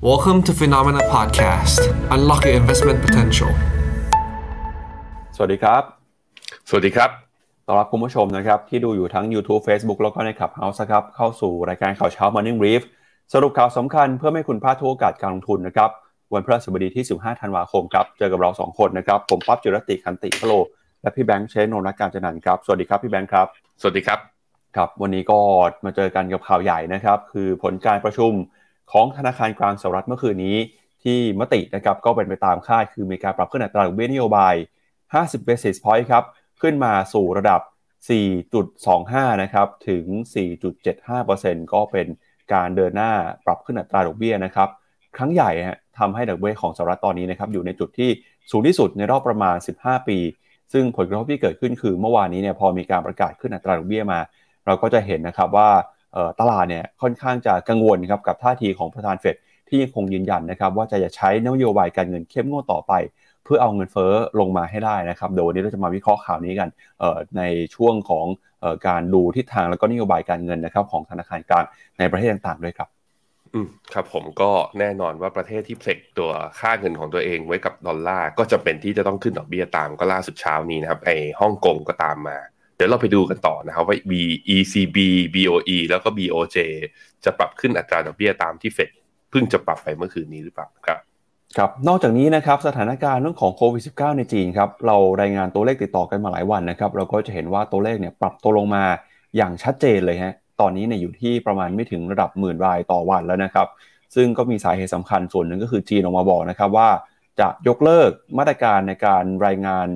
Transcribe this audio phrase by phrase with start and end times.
[0.00, 1.80] Welcome to Phenomena Podcast.
[2.14, 3.50] Unlock your investment potential.
[5.36, 5.82] สวัสดีครับ
[6.68, 7.10] สวัสดีครับ
[7.66, 12.82] ต้อนรับคุณผู้ชมนะครับที่ดูอยู่ทั้ง YouTube Facebook แล้วก็ใน Clubhouse ครับเข้าสู่รายการข่าวเช้า Morning Brief
[13.32, 15.90] สรุปข่าวสำคัญเพื่อไม่ให้คุณพลาดทุกโอกาสการลงทุนนะครับ
[16.32, 20.52] วันพฤหัสบดีที่ 15 ธันวาคมครับ เจอกับเรา 2 คนนะครับ ผมปั๊บจิรติคันติพโล
[21.02, 23.46] และพี่แบงค์เชนนนท์การจันนันท์ครับ สวัสดีครับพี่แบงค์ครับ
[23.80, 24.18] สวัสดีครับ
[24.76, 25.38] ครับ วันนี้ก็
[25.84, 28.32] มาเจอกันกับข่าวใหญ่นะครับ คือผลการประชุม
[28.92, 30.56] ของธนาคารกลางสหรัฐเมื่อคืนนี้
[31.04, 34.54] ที่มตินะครับก็เป็นไปตามคาดคือมีการปรับขึ้นอัตราดอกเบี้ยนโยบาย
[35.02, 36.24] 50 basis point ครับ
[36.62, 37.60] ขึ้นมาสู่ระดับ
[38.50, 40.04] 4.25 นะครับถึง
[40.84, 42.06] 4.75%ก็เป็น
[42.52, 43.12] การเดินหน้า
[43.46, 44.68] ปรับขึ้นอัตราดอกเบี้ยนะครับ
[45.16, 45.50] ครั้งใหญ่
[45.98, 48.10] ทำให้ดอกเบี้ยของสหรัฐตอนนี้นะครับอยู่ในจุดที่
[48.50, 50.18] สูงที่สุดในรอบประมาณ 15 ปี
[50.72, 54.20] ซึ่งผลกระทบที่เกิดขึ้นคือเมื่อวานนี้เนี่ยพอมีการประกาศขึ้นอัตราดอกเบี้ยมา
[54.66, 55.70] เราก็จะเห็นนะครับว่า
[56.40, 59.36] ตลาดเนี่ยค่อนข้างจะกังวลครับกับท่าทีของประธานเฟด
[59.68, 62.92] ที่ยังคงยืนยันนะครับว่าจะใช้นโยบายการเงินเข้มงวดต่อไป
[63.44, 66.68] เพื่อเอาเงินเฟ้อลงมาให้ได้นะครับเดี๋ยววันนี้เราจะมาวิเคราะห์ข่าวนี้กัน
[67.36, 67.42] ใน
[67.74, 68.26] ช่วงของ
[68.86, 71.64] การดูทิศทางแล้วก็นโยบายการเงินนะครับของธนาคารกลาง
[71.98, 72.88] ในประเทศต่างๆด้วยครับ
[73.54, 82.38] อืมครับผมก็แน่นอนว่าประเทศที่เพล็กตัวค่าเงินของตัวเองไว้กับดอลลาร์ก็จะเป็นที่จะต้องขึ้นดอกเบี้ยตามก็ล่าสุดเช้านี้นะครับไอ้ฮ่องกงก็ตามมา
[82.78, 84.12] เดี๋ยวเราไปดูกันต่อนะครับว่า B
[84.54, 84.96] ECB
[85.34, 86.56] BOE แล้วก็ BOJ
[87.24, 88.90] จะปรับขึ้นอัตราดอกเบี้ยตามที่เฟด
[89.30, 90.98] เพิ่งจะปรับไปเมื่อคืนนี้หรือเปล่าครับ
[91.56, 98.84] ครับนอกจากนี้นะครับสถานการณ์เรื่องของโควิด -19 ในจีนครับเรารายงานตัวเลขติดต่อกันมาหลายวันนะครับเราก็จะเห็นว่าตัวเลขเนี่ยปรับตัวลงมา
[99.36, 103.68] อย่างชัดเจนเลยฮะตอนนี้เนี่ยอยู่ที่ประมาณไม่ถึงระดับหมื่นรายต่อวันแล้วนะครับ
[104.14, 106.88] ซึ่งก็มีสาเหตุสำคัญส่วนหนึ่งก็คือจีนออกมาบอกนะครับว่า
[107.40, 109.86] จะยกเลิกมาตรการในการรายงาน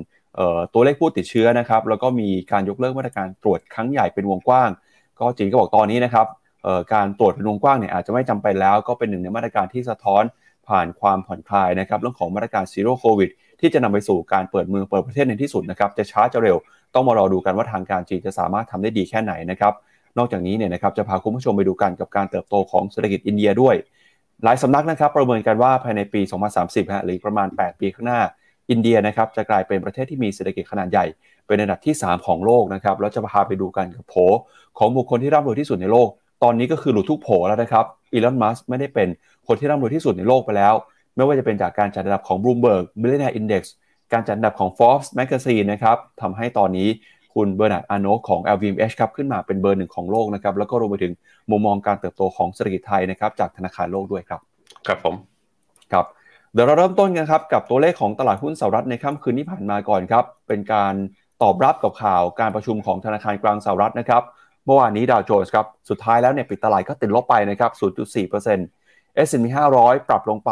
[0.75, 4.71] ตัวเลขผู้ติดเชื้อนะครับ แล้วก็มีการยกเลิกมาตรการตรวจครั้งใหญ่เป็นวงกว้าง
[5.19, 6.27] ก็จีนก็บอกตอนนี้นะครับ
[6.95, 10.23] การตรวจเป็นวงกว้างเนี่ยอาจจะไม่จำเป็นแล้วก็เป็นหนึ่งในมาตรการที่สะท้อน
[10.69, 16.57] ผ่านความผ่อนคลายนะครับเรื่องของมาตรการ Zero COVID ที่จะนำไปสู่การเปิดเมืองเปิดประเทศในที่สุดนะครับจะช้าจะเร็ว
[16.95, 19.73] ต้องมารอดูกันว่าทางการจีนจะสามารถทำได้ดีแค่ไหนนะครับ
[20.19, 23.75] นอกจากนี้เนี่ยนะครับจะพาคุณผู้ชมไปดูกันกับการเติบโตของเศรษฐกิจอินเดียด้วย
[24.45, 26.21] หลายสำนักนะครับประเมินกันว่าภายในปี
[26.57, 28.21] 2030ฮะหรือประมาณ 8 ปีข้างหน้า
[28.73, 31.07] อินเดียนะครับจะกลายเป็นประเทศที่มีเศรษฐกิจขนาดใหญ่
[31.47, 34.15] เป็นอันดับที่ 3 ของโลกนะครับแล้วจะพาไปดูกันกับโผ
[34.79, 36.09] ของบุคคลที่ร่ำรวยที่สุดในโลก
[36.43, 39.09] ตอนนี้ก็คือหลุดทุกโผแล้วนะครับอีลอนมัสก์ไม่ได้เป็น
[39.47, 40.75] คนที่ร่ำรวยที่สุดในโลกไปแล้ว
[41.17, 43.63] ไม่ว่าจะเป็นจากการจัดอันดับของ Bloomberg Billionaire Index
[44.13, 46.89] การจัดอันดับของ Forbes Magazine นะครับทำให้ตอนนี้
[47.35, 51.13] คุณเบอร์นาร์ดอาร์โนลต์ของ LVMH ครับขึ้นมาเป็นเบอร์หนึ่งของโลกนะครับแล้วก็รวมไปถึง
[51.51, 54.41] มุมมองการเติบโตของเศรษฐกิจไทยนะครับจากธนาคารโลกด้วยครับ
[54.87, 55.15] ครับผม
[55.93, 56.07] ครับ
[56.55, 60.95] เดี๋ยวเราเริ่มต้นกันครับกับตัวเลขของตลาดหุ้นสหรัฐในค่ำคืนที่ผ่านมาก่อนครับเป็นการ
[61.43, 64.23] ตอบรับกับข่าวการประชุมของธนาคารกลางสหรัฐนะครับ
[64.67, 67.71] เมื่อวานนี้ดาวโจนส์ครับสุดท้ายแล้วเนี่ยปิดตลาดก็ติดลบไปนะครับ
[68.51, 69.47] 0.4% S&P
[69.79, 70.51] 500 ปรับลงไป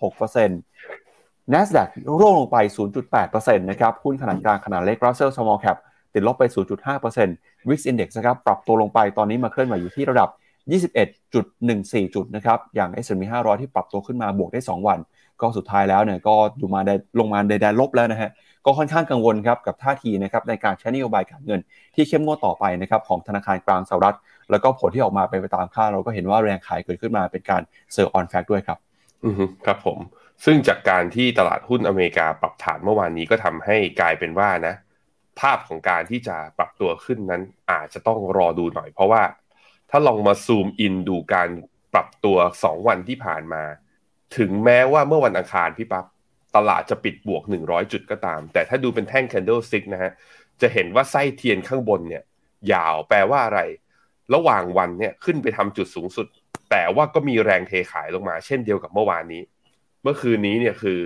[0.00, 1.88] 0.6% NASDAQ
[2.20, 2.56] ร่วงลงไป
[3.12, 5.76] 0.8%นะครับหุ้นขนาดกลางขนาดเล็ก Russell Small Cap
[6.14, 6.42] ติดลบไป
[7.06, 10.28] 0.5% VIX Index นะครับปรับตัวลงไปตอนนี้มาเคลื่อนไหวอยู่ที่ระดับ
[10.72, 14.98] 21.14 จุดนะครับอย่าง S&P 500 ที่ปรับตัวขึ้นมาบวกได้ 2 วัน
[15.42, 18.30] ก็สุดท้ายแล้วเนี่ยก็อยู่มาได้ลงมาในแดนลบแล้วนะฮะ
[18.64, 21.60] ก็ค่อนข้างกังวลครับกับท่าทีนะครับในการใช้นโยบายการเงิน
[21.94, 24.16] ที่เข้มงวดต่อไปนะครับของธนาคารกลางสหรัฐ
[24.50, 27.62] แล้วก็ผลที่ออกมาไปไปตามคาดเราก็เห็นว่าแรงขายเกิดขึ้นมาเป็นการ
[27.92, 28.78] sell on fact ด้วยครับ
[29.24, 29.34] อือ
[29.66, 29.98] ครับผม
[30.44, 34.74] ซึ่งจากการที่ตลาดหุ้นอเมริกาปรับฐานเมื่อวานนี้ก็ทำให้กลายเป็นว่านะ
[35.40, 39.22] ภาพของการที่จะปรับตัวขึ้นนั้นอาจจะต้องรอดูหน่อย เพราะว่า
[39.90, 41.48] ถ้าลองมาซูมอินดูการ
[41.94, 43.62] ปรับตัว 2 วันที่ผ่านมา
[44.36, 46.06] ถึงแม้ว่าเมื่อวันอังคารพี่ปับ๊บ
[46.56, 50.12] ตลาดจะปิดบวก 100 จุดก็ตาม แต่ถ้าดูเป็นแท่ง candlestick นะฮะ
[50.60, 52.22] จะเห็นว่าไส้เทียนข้างบนเนี่ย
[52.72, 53.60] ยาวแปลว่าอะไร
[54.34, 56.26] ระหว่างวันเนี่ยขึ้นไปทำจุดสูงสุด
[56.70, 59.42] แต่ว่าก็มีแรงเทขายลงมา เช่นเดียวกับเมื่อวานนี้
[60.02, 60.98] เมื่อคืนนี้เนี่ยคือ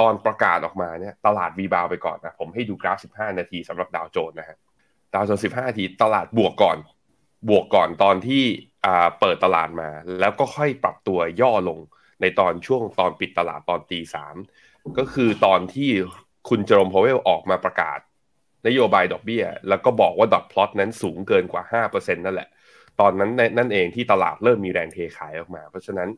[0.00, 4.56] ตอนประกาศออกมาเนี่ยตลาดวีบาวไปก่อนนะผมให้ดูกราฟ 15 นาทีสำหรับดาวโจนส์นะฮะ
[5.14, 6.76] ดาวโจนส์15 นาทีตลาดบวกก่อน
[7.48, 8.44] บวกก่อนตอนที่
[9.20, 9.88] เปิดตลาดมา
[10.20, 11.78] แล้วก็ค่อยปรับตัวย่อลง
[12.20, 14.36] ในตอนช่วงตอนปิดตลาดตอนตีสาม
[14.98, 15.90] ก็คือตอนที่
[16.48, 17.98] คุณเจอโรมพาวเวลล์ออกมาประกาศ
[18.66, 22.48] นโยบายดอกเบี้ย แล้วก็บอกว่า dot plot นั้นสูงเกินกว่า 5%นั่นแหละ
[23.00, 26.08] ตอนนั้นนั่นเองที่ตลาดเริ่มมีแรงเทขายออกมา เพราะฉะนั้น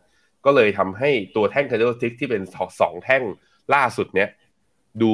[0.44, 2.42] ก็เลยทำให้ตัวแท่ง candlestick ที่เป็น
[2.80, 3.22] สองแท่ง
[3.74, 4.28] ล่าสุดเนี้ย
[5.02, 5.12] ดู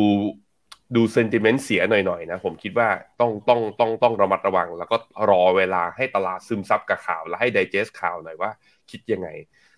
[0.96, 2.88] ดู sentiment เสียหน่อยๆนะผมคิดว่า
[3.20, 4.96] ต้องต้องต้องต้องระมัดระวัง แล้วก็
[5.30, 8.50] รอเวลาให้ตลาดซึมซับกับข่าว แล้วให้ digest ข่าวหน่อยว่า
[8.90, 9.28] คิดยังไง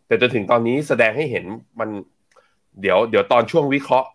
[0.06, 1.44] แต่จนถึงตอนนี้แสดงให้เห็น
[1.80, 1.90] มัน
[2.80, 4.08] เดี๋ยวเดี๋ยวตอนช่วงวิเคราะห์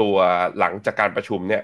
[0.00, 0.14] ตัว
[0.58, 1.62] หลังจากการประชุมเนี่ย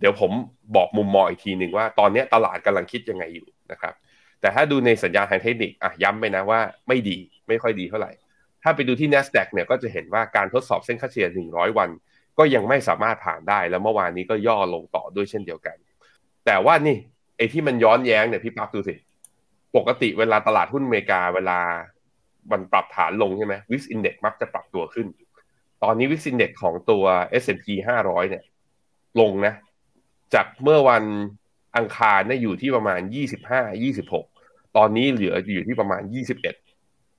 [0.00, 0.30] เดี๋ยวผม
[0.76, 3.94] บอกมุมมองอีกทีหนึ่งว่าตอนนี้ตลาดกำลังคิดยังไงอยู่นะครับ
[4.40, 7.18] แต่ถ้าดูในสัญญาณทางเทคนิคอะย้ำไปนะว่าไม่ดี
[7.48, 8.12] ไม่ค่อยดีเท่าไหร่
[8.62, 11.90] ถ้าไปดูที่ NASDAQ เนี่ยก็จะเห็นว่าการทดสอบเส้นค่าเฉลี่ย 100 วัน
[12.38, 15.76] ก็ยังไม่สามารถผ่านได้ แล้วเมื่อวานนี้ก็ย่อลงต่อด้วยเช่นเดียวกัน
[16.46, 16.96] แต่ว่านี่
[17.36, 18.94] ไอ้ที่มันย้อนแย้งเนี่ยพี่ปั๊บดูสิ
[19.76, 21.58] ปกติเวลาตลาดหุ้นอเมริกาเวลา
[22.50, 25.06] มันปรับฐานลงใช่ไหมวิกอินเด็กมักจะปรับตัวขึ้น
[25.82, 27.04] ตอนนี้วิกอินเด็กของตัว
[27.42, 27.66] S&P
[28.02, 28.44] 500 เนี่ย
[29.20, 29.54] ลงนะ
[30.34, 31.04] จากเมื่อวัน
[31.76, 33.00] อังคารเนี่ยอยู่ที่ประมาณ
[33.42, 36.42] 25 26 ตอนนี้เหลืออยู่ที่ประมาณ 21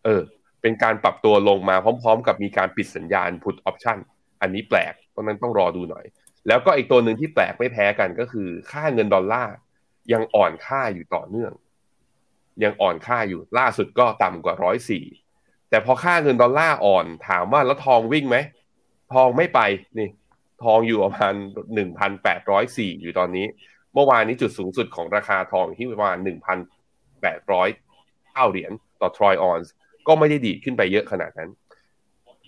[0.05, 0.21] เออ
[0.61, 3.97] เป็นการปรับตัวลงมาพร้อม ๆ กับมีการปิดสัญญาณ put option
[4.41, 6.05] อันนี้แปลกเพราะนั้นต้องรอดูหน่อย
[6.47, 9.55] แล้วก็อีกตัวหนึ่งที่แปลกไม่แพ้กันก็คือ ค่าเงินดอลลาร์
[10.13, 11.51] ยังอ่อนค่าอยู่ต่อเนื่อง
[12.63, 15.03] ยังอ่อนค่าอยู่ล่าสุดก็ต่ำกว่าร้อยสี่
[15.69, 18.37] แต่พอค่าเงินดอลลาร์อ่อนถามว่าแล้วทองวิ่งไหม
[19.13, 19.59] ทองไม่ไป
[19.99, 20.09] นี่
[20.63, 21.33] ทองอยู่ประมาณ
[21.75, 23.45] หนึ่งพันแปดร้อยสี่อยู่ตอนนี้
[23.93, 26.57] เมื่อวานนี้จุดสูงสุดของราคาทองที่ประมาณหนึ่งพัน
[27.21, 27.69] แปดร้อย
[28.31, 28.71] เก้าเหรียญ
[29.01, 29.71] ต่อทรอยออนซ์
[30.07, 31.49] ก็ไม่ได้ดีขึ้นไปเยอะขนาดนั้น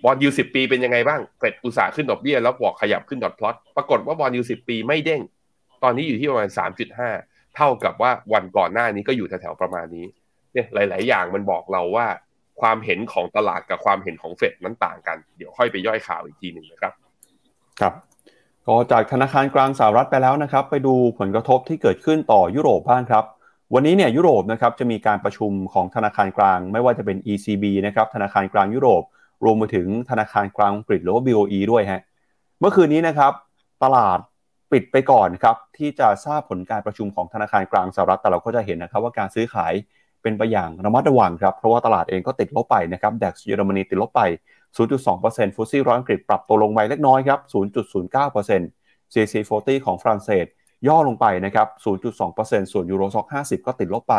[0.03, 5.21] bond yield สิบปีเป็นยังไงบ้างเฟดอุตส่าห์ขึ้นดอกเบี้ยแล้วบอกขยับขึ้น dot plot ปรากฏว่า bond yield สิบปีไม่เด้ง
[5.83, 7.09] ตอนนี้อยู่ที่ประมาณสามจุดห้า
[7.57, 10.05] เท่ากับว่าวันก่อนหน้านี้ก็อยู่แถวๆประมาณนี้
[10.53, 12.07] เนี่ยหลาย ๆ อย่างมันบอกเราว่า
[12.61, 16.93] ความเห็นของตลาดกับความเห็นของเฟดนั้นต่างกัน เดี๋ยวค่อยไปย่อยข่าวอีกทีหนึ่งนะครับ
[17.79, 17.93] ครับ
[18.67, 23.23] ก็จากธนาคารกลางสหรัฐไปแล้วนะครับ ไปดูผลกระทบที่เกิดขึ้นต่อยุโรปบ้างครับ
[23.73, 29.03] วันนี้เนี่ยยุโรปนะครับจะมีการประชุมของธนาคารกลาง ไม่ว่าจะเป็น ECB นะครับธนาคารกลางยุโรป
[29.45, 32.01] รวมไปถึงธนาคารกลางอังกฤษหรือว่า BOE ด้วยฮะ
[32.59, 33.31] เมื่อคืนนี้นะครับ
[33.83, 34.19] ตลาด
[34.71, 39.73] ปิดไปก่อนครับที่จะทราบผลการประชุมของธนาคารกลางสหรัฐแต่เราก็จะเห็นนะครับว่าการซื้อขาย
[40.21, 44.21] เป็นไปอย่างระมัดระวังครับเพราะว่าตลาดเองก็ติดลบไปนะครับดัคเยอรมนีติดลบไป
[44.77, 50.45] 0.2%ฟุตซี่ร้อยอังกฤษปรับตัวลงไปเล็กน้อยครับ 0.09% CAC 40 ของฝรั่งเศส
[50.87, 51.67] ย่อลงไปนะครับ
[52.25, 54.15] 0.2%ส่วนยูโรซ็อก50 ก็ติดลบไป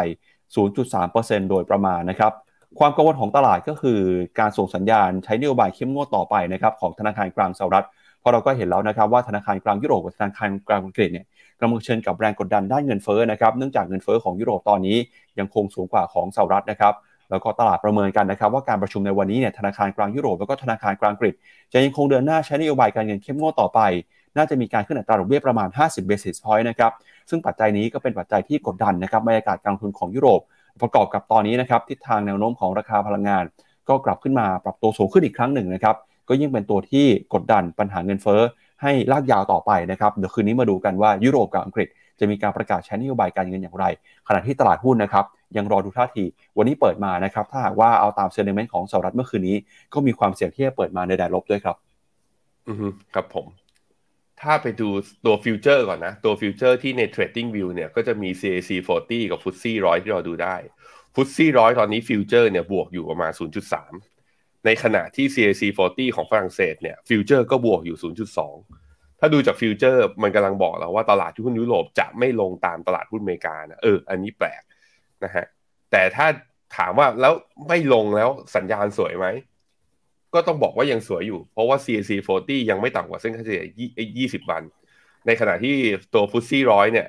[0.55, 2.33] 0.3%โดยประมาณนะครับ
[2.79, 4.01] ความกังวลของตลาดก็คือ
[4.39, 7.87] การส่งสัญญาณใช้นโยบายเข้มงวดต่อไปนะครับของธนาคารกลางสหรัฐ
[8.27, 11.27] ราะเราก็เห็นแล้วนะครับว่าธนาคารกลางยุโรปกับธนาคารกลางอังกฤษเนี่ย
[11.61, 14.97] กำลังเชิญกับแรงกดดันด้านเงินเฟ้อนะครับเนื่องจากเงินเฟ้อของยุโรปตอนนี้
[15.39, 16.95] ยังคงสูงกว่าของสหรัฐนะครับ
[17.31, 21.35] แล้วก็ตลาดประเมินกันนะครับว่าการประชุมในวันนี้เนี่ยธนาคารกลางยุโรปแล้วก็ธนาคารกลางอังกฤษ
[21.73, 23.81] จะยังคงเดินหน้าใช้นโยบายการเงินเข้มงวดต่อไป
[24.37, 26.93] น่าจะมีการขึ้นอัตราดอกเบี้ยประมาณ 50 basis point นะครับ
[27.31, 30.41] ซึ่งปัจจัยนี้ก็เป็นปัจจัยที่กดดันนะครับบรรยากาศการลงทุนของยุโรป
[30.83, 33.45] ประกอบกับตอนนี้นะครับทิศทางแนวโน้มของราคาพลังงาน
[33.89, 35.97] ก็กลับขึ้นมาปรับตัวสูงขึ้นอีกครั้งหนึ่งนะครับ
[36.29, 38.41] ก็ยิ่งเป็นตัวที่กดดันปัญหาเงินเฟ้อ
[38.83, 41.89] ให้ลากยาวต่อไปนะครับเดี๋ยวคืนนี้มาดูกันว่ายุโรปกับอังกฤษ
[42.21, 43.85] จะมีการประกาศใช้นโยบายการเงินอย่างไร
[44.29, 45.25] ขณะที่ตลาดหุ้นนะครับ
[45.57, 46.25] ยังรอดูท่าที
[46.59, 49.57] วันนี้เปิดมานะครับ ถ้าหากว่าเอาตาม sentiment ของสหรัฐเมื่อคืนนี้
[49.95, 51.77] ก็มีความเสี่ยงที่จะเปิดมาในแดนลบด้วยครับ
[52.69, 52.77] อือ
[53.15, 53.47] ครับผม
[54.41, 54.89] ถ้าไปดู
[55.25, 58.71] ตัว future ก่อนนะ ตัว future ที่ใน Trading View เนี่ยก็จะมี CAC
[59.03, 60.57] 40 กับ FTSE 100ที่เราดูได้
[61.15, 64.16] FTSE 100ตอนนี้ future เนี่ยบวกอยู่ประมาณ 0.3
[64.67, 67.99] ในขณะที่ CAC 40 ของฝรั่งเศสเนี่ย future ก็บวกอยู่
[68.59, 74.63] 0.2 ถ้าดูจาก future มันกำลังบอกเราว่าตลาดหุ้นยุโรปจะไม่ลงตามตลาดหุ้นอเมริกานะเออ อันนี้แปลก
[75.25, 75.47] นะฮะ
[75.91, 76.27] แต่ถ้า
[76.77, 77.33] ถามว่าแล้ว
[77.69, 79.27] ไม่ลงแล้วสัญญาณสวยไหม
[80.35, 83.65] ก็ต้องบอกว่ายังสวยอยู่ เพราะว่า CAC 40 ยังไม่ต่ำกว่าเส้นค่าเฉลี่ย
[84.43, 84.63] 20 วัน
[85.27, 85.77] ในขณะที่
[86.15, 87.07] ตัว FTSE ร้อยเนี่ย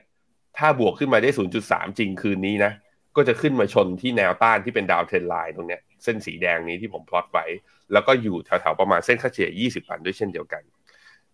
[0.57, 1.29] ถ้าบวกขึ้นมาได้
[1.63, 2.71] 0.3 จริงคืนนี้นะ
[3.15, 7.45] ก็จะขึ้นมาชนที่แนวต้านที่เป็น downtrend line ตรงเนี้ย เส้นสีแดงนี้ที่ผมพลอตไว้
[7.93, 10.63] แล้วก็อยู่แถวๆประมาณเส้นค่าเฉลี่ย 20 วันด้วยเช่นเดียวกัน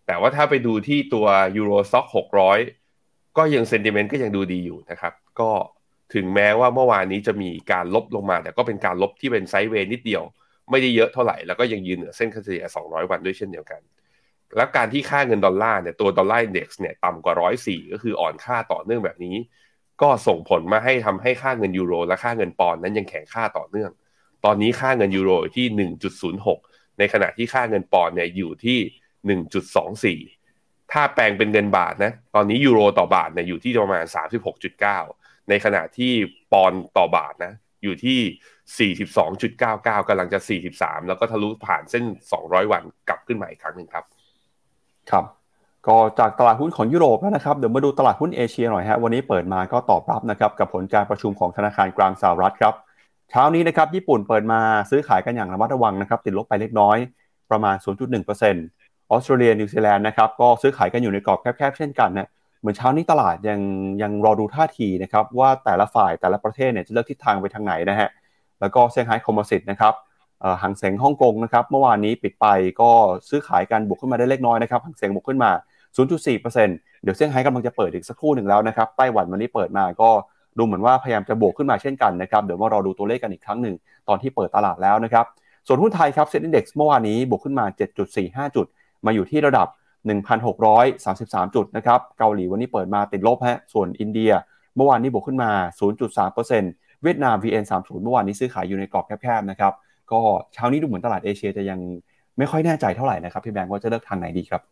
[0.06, 2.06] แต่ว่าถ้าไปดูที่ตัว Euro Stoxx
[2.70, 5.50] 600 ก็ยัง sentiment ก็ยังดูดีอยู่นะครับ ก็
[6.14, 10.22] ถึงแม้ว่าเมื่อวานนี้จะมีการลบลงมา แต่ก็เป็นการลบที่เป็น sideway นิดเดียว
[10.70, 13.80] ไม่ได้เยอะเท่าไหร่ แล้วก็ยังยืนเหนือเส้นค่าเฉลี่ย 200 วันด้วยเช่นเดียวกัน
[14.56, 17.34] แล้วการที่ค่าเงินดอลลาร์เนี่ยตัว Dollar Index เนี่ยต่ำกว่า
[17.64, 19.36] 104ก็คืออ่อนค่าต่อเนื่องแบบนี้
[20.02, 23.90] ก็ส่งผลมาให้ทำให้ค่าเงินยูโรและค่าเงินปอนด์นั้นยังแข็งค่าต่อเนื่อง
[24.44, 25.90] ตอนนี้ค่าเงินยูโรที่
[26.32, 28.78] 1.06 ในขณะที่ค่าเงินปอนด์เนี่ยอยู่ที่
[30.20, 34.04] 1.24 ถ้าแปลงเป็นเงินบาทนะ ตอนนี้ยูโรต่อบาทเนี่ยอยู่ที่ประมาณ
[34.76, 36.12] 36.9 ในขณะที่
[36.52, 38.98] ปอนด์ต่อบาทนะอยู่ที่
[39.46, 40.38] 42.99กำลังจะ
[40.72, 42.04] 43 แล้วก็ทะลุผ่านเส้น
[42.38, 44.04] 200 วันกลับขึ้นมาอีกครั้งหนึ่งครับ
[45.10, 45.24] ครับ
[45.86, 52.74] ก็จากตลาดหุ้นของยุโรปแล้วนะครับ เดี๋ยวมาดูตลาดหุ้นเอเชียหน่อยฮะ วันนี้เปิดมาก็ตอบรับนะครับกับผลการประชุมของธนาคารกลางสหรัฐครับ
[53.30, 56.98] เช้านี้นะครับญี่ปุ่นเปิดมาซื้อขายกันอย่างระมัดระวังนะครับติดลบไปเล็กน้อย
[57.50, 62.28] ประมาณ 0.1%ออสเตรเลียนิวซีแลนด์นะครับก็ซื้อขายกันอยู่ในกรอบแคบๆเช่นกันนะ
[62.60, 63.60] เหมือนเช้านี้ตลาดยัง
[64.02, 68.08] ยังรอดูท่าทีนะครับว่าแต่ละฝ่ายแต่ละประเทศเนี่ยจะเลือกทิศทางไปทางไหนนะฮะ
[68.60, 69.94] แล้วก็เซี่ยงไฮ้คอมมอสิตนะครับ
[70.62, 72.46] หางเสงฮ่องกงนะครับเมื่อวานนี้ปิดไป
[72.80, 72.90] ก็
[73.28, 75.50] ซื้อขายกันบวกขึ้นมาได้เล็กน้อยนะครับหางเสงบวกขึ้นมา
[75.96, 80.10] 0.4%เดี๋ยวเซี่ยงไฮ้กำลังจะเปิดอีกสักครู่หนึ่งแล้วนะครับไต้หวันวันนี้เปิดมาก็
[80.58, 83.74] ดูเหมือนว่าพยายามจะบวกขึ้นมาเช่นกันนะครับเดี๋ยวมารอดูตัวเลขกันอีกครั้งหนึ่ง
[84.08, 85.24] ตอนที่เปิดตลาดแล้วนะครับ
[85.66, 87.64] ส่วนหุ้นไทยครับเซ็นดีเด็กซ์เมื่อวานนี้บวกขึ้นมา
[88.10, 88.66] 7.45 จุด
[89.06, 89.68] มาอยู่ที่ระดับ
[90.62, 94.32] 1,633 จุดนะครับเกาหลีวันนี้เปิดมาติดลบฮะส่วนอินเดีย
[94.76, 95.50] เมื่อวานนี้บวกขึ้นมา
[96.26, 99.72] 0.3%เวียดนาม VN30 เมื่อวานนี้ซื้อขายอยู่ในกรอบแคบๆนะครับ
[100.12, 100.20] ก็
[100.54, 101.80] เช้านี้ดูเหมือนตลาดเอเชียจะยัง
[102.38, 104.62] ไม่ค่อยแน่ใจเท่าไหร่นะครับพี่แบงค์ว่าจะเลือกทางไหนดีครับ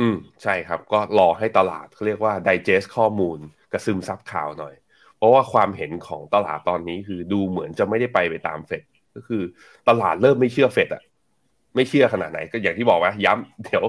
[0.00, 3.38] อืมใช่ครับก็รอให้ตลาดเขาเรียกว่า digest ข้อมูล
[3.72, 4.74] กระซึมซับข่าวหน่อย
[5.16, 8.82] เพราะว่าความเห็นของตลาดตอนนี้คือดูเหมือนจะไม่ได้ไปไปตามเฟด
[9.14, 9.42] ก็คือ
[9.88, 11.02] ตลาดเริ่มไม่เชื่อเฟดอะ
[11.74, 13.84] ไม่เชื่อขนาดไหนก็อย่างที่บอกว่าย้ำเดี๋ยว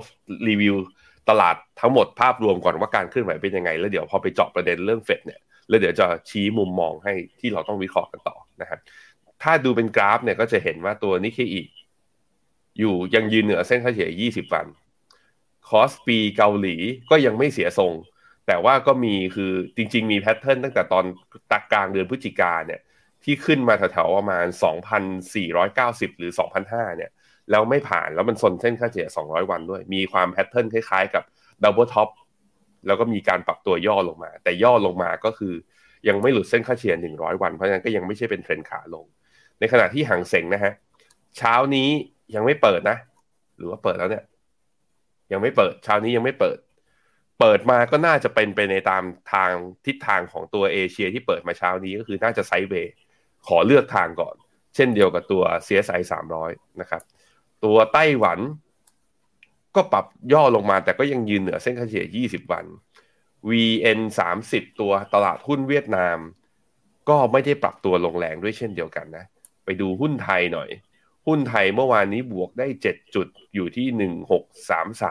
[0.47, 0.75] รีวิว
[1.29, 8.79] ตลาดทั้งหมดภาพรวมก่อนว่าการเคลื่อนไหวเป็นยังไง แล้วเดี๋ยวพอไปเจาะประเด็นเรื่องเฟดเนี่ยแล้วเดี๋ยวจะชี้มุมมองให้ที่เราต้องวิเคราะห์กันต่อนะครับ
[9.43, 11.61] ถ้าดูเป็นกราฟเนี่ยก็จะเห็นว่าตัวนิกเคอิ
[12.79, 14.65] อยู่ยังยืนเหนือเส้นค่าเฉลี่ย 20 วัน
[15.69, 16.75] คอสปีเกาหลี
[17.09, 17.93] ก็ยังไม่เสียทรง
[18.47, 21.05] แต่ว่าก็มีคือจริง ๆ มี pattern ตั้งแต่ตอน
[21.51, 22.81] ตักกลางเดือนพฤศจิกาเนี่ย
[23.23, 24.45] ที่ขึ้นมาแถวๆประมาณ
[25.33, 26.31] 2,490 หรือ
[26.65, 27.11] 2,500 เนี่ย
[27.51, 31.23] แล้วไม่ผ่านแล้วมันชนเส้นค่าเฉลี่ย 200 วันด้วย มีความ pattern คล้ายๆ กับ
[31.63, 32.09] double top
[32.87, 35.53] แล้วก็มีการปรับตัวย่อลงมา แต่ย่อลงมาก็คือ
[36.07, 39.05] ยังไม่หลุดเส้นค่าเฉลี่ย 100 วัน เพราะฉะนั้นก็ยังไม่ใช่เป็นเทรนขาลง
[39.59, 40.73] ในขณะที่ฮั่งเส็งนะฮะ
[41.37, 41.89] เช้านี้
[42.35, 42.97] ยังไม่เปิดนะ
[43.57, 44.23] หรือว่าเปิดแล้วเนี่ย
[45.31, 46.57] ยังไม่เปิดเช้านี้ยังไม่เปิด
[47.39, 49.03] เปิดมาก็น่าจะเป็นไปในตาม
[49.33, 49.51] ทาง
[49.85, 52.93] ทิศทางของตัวเอเชียที่เปิดมาเช้านี้ก็คือน่าจะ sideway
[53.47, 54.35] ขอเลือกทางก่อน
[54.75, 56.01] เช่นเดียวกับตัว CSI
[56.41, 57.01] 300 นะครับ
[57.63, 58.39] ตัวไต้หวัน
[59.75, 62.65] ก็ปรับย่อลงมาแต่ก็ยังยืนเหนือเส้นค่าเฉลี่ย 20 วัน
[63.49, 63.99] VN
[64.39, 66.17] 30 ตัวตลาดหุ้นเวียดนาม
[67.09, 69.25] ก็ไม่ได้ปรับตัวลงแรงด้วยเช่นเดียวกันนะ
[69.65, 70.69] ไปดูหุ้นไทยหน่อย
[71.27, 73.87] หุ้นไทยเมื่อวานนี้บวกได้ 7 จุดอยู่ที่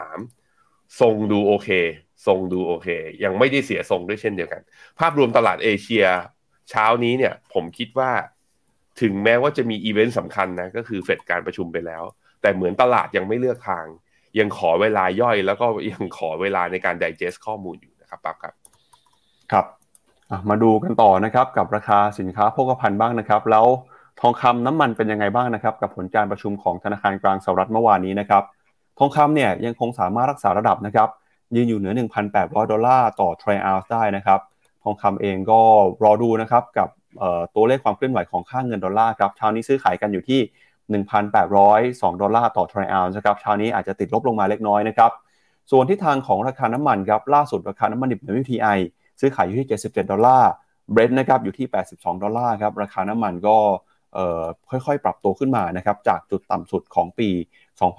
[0.07, 1.69] 1633 ทรงดูโอเค
[2.25, 2.87] ทรงดูโอเค
[3.23, 4.61] ยังไม่ได้เสียทรงด้วยเช่นเดียวกัน
[4.99, 6.05] ภาพรวมตลาดเอเชีย
[6.69, 8.11] เช้านี้เนี่ยผมคิดว่า
[9.01, 12.03] ถึงแม้ว่าจะมีอีเวนต์สำคัญนะก็คือเฟดการประชุมไปแล้ว
[12.41, 13.85] แต่เหมือนตลาดยังไม่เลือกทาง
[14.39, 18.53] ยังขอเวลาย่อยแล้วก็ยังขอเวลาในการ digest ข้อมูลอยู่นะครับปั๊บครับ
[19.51, 19.65] ครับ
[20.49, 23.65] มาดูกันต่อนะครับกับราคาสินค้าโภคภัณฑ์บ้างนะครับ แล้ว
[24.21, 28.43] ทองคำน้ำมันเป็นยังไงบ้างนะครับ กับผลการประชุมของธนาคารกลางสหรัฐเมื่อวานนี้นะครับ
[28.99, 31.09] ทองคำเนี่ยยังคงสามารถรักษาระดับนะครับ
[31.55, 31.93] ยืนอยู่เหนือ
[32.31, 34.39] 1,800 ดอลลาร์ต่อทรัลล์ได้นะครับ
[34.83, 35.59] ทองคำเองก็
[36.03, 36.89] รอดูนะครับกับ
[37.55, 40.39] ตัวเลขความเคลื่อนไหวของค่าเงินดอลลาร์ครับเช้านี้ซื้อขายกันอยู่ที่
[41.11, 45.11] 1,802 ดอลลาร์ต่อทรัลล์นะครับเช้านี้อาจจะติดลบลงมาเล็กน้อยนะครับ
[45.71, 48.77] ส่วนที่ทางของราคาน้ำมันครับล่าสุดราคาน้ำมันดิบใน WTI
[49.19, 50.51] ซื้อขายอยู่ที่ 77 ดอลลาร์
[50.91, 53.57] เบรนท์นะครับอยู่ที่ 82 ดอลลาร์ครับราคาน้ำมันก็
[54.69, 57.29] ค่อยๆ ปรับตัวขึ้นมานะครับจากจุดต่ำสุดของปี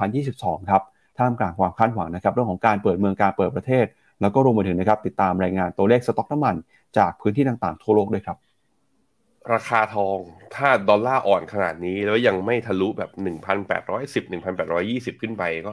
[0.00, 0.82] 2022 ครับ
[1.18, 3.86] ท่ามกลางความคาดหวังนะครับเรื่องของการเปิดเมืองการเปิดประเทศ
[4.20, 6.56] แล้วก็รวมไปถึงนะครับติดตามรายงานตัวเลขสต็อกน้ำมัน
[6.98, 8.38] จากพื้นที่ต่างๆทั่วโลกด้วยครับ
[9.54, 10.18] ราคาทอง
[10.54, 13.10] ถ้าดอลลาร์อ่อนขนาดนี้แล้วยังไม่ทะลุแบบ
[13.66, 15.72] 1,810 1,820 ขึ้นไปก็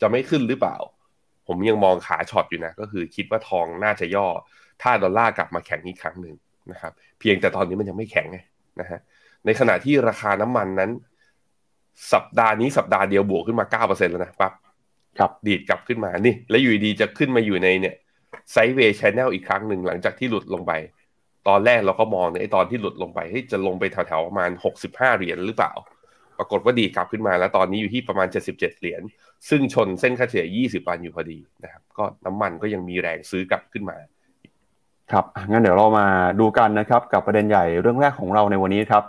[0.00, 0.76] จะไม่ขึ้นหรือเปล่า
[1.48, 4.26] ผมยังมองขาช็อตอยู่นะ ก็คือคิดว่าทองน่าจะย่อ
[4.82, 6.34] ถ้าดอลลาร์กลับมาแข็งอีกครั้งหนึ่ง
[6.72, 8.38] นะครับ เพียงแต่ตอนนี้มันยังไม่แข็งไง
[8.80, 9.00] นะฮะ
[9.44, 10.90] ในขณะที่ราคาน้ำมันนั้น
[12.12, 14.52] สัปดาห์นี้สัปดาห์เดียวบวกขึ้นมา 9%แล้วนะปั๊บ
[15.18, 17.94] ครับดีดกลับขึ้นมานี่ แล้วอยู่ดีจะขึ้นมาอยู่ในเนี่ย
[18.52, 20.72] ไซด์เวย์ชแนลอีกครั้งหนึ่งหลังจากที่หลุดลงไป
[21.48, 24.50] ตอนแรกเราก็มองในตอนที่หลุดลงไปให้จะลงไปแถวๆประมาณ
[24.82, 25.72] 65 เหรียญหรือเปล่า
[26.38, 29.02] ปรากฏว่าดีกลับขึ้นมา แล้วตอนนี้อยู่ที่ประมาณ 77 เหรียญ
[29.48, 33.96] ซึ่งชนเส้นค่าเฉลี่ย 20 วันอยู่พอดีนะครับ ก็น้ำมันก็ยังมีแรงซื้อกลับขึ้นมา
[35.12, 36.06] ครับงั้นเดี๋ยวเรามา
[36.40, 39.04] ดูกันนะครับ กับประเด็นใหญ่เรื่องแรกของเราในวันนี้ครับ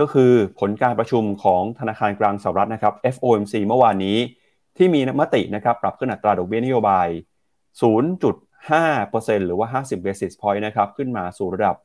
[0.00, 4.16] ก็คือผลการประชุมของธนาคารกลางสหรัฐนะครับ FOMC เมื่อวานนี้
[4.76, 7.08] ที่มีมตินะครับปรับขึ้นอัตราดอกเบี้ยนโยบาย
[7.80, 11.76] 0.5%หรือว่า 50 basis point นะครับขึ้นมาสู่ระดับ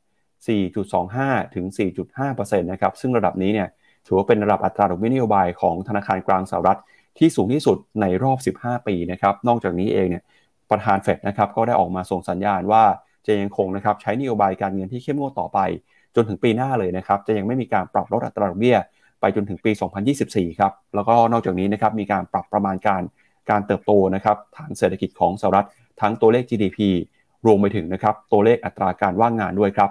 [0.74, 1.65] 4.25 ถึง
[2.13, 3.67] 4.5%นะครับซึ่งระดับนี้เนี่ย
[4.05, 6.79] ถือว่าเป็นระดับอัตราดอกเบี้ยนโยบายของธนาคารกลางสหรัฐ
[7.17, 10.24] ที่สูงที่สุดในรอบ 15 ปีนะครับนอกจากนี้เองเนี่ย
[10.71, 12.83] ประธานเฟดนะครับก็ได้ออกมาส่งสัญญาณว่า
[13.25, 15.60] จะยังคงนะครับใช้นโยบายการเงินที่เข้มงวดต่อไป
[16.15, 18.77] จนถึงปีหน้าเลยนะครับจะยังไม่มีการปรับลดอัตราดอกเบี้ย
[19.21, 19.71] ไปจนถึงปี
[20.15, 23.01] 2024 ครับ แล้วก็นอกจากนี้นะครับมีการปรับประมาณการ
[23.49, 25.67] การเติบโตนะครับฐานเศรษฐกิจของสหรัฐ
[26.01, 26.79] ทั้งตัวเลข GDP
[27.45, 29.89] รวมไปถึงนะครับตัวเลขอัตราการว่างงานด้วยครับ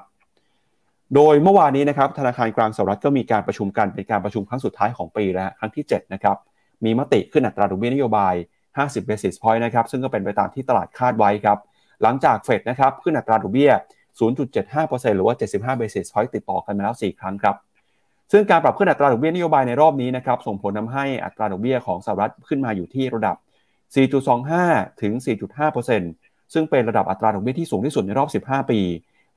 [1.14, 6.36] โดยเมื่อวานนี้นะครับธนาคารกลางสหรัฐก็มีการประชุมกันเป็นการประชุมครั้งสุดท้ายของปีแล้วครั้งที่ 7 นะครับ
[6.84, 8.34] มีมติขึ้นอัตราดอกเบี้ยนโยบาย
[8.76, 11.58] 50 basis point นะครับ ซึ่งก็เป็นไปตามที่ตลาดคาดไว้ครับ
[12.02, 13.70] หลังจากเฟดนะครับขึ้นอัตราดอกเบี้ย
[14.24, 17.56] 0.75%หรือว่า 75 basis point ติดต่อกันมาแล้ว 4 ครั้งครับ
[18.32, 23.36] ซึ่งการปรับขึ้นอัตราดอกเบี้ยนโยบายในรอบนี้นะครับส่งผลทำให้อัตราดอกเบี้ยของสหรัฐขึ้นมาอยู่ที่ระดับ
[24.18, 25.12] 4.25 ถึง
[25.82, 28.80] 4.5 ซึ่งเป็นระดับอัตราดอกเบี้ยที่สูงที่สุดในรอบ 15 ปี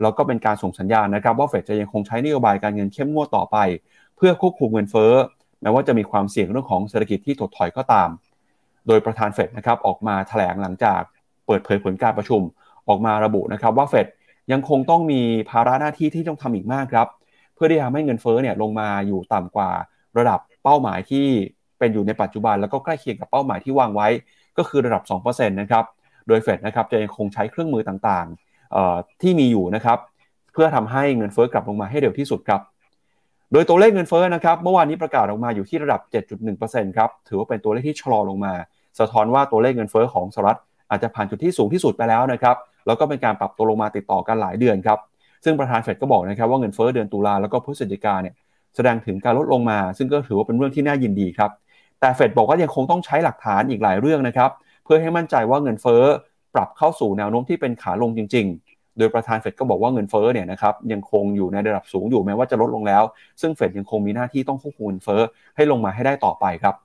[0.01, 3.57] แล้วก็เป็นการส่งสัญญาณนะครับว่าเฟดจะยังคงใช้นโยบายการเงินเข้มงวดต่อไป
[4.15, 5.13] เพื่อควบคุมเงินเฟ้อ
[5.61, 8.09] แม้ว่าจะมีความเสี่ยงเรื่องของเศรษฐกิจที่ถดถอยก็ตาม
[8.87, 11.01] โดยประธานเฟดนะครับออกมาแถลงหลังจาก
[11.45, 12.41] เปิดเผยผลการประชุม
[12.87, 14.07] ออกมาระบุนะครับว่าเฟด
[14.51, 19.71] ยังคงต้องมีภาระหน้าที่ที่ต้องทำอีกมากครับเพื่อที่จะทำให้เงินเฟ้อเนี่ยลงมาอยู่ต่ำกว่า
[20.17, 21.25] ระดับเป้าหมายที่
[21.79, 24.07] เป็นอยู่ในปัจจุบัน แล้วก็ใกล้เคียงกับเป้าหมายที่วางไว้
[24.57, 25.83] ก็คือระดับ 2%นะครับ
[26.27, 29.99] โดยเฟดนะครับจะยังคงใช้เครื่องมือต่างๆที่มีอยู่นะครับ
[30.53, 32.61] เพื่อทำให้เงินเฟ้อกลับลงมาให้เร็วที่สุดครับ
[33.51, 36.01] โดยตัวเลขเงินเฟ้อนะครับเมื่อวานนี้ประกาศออกมาอยู่ที่ระดับ
[36.49, 38.53] 7.1%ครับถือว่าเป็นตัวเลขที่ชะลอลงมา
[38.99, 42.55] สะท้อนว่าตัวเลขเงินเฟ้อของสหรัฐอาจจะผ่านจุดที่สูงที่สุดไปแล้วนะครับ
[42.87, 44.99] แล้วก็เป็นการปรับตัวลงมาติดต่อกันหลายเดือนครับ
[45.43, 48.35] ซึ่งประธานเฟดก็บอกนะครับว่าเงินเฟ้อเดือนตุลาแล้วก็พฤศจิกาเนี่ย
[48.75, 51.51] แสดงถึงการลดลงมา ซึ่งก็ถือว่าเป็นเรื่องที่น่ายินดีครับ
[51.99, 54.49] แต่เฟดบอกว่ายังคงต้องใช้หลักฐานอีกหลายเรื่องนะครับ
[54.83, 56.03] เพื่อให้มั่นใจว่าเงินเฟ้อ
[56.53, 63.03] ปรับเข้าสู่แนวโน้มที่เป็นขาลงจริง ๆ โดยประธานเฟดก็บอกว่าเงินเฟ้อเนี่ยนะครับยังคงอยู่ในระดับสูงอยู่แม้ว่าจะลดลงแล้ว
[63.41, 65.21] ซึ่งเฟดยังคงมีหน้าที่ต้องควบคุมเงินเฟ้อ
[65.55, 66.75] ให้ลงมาให้ได้ต่อไปครับ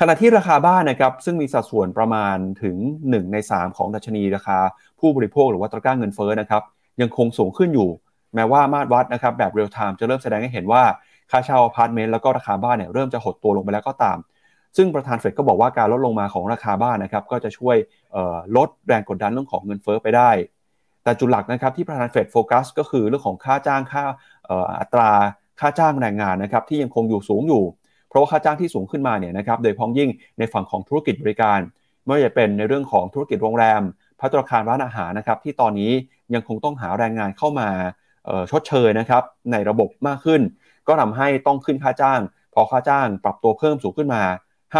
[0.00, 2.76] ขณะที่ราคาบ้านนะครับซึ่งมีสัดส่วนประมาณถึง
[3.08, 4.58] 1 ใน 3 ของดัชนีราคา
[5.00, 6.62] ผู้บริโภคหรือว่าตะกร้าเงินเฟ้อนะครับ
[7.00, 7.90] ยังคงสูงขึ้นอยู่
[8.34, 10.82] แม้ว่ามาตรวัดนะครับแบบเรียลไทม์จะเริ่มแสดงให้เห็นว่า
[11.30, 14.18] ค่าเช่าอพาร์ตเมนต์แล้วก็ราคาบ้านเนี่ยเริ่มจะหดตัวลงไปแล้วก็ตาม
[14.76, 17.76] ซึ่งประธานเฟดก็บอกว่าการลดลงมาของราคาบ้านนะครับก็จะช่วย
[18.56, 20.30] ลดแรงกดดันเรื่องของเงินเฟ้อไปได้
[21.04, 24.04] แต่จุดหลักนะครับที่ประธานเฟดโฟกัสก็คือเรื่องของค่าจ้างค่า
[24.80, 25.10] อัตรา
[25.60, 27.64] ค่าจ้างแรงงานนะครับที่ยังคงอยู่สูงอยู่
[28.08, 31.58] เพราะว่าค่าจ้างที่สูงขึ้นมาเนี่ยนะครับโดยพ้องยิ่งในฝั่งของธุรกิจบริการ
[32.04, 33.82] ไม่ว่าจะเป็นในเรื่องของธุรกิจโรงแรม
[34.20, 35.92] พัตราคารร้านอาหารนะครับที่ตอนนี้
[36.34, 37.68] ยังคงต้องหาแรงงานเข้ามา
[38.50, 39.22] ชดเชยนะครับ
[39.52, 40.40] ในระบบมากขึ้น
[40.88, 42.20] ก็ทำให้ต้องขึ้นค่าจ้าง
[42.54, 44.22] พอค่าจ้างปรับตัวเพิ่มสูงขึ้นมา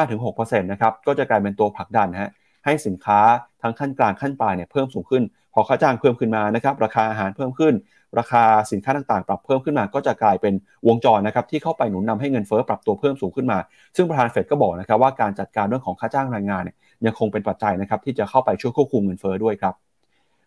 [0.05, 2.31] 5-6%นะครับก็จะกลายเป็นตัวผลักดันฮะ
[2.65, 3.21] ให้สินค้า
[3.63, 5.23] ทั้งขั้นกลางขั้นปลายเนี่ยเพิ่มสูงขึ้น
[5.55, 7.75] พอค่าจ้างเพิ่มขึ้นมานะครับราคาอาหารเพิ่มขึ้น
[8.19, 10.55] ราคาสินค้าต่างๆ ปรับเพิ่มขึ้นมา ก็จะกลายเป็น
[10.89, 13.59] วงจรนะครับที่เข้าไปหนุนนำให้เงินเฟ้อปรับตัวเพิ่มสูงขึ้นมา
[13.97, 19.75] ซึ่งประธานเฟดก็บอกนะครับว่าการจัดการเรื่องของค่าจ้างแรงงานเนี่ย ยังคงเป็นปัจจัยนะครับที่จะเข้าไปช่วยควบคุมเงินเฟ้อด้วยครับ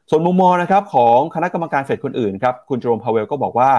[0.09, 3.71] ส่วนมุมมองนะครับของคณะกรรมการเฟดคนอื่นครับคุณโจมพาวเวลก็บอกว่า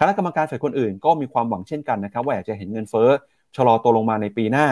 [0.00, 3.08] คณะกรรมการเฟดคนอื่น ก็มีความหวังเช่นกันนะครับว่าอยากจะเห็นเงินเฟ้อ
[3.56, 4.66] ชะลอตัวลงมาในปีหน้า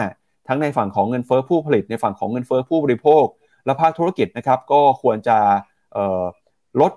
[0.47, 3.25] ทั้งในฝั่งของเงินเฟ้อผู้ผลิตในฝั่งของเงินเฟ้อผู้บริโภค
[3.65, 5.37] และภาคธุรกิจนะครับก็ควรจะ
[6.81, 6.91] ลด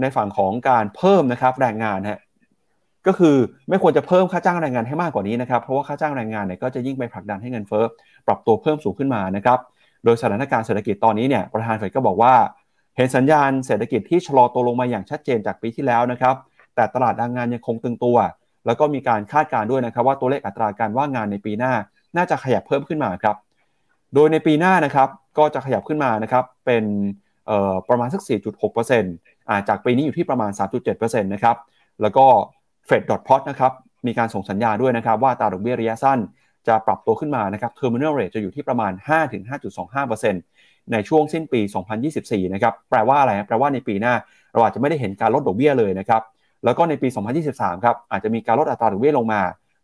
[0.00, 2.20] ในฝั่งของการเพิ่มนะครับแรงงานฮะ
[3.06, 3.36] ก็คือ
[3.68, 7.84] ไม่ควรจะเพิ่มค่าจ้างแรงงานให้มากกว่านี้นะครับ เพราะว่าค่าจ้างแรงงานเนี่ยก็จะยิ่งไปผลักดันให้เงินเฟ้อ
[8.26, 9.58] ปรับตัวเพิ่มสูงขึ้นมานะครับ
[10.04, 12.34] โดยสถานการณ์เศรษฐกิจตอนนี้เนี่ยประธานเฟดก็บอกว่า
[12.96, 16.34] เห็นสัญญาณเศรษฐกิจที่ชะลอตัวลงมาอย่างชัดเจนจากปีที่แล้วนะครับ
[16.74, 18.16] แต่ตลาดแรงงานยังคงตึงตัว
[18.66, 21.72] แล้วก็มีการคาดการณ์ด้วยนะครับว่าตัวเลขอัตราการว่างงานในปีหน้า
[22.16, 23.36] น่าจะขยับเพิ่มขึ้นมาครับ
[24.14, 25.08] โดยในปีหน้านะครับ
[25.38, 26.84] ก็จะขยับขึ้นมานะครับเป็น
[27.88, 28.22] ประมาณสัก
[28.90, 30.50] 4.6%จากปีนี้อยู่ที่ประมาณ
[30.90, 31.56] 3.7%นะครับ
[32.02, 32.26] แล้วก็
[32.86, 33.72] เฟดดอทพอตนะครับ
[34.06, 36.18] มีการส่งสัญญาด้วยนะครับว่าตาดอกเบี้ยระยะสั้น
[36.68, 38.92] จะปรับตัวขึ้นมานะครับ terminal rate จะอยู่ที่ประมาณ
[39.72, 41.60] 5-5.25%ในช่วงสิ้นปี
[42.06, 44.14] 2024 นะครับ แปลว่าอะไร แปลว่าในปีหน้า
[44.52, 46.22] เราอาจจะไม่ได้เห็นการลดดอกเบี้ยเลยนะครับ
[46.64, 47.08] แล้วก็ในปี
[47.46, 49.40] 2023 ครับ อาจจะมีการลดอัตราดอกเบี้ยลงมา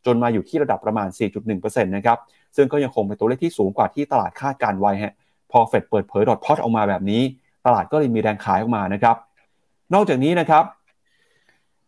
[0.06, 1.08] จนมาอยู่ที่ระดับประมาณ
[1.50, 2.18] 4.1%นะครับ
[2.56, 5.14] ซึ่งก็ยังคงเป็นตัวเลขที่สูงกว่าที่ตลาดคาดการไว้ฮะ
[5.50, 7.22] พอเฟดเปิดเผยดอทพอตออกมาแบบนี้
[7.66, 9.16] ตลาดก็เลยมีแรงขายออกมานะครับ
[9.94, 10.64] นอกจากนี้นะครับ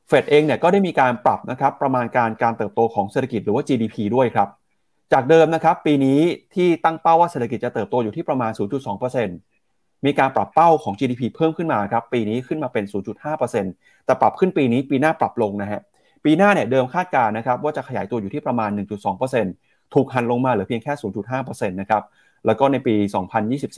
[0.08, 4.48] เฟดเองเนี่ยก็ได้มีการปรับนะครับประมาณการการเติบโตของเศรษฐกิจหรือว่า GDP ด้วยครับ
[5.12, 6.20] จากเดิมนะครับปีนี้
[6.54, 8.52] ที่ตั้งเป้าว่าเศรษฐกิจจะเติบโตอยู่ที่ประมาณ
[9.28, 12.84] 0.2%มีการปรับเป้าของ GDP เพิ่มขึ้นมาครับปีนี้ขึ้นมาเป็น
[13.44, 15.80] 0.5%แต่ปรับขึ้นปีนี้ปีหน้าปรับลงนะฮะ
[16.24, 18.70] ปีหน้าเนี่ยเดิมคาดการณ์นะครับว่าจะขยายตัวอยู่ที่ประมาณ
[19.32, 20.92] 1.2%ถูกหันลงมาเหลือเพียงแค่
[21.30, 22.02] 0.5%นะครับ
[22.46, 22.94] แล้วก็ในปี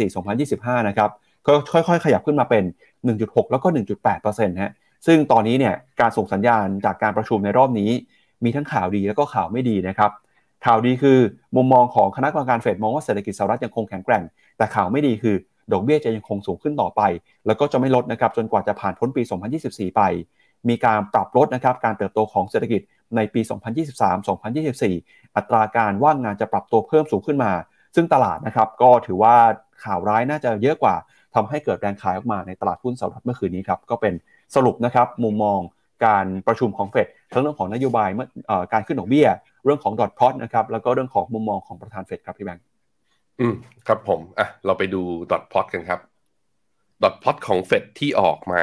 [0.02, 1.10] 2024-2025 นะครับ
[1.46, 2.64] ก็ค่อยๆ ขยับขึ้นมาเป็น
[3.08, 3.68] 1.6 แล้วก็
[4.14, 4.72] 1.8%ฮะ
[5.06, 7.90] ซึ่งตอนนี้เนี่ยการส่งสัญญาณจากการประชุมในรอบนี้
[8.44, 10.10] มีทั้งข่าวดีแล้วก็ข่าวไม่ดีนะครับ
[10.66, 11.18] ข่าวดีคือ
[11.56, 14.22] มุมมองของคณะกรรมการเฟดมองว่าเศรษฐกิจสหรัฐยังคงแข็งแกร่ง
[14.56, 15.36] แต่ข่าวไม่ดีคือ
[15.72, 17.02] ดอกเบี้ยจะยังคงสูงขึ้นต่อไป
[17.46, 19.22] แล้วก็จะไม่ลดนะครับจนกว่าจะผ่านพ้นปี
[19.60, 20.02] 2024 ไป
[20.68, 22.80] มีการปรับลดนะครับการเติบโตของเศรษฐกิจ
[23.16, 23.40] ในปี
[24.18, 27.52] 2023-2024 อัตราการว่างงานจะปรับตัวเพิ่มสูงขึ้นมา
[27.94, 29.36] ซึ่งตลาดนะครับก็ถือว่า
[29.84, 30.94] ข่าวร้ายน่าจะเยอะกว่า
[31.34, 34.14] ทำให้เกิดแรงขายออกมาในตลาดหุ้นสหรัฐเมื่อคืนนี้ครับก็เป็น
[34.54, 35.60] สรุปนะครับมุมมอง
[36.04, 38.28] การประชุมของเฟดทั้งเรื่องของนโยบายเมื่อ
[38.72, 39.28] การขึ้นดอกเบี้ย
[39.64, 42.64] เรื่องของดอทพอตนะครับแล้วก็เรื่องของมุมมองของประธานเฟดครับพี่แบงค์
[43.40, 43.54] อืม
[43.86, 46.00] ครับผมอะเราไปดูดอทพอตกันครับ
[47.02, 48.62] ดอทพอตของเฟดที่ออกมา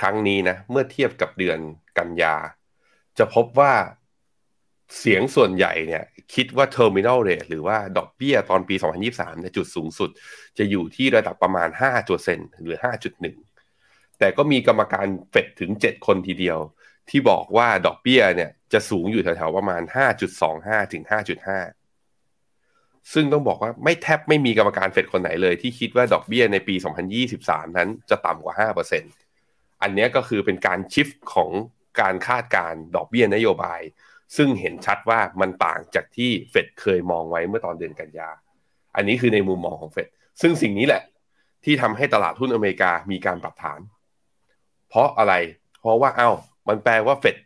[0.00, 1.58] ครั้งนี้นะ เมื่อเทียบกับเดือน
[1.98, 2.34] กันยา
[3.18, 3.72] จะพบว่า
[4.98, 6.04] เสียงส่วนใหญ่เนี่ย
[6.34, 8.74] คิดว่า terminal rate หรือว่าดอกเบี้ยตอนปี
[9.08, 10.10] 2023เนี่ยจุดสูงสุด
[10.58, 11.68] จะอยู่ที่ระดับประมาณ
[12.14, 12.76] 5%หรือ
[13.20, 13.49] 5.1
[14.20, 16.58] แต่ก็มีกรรมการเฟดถึง 7 คนทีเดียว
[17.10, 19.82] ที่บอกว่าดอกเบี้ยเนี่ยจะสูงอยู่แถวๆประมาณ
[20.36, 21.04] 5.25 ถึง
[22.06, 26.74] 5.5 ซึ่งต้องบอกว่าไม่แทบไม่มีกรรมการเฟดคนไหนเลย ที่คิดว่าดอกเบี้ยในปี
[27.26, 28.54] 2023 นั้นจะต่ำกว่า
[29.18, 31.50] 5%อันนี้ก็คือเป็นการชิฟของ
[32.00, 33.80] การคาดการดอกเบี้ยนโยบาย
[34.36, 38.30] ซึ่งเห็นชัดว่ามันต่างจากที่เฟดเคยมองไว้เมื่อตอนเดือนกันยา
[38.96, 40.08] อันนี้คือในมุมมองของเฟด
[40.40, 41.02] ซึ่งสิ่งนี้แหละ
[41.64, 43.80] ที่ทำให้ตลาดหุ้นอเมริกามีการปรับฐาน
[44.90, 45.34] เพราะอะไร
[45.80, 46.30] เพราะว่าเอา้า
[46.68, 47.36] มันแปลว่าเฟด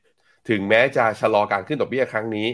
[0.48, 2.48] ถึงแม้จะชะลอการขึ้นดอกเบี้ยครั้งนี้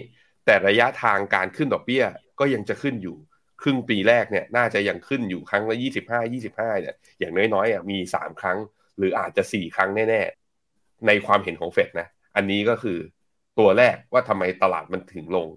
[0.46, 2.05] แต่ระยะทางการขึ้นดอกเบี้ย
[2.40, 3.16] ก็ยังจะขึ้นอยู่
[3.62, 5.76] ครึ่งปีแรกเนี่ยน่าจะยังขึ้นอยู่ครั้งละ
[6.07, 8.59] 25 25เนี่ยอย่างน้อยๆอะมี 3 ครั้ง
[8.98, 12.98] หรืออาจจะ 4 ครั้งแน่ๆ ในความเห็นของเฟดนะ อันนี้ก็คือ
[13.59, 15.48] ตัวแรกว่าทำไมตลาดมันถึงลง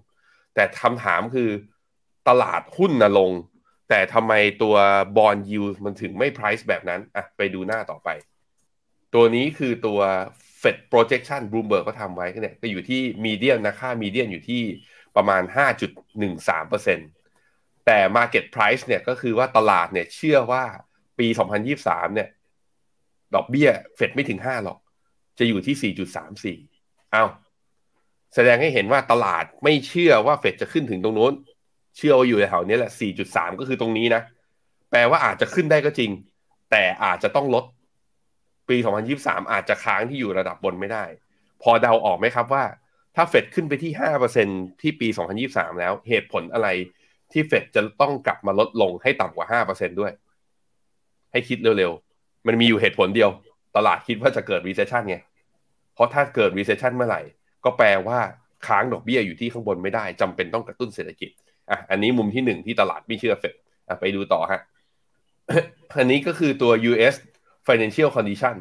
[0.54, 1.50] แต่คำถามคือ
[2.28, 3.30] ตลาดหุ้นนะลง
[3.88, 4.76] แต่ทำไมตัว
[5.16, 8.08] บอลยูมันถึงไม่ price แบบนั้นอะไปดูหน้าต่อไป
[9.14, 10.00] ตัวนี้คือตัว
[10.62, 14.62] Fed projection Bloomberg ก็ทำไว้เนี่ยก็อยู่ที่ median นนะค่า median อยู่ที่
[15.16, 15.42] ประมาณ
[16.24, 20.64] 5.13%แต่ market price เนี่ยก็คือว่าตลาดเนี่ยเชื่อว่า
[21.18, 21.26] ปี
[21.70, 22.28] 2023 เนี่ย
[23.34, 24.78] ดอกเบี้ยเฟดไม่ถึง 5 หรอก
[25.38, 27.24] จะอยู่ที่ 4.34 เอา
[28.34, 31.32] แสดงให้เห็นว่าตลาดไม่เชื่อว่าเฟดจะขึ้นถึงตรงโน้น
[31.96, 32.92] เชื่อว่าอยู่แถวนี้แหละ
[33.24, 34.22] 4.3 ก็คือตรงนี้นะ
[34.90, 36.10] แปลว่าอาจจะขึ้นได้ก็จริง
[36.70, 37.64] แต่อาจจะต้องลด
[38.68, 38.76] ปี
[39.14, 41.04] 2023 อาจจะค้างที่อยู่ระดับบนไม่ได้
[41.62, 42.64] พอเดาออกไหมครับว่า
[43.16, 43.92] ถ้าเฟดขึ้นไปที่
[44.36, 45.08] 5%ที่ปี
[45.44, 46.68] 2023 แล้วเหตุผลอะไร
[47.32, 50.12] ที่เฟดจะต้องกลับมาลดลงให้ต่ำกว่า 5%ด้วย
[51.32, 53.30] ให้คิดเร็วๆ มันมีอยู่เหตุผลเดียว
[53.76, 55.16] ตลาดคิดว่าจะเกิด recession ไง
[55.94, 57.22] เพราะถ้าเกิด recession เมื่อไหร่
[57.64, 58.18] ก็แปลว่า
[58.66, 61.30] ค้างดอกเบี้ยอยู่ที่ข้างบนไม่ได้จำเป็นต้องกระตุ้นเศรษฐกิจ
[61.70, 63.54] อะอันนี้มุมที่หนึ่งที่ตลาดไม่เชื่อเฟด
[63.88, 64.60] อะไปดูต่อฮะ
[65.98, 67.14] อันนี้ก็คือตัว US
[67.66, 68.56] financial condition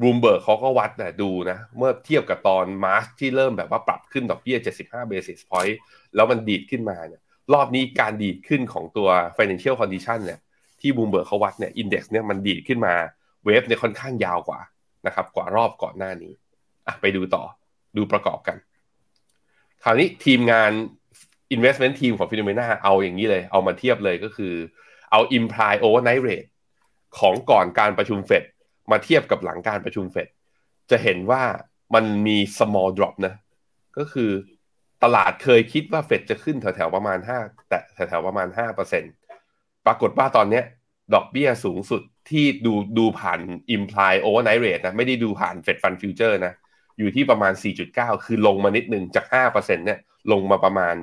[0.00, 5.76] Bloomberg เขาก็วัดนะดูนะ เมื่อเทียบกับตอน March ที่เริ่มแบบว่าปรับขึ้นดอกเบี้ย 75 basis point
[6.14, 7.20] แล้วมันดีดขึ้นมาเนี่ย
[7.54, 10.38] รอบนี้การดีดขึ้นของตัว financial condition เนี่ย
[10.80, 12.94] ที่บูมเบิร์กเขาวัดเนี่ย index เนี่ยมันดีดขึ้นมา
[13.44, 14.60] wave เนี่ยค่อนข้างยาวกว่า
[15.06, 16.32] นะครับกว่ารอบก่อนหน้านี้
[16.86, 17.44] อะไปดูต่อ
[17.96, 18.56] ดูประกอบกัน
[19.84, 20.72] คราวนี้ทีมงาน
[21.54, 24.54] investment team ของ Finnomena เอาอย่างนี้เลย เอามาเทียบเลยก็คือ
[25.10, 26.48] เอา imply overnight rate
[27.18, 28.44] ของก่อนการประชุมเฟด
[28.90, 30.28] มาเทียบกับหลังการประชุมเฟด
[30.90, 31.42] จะเห็นว่า
[31.94, 33.34] มันมี small drop นะ
[33.98, 34.30] ก็คือ
[35.02, 38.48] ตลาดเคยคิดว่าเฟดจะขึ้นแถวๆประมาณ 5 แต่แถวๆประมาณ
[39.16, 40.62] 5%ปรากฏว่าตอนนี้
[41.14, 43.40] ดอกเบี้ยสูงสุดที่ดูดูผ่าน
[43.76, 46.54] imply overnight rate นะ ไม่ได้ดูผ่าน Fed Fund Future นะ
[46.98, 47.52] อยู่ที่ประมาณ
[47.88, 50.00] 4.9 คือลงมานิดนึงจาก 5%เนี่ย
[50.32, 50.94] ลงมาประมาณ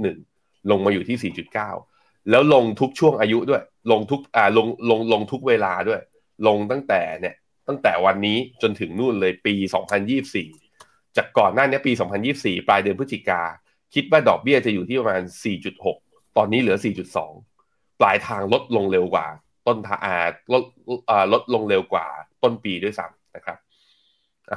[0.00, 1.91] 0.1 ลงมาอยู่ที่ 4.9
[2.30, 6.00] แล้วลงทุกช่วงอายุด้วย ลงทุกอ่าลงลงลงทุกเวลาด้วย
[6.46, 7.34] ลงตั้งแต่เนี่ย
[7.68, 9.54] ตั้งแต่วันนี้จนถึงนู่นเลยปี
[10.36, 11.92] 2024 จากก่อนหน้านี้ปี
[12.30, 13.42] 2024 ปลายเดือนพฤศจิกา
[13.94, 15.22] คิดว่าดอกเบี้ยจะอยู่ที่ประมาณ
[15.80, 16.76] 4.6 ตอนนี้เหลือ
[17.38, 19.26] 4.2 ปลายทางลดลงเร็วกว่า
[19.66, 20.00] ต้นทาง
[20.52, 20.62] ลด
[21.10, 22.06] อ่าลดลงเร็วกว่า
[22.42, 23.58] ต้นปีด้วยซ้ำนะครับ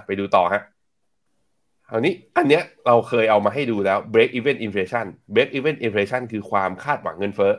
[0.05, 0.61] ไปดูต่อฮะ
[1.89, 7.53] คราวนี้อันเนี้ยเราเคยเอามาให้ดูแล้ว break even inflation break even inflation คือความคาดหวังเงินเฟ้อ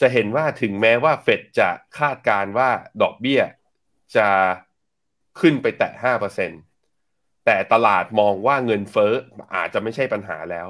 [0.00, 2.68] จะเห็นว่าถึงแม้ว่าเฟดจะคาดการว่า
[3.02, 3.40] ดอกเบี้ย
[4.16, 4.28] จะ
[5.40, 6.50] ขึ้นไปแตะห้าเปอร์เซ็น
[7.46, 9.12] แต่ตลาดมองว่าเงินเฟ้อ
[9.54, 10.68] อาจจะไม่ใช่ปัญหาแล้ว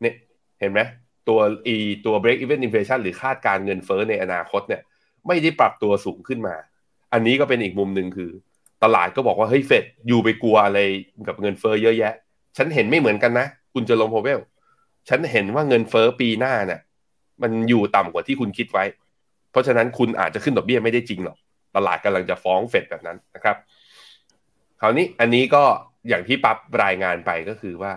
[0.00, 0.14] เนี่ย
[0.60, 0.80] เห็นไหม
[1.28, 1.40] ตัว
[1.74, 4.82] e ตัว break even inflation หรือคาดการเงินเฟ้อในอนาคตเนี่ย
[5.26, 6.56] ไม่ได้ปรับตัวสูงขึ้นมา
[7.12, 8.30] อันนี้ก็เป็นอีกมุมหนึ่งคือ
[8.86, 10.78] ตลาดก็บอกว่าเฮ้ยเฟดอยู่ไปกลัวอะไร
[11.28, 12.14] กับเงินเฟอ้อเยอะแยะ
[12.56, 14.40] ฉันเห็นไม่เหมือนกันนะ คุณจะลงโพเวล
[15.08, 16.80] ฉันเห็นว่าเงินเฟอ้อปีหน้าเนี่ย
[17.42, 18.84] มันอยู่ต่ำกว่าที่คุณคิดไว้
[19.50, 21.36] เพราะฉะนั้นคุณอาจจะขึ้นดอกเบี้ยไม่ได้จริงหรอก
[21.76, 23.56] ตลาดกำลังจะฟ้องเฟดแบบนั้นนะครับ
[24.80, 25.64] คราวนี้อันนี้ก็
[26.08, 27.92] อย่างที่ปั๊บรายงานไปก็คือว่า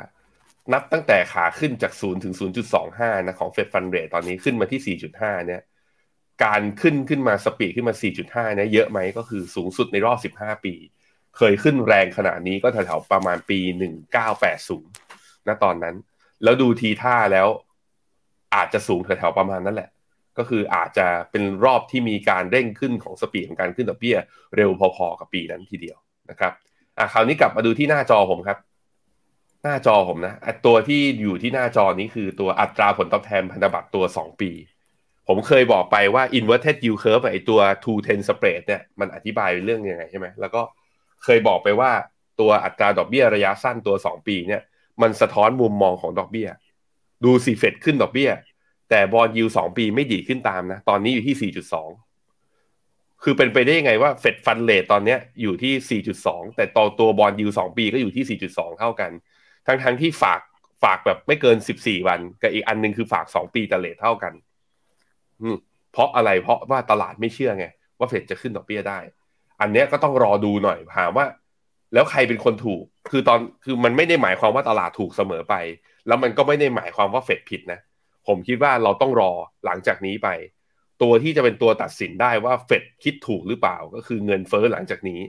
[0.74, 2.34] นับตั้งแต่ขาขึ้นจาก 0 ถึง
[2.80, 5.62] 0.25 นะของเฟดฟันเรทตอนนี้ขึ้นมาที่ 4.5 เนี่ย
[6.44, 10.74] การขึ้นขึ้นมาสปีดขึ้นมา 4.5เนี่ยเยอะไหมก็คือสูงสุดในรอบ 15 ปี
[11.38, 13.60] เคยขึ้นแรงขนาดนี้ก็แถวๆประมาณปี
[14.54, 15.96] 1980นะตอนนั้น
[16.44, 17.48] แล้วดูทีท่าแล้ว
[18.56, 19.90] อาจจะสูงแถวๆประมาณนั้นแหละ
[20.38, 24.18] ก็คืออาจจะเป็นรอบที่มีการเร่งขึ้นของสปีดของการขึ้นดอกเบี้ย
[24.56, 25.98] เร็วพอๆกับปีนั้นทีเดียว
[26.30, 26.52] นะครับ
[26.98, 28.58] อะคราวนี้กลับมาดูที่หน้าจอผมครับ
[29.64, 30.34] หน้าจอผมนะ
[30.66, 34.52] ตัวที่อยู่ที่หน้าจอนี้คือตัวอัตราผลตอบแทนพันธบัตรตัว 2 ปี
[35.32, 40.62] ผมเคยบอกไปว่า inverted yield curve ไอตัว two ten spread เนี่ยมันอธิบายเรื่องยังไงใช่ไหมแล้วก็
[41.24, 41.92] เคยบอกไปว่า
[42.40, 44.62] ตัวอัตราดอกเบี้ยระยะสั้นตัว 2 ปีเนี่ย
[45.02, 46.50] มันสะท้อนมุมมองของดอกเบี้ย
[47.24, 48.32] ดูสิเฟดขึ้นดอกเบี้ย
[48.90, 51.52] แต่ bond yield สองปีไม่ดีดขึ้นตามนะ ตอนนี้อยู่ที่
[52.36, 59.12] 4.2 คือเป็นไปได้ยังไงว่า Fed fund rate ตอนนี้อยู่ที่ 4.2 แต่ต่อตัว bond yield สองปีก็อยู่ที่ 4.2 เท่ากัน
[59.68, 60.42] ทั้งทั้งที่ฝาก
[60.84, 64.34] ฝากแบบไม่เกินสิบสี่วันกับอีกอันหนึ่งคือฝากสองปีแต่ rate เท่ากัน
[65.94, 67.66] เพราะอะไรเพราะว่าตลาดไม่เชื่อไง
[68.00, 69.00] ว่าเฟดจะขึ้นดอกเบี้ยได้
[69.62, 71.26] อันเนี้ยก็ต้องรอดูหน่อยถามว่า
[71.94, 75.56] แล้วใครเป็นคนถูก คือตอนคือมันไม่ได้หมายความว่าตลาดถูกเสมอไป
[76.08, 77.80] แล้วมันก็ไม่ได้หมายความว่าเฟดผิดนะ
[78.28, 79.32] ผมคิดว่าเราต้องรอ
[79.66, 80.30] หลังจากนี้ไป
[81.02, 85.22] ตัวที่จะเป็นตัวตัดสินได้ว่าเฟดคิดถูกหรือเปล่าก็คือเงินเฟ้อหลังจากนี้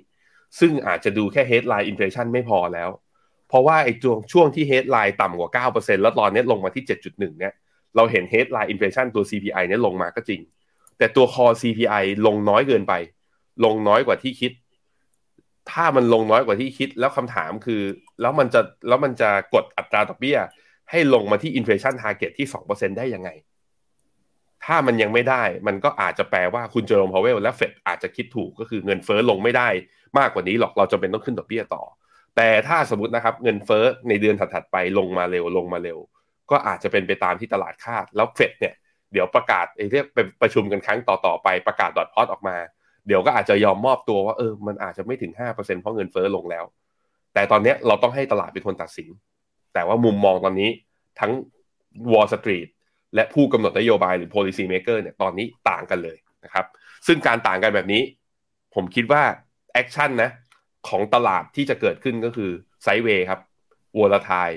[0.59, 2.91] ซึ่งอาจจะดูแค่ headline inflation ไม่พอแล้ว
[3.49, 7.55] เพราะว่าไอ้ช่วงช่วงที่ headline ต่ำกว่า 9%แล้วตอนนี้ลงมาที่ 7.1 เนี่ย
[7.97, 10.41] เราเห็น headline inflation ตัว CPI เนี่ยลงมาก็จริง
[10.99, 12.93] แต่ตัว core CPI ลงน้อยเกินไป
[13.65, 14.53] ลงน้อยกว่าที่คิด
[15.71, 17.83] ถ้ามันลงน้อยกว่าที่คิด แล้วคำถามคือ
[18.21, 20.39] แล้วมันจะแล้วมันจะกดอัตราดอกเบี้ย
[20.91, 23.31] ให้ลงมาที่ inflation target ที่ 2%ได้ยังไง
[24.65, 29.69] ถ้ามันยังไม่ได้ มันก็อาจจะแปลว่าคุณเจอร์มพาวเวลและเฟดอาจจะคิดถูกก็คือเงินเฟ้อลงไม่ได้
[30.19, 31.83] มากกว่านี้หรอกเราจะเป็นต้องขึ้นดอกเบี้ยต่อ
[32.37, 35.99] แต่ถ้าสมมตินะครับเงินเฟ้อในเดือนถัดๆไปลงมาเร็วลงมาเร็ว
[36.51, 38.75] ก็อาจจะเป็นไปตามที่ตลาดคาด แล้วเฟดเนี่ย
[39.13, 42.57] เดี๋ยวประกาศไอ้เรียกไปประชุมกันครั้งต่อๆไปประกาศ dot plot ออกมา
[43.07, 46.65] เดี๋ยวก็อาจจะยอมมอบตัวว่าเออมันอาจจะไม่ถึง 5%เพราะเงินเฟ้อลงแล้ว
[47.35, 49.09] แต่ตอนนี้เราต้องให้ตลาดเป็นคนตัดสิน
[49.75, 50.71] แต่ว่ามุมมองตอนนี้
[51.21, 51.33] ทั้ง
[52.13, 52.69] Wall Street
[53.15, 56.67] และผู้กำหนดนโยบายหรือ policy maker เนี่ยตอนนี้ต่างกันเลยนะครับ
[57.07, 58.03] ซึ่งการต่างกันแบบนี้
[58.75, 59.23] ผมคิดว่า
[59.73, 60.31] action นะ
[60.89, 62.51] ของตลาดที่จะเกิดขึ้นก็คือ
[62.83, 63.41] sideway ครับ
[63.99, 64.51] volatile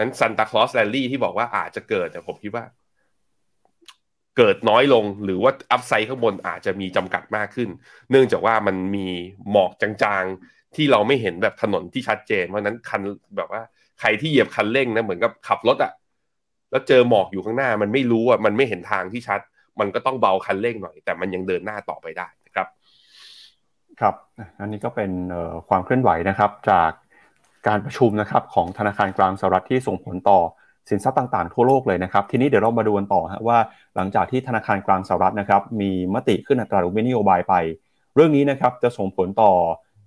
[0.00, 2.64] นั้น Santa Claus rally ที่บอกว่าอาจจะเกิดแต่ผมคิดว่า
[4.36, 7.68] เกิดน้อยลงหรือว่า upside ข้างบนอาจจะมีจำกัดมากขึ้น
[8.10, 9.06] เนื่องจากว่ามันมี
[9.50, 13.00] หมอกจางๆ ที่เราไม่เห็นแบบถนนที่ชัดเจน เพราะนั้นคัน
[13.36, 13.62] แบบว่า
[14.00, 15.92] ใครที่เหยียบคันเร่งนะเหมือนกับขับรถอะ
[16.70, 19.40] แล้วเจอหมอกอยู่ข้างหน้ามันไม่รู้อะมันไม่เห็นทางที่ชัด
[19.80, 22.66] มันก็ต้องเบาคันเร่งหน่อย แต่มันยังเดินหน้าต่อไปได้นะครับ
[24.00, 24.14] ครับ
[24.60, 25.12] อันนี้ก็เป็น
[25.68, 26.90] ความเคลื่อนไหวนะครับ จาก
[27.68, 30.40] การประชุมนะครับของธนาคารกลางสหรัฐที่ส่งผลต่อ
[30.90, 33.58] สินทรัพย์ต่างๆ ทั่วโลกเลยนะครับทีนี้เดี๋ยวเรามาดูกันต่อว่า
[33.96, 37.54] หลังจากที่ธนาคารกลางสหรัฐนะครับมีมติขึ้นอัตราดอกเบี้ยนโยบายไป
[38.14, 39.52] เรื่องนี้นะครับจะส่งผลต่อ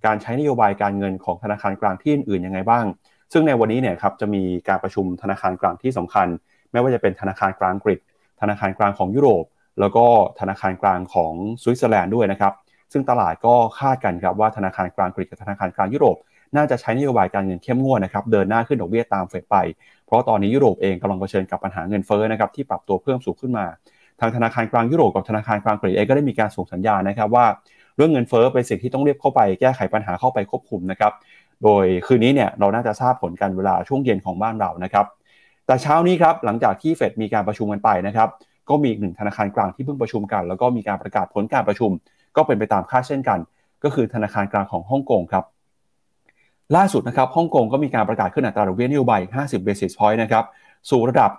[0.06, 2.84] การใช้นโยบายการเงินของธนาคารกลางที่อื่นๆยังไงบ้าง
[3.32, 6.26] ซึ่งในวันนี้เนี่ยครับจะมีการประชุมธนาคารกลางที่สำคัญ
[6.72, 7.88] ไม่ว่าจะเป็นธนาคารกลางอังก
[8.40, 9.44] ธนาคารกลางของยุโรป
[9.80, 10.04] แล้วก็
[10.40, 12.52] ธนาคารกลางของสวิตเซอร์แลนด์ด้วยนะครับ
[12.92, 16.16] ซึ่งตลาดก็คาดกันครับว่าธนาคารกลางอังกกับธนาคารกลางยุโรป
[16.56, 19.56] น่าจะใช้นโยบายการเงินเข้มงวดนะครับเดินหน้าขึ้นดอกเบี้ยตามเฟดไป
[20.06, 23.66] เพราะตอนนี้ยุโรปเองกำลังเผชิญกับปัญหาเงินเฟ้อนะครับที่ปรับตัวเพิ่มสูงขึ้นมา
[24.20, 27.46] ทางธนาคารกลางยุโรปกับธนาคารกลางอังกเองก็ได้มีการส่งสัญญาณนะครับว่า
[27.96, 31.12] เรื่องเงินเฟ้อเป็นสิ่งที่ต้องเรียบเข้าไปแก้ไขปัญหาเข้าไปควบคุมนะครับ
[31.64, 35.06] โดยคืนนี้เนี่ยเราน่าจะทราบผลกันเวลาช่วงเย็นของบ้านเรานะครับ
[35.66, 38.28] แต่เช้านี้ครับหลังจากที่เฟดมีการประชุมกันไปนะครับ
[38.68, 41.90] ก็มีหนึ่งธนาคารกลางที่เพิ่งประชุมกัน แล้วก็มีการประกาศผลการประชุม
[42.36, 43.38] ก็เป็นไปตามคาดเช่นกัน
[43.84, 45.44] ก็คือธนาคารกลางของฮ่องกงครับ
[46.76, 50.44] ล่าสุดนะครับฮ่องกงก็มีการประกาศขึ้นอัตราดอกเบี้ยนโยบาย 50 basis point นะครับ
[50.90, 51.30] สู่ระดับ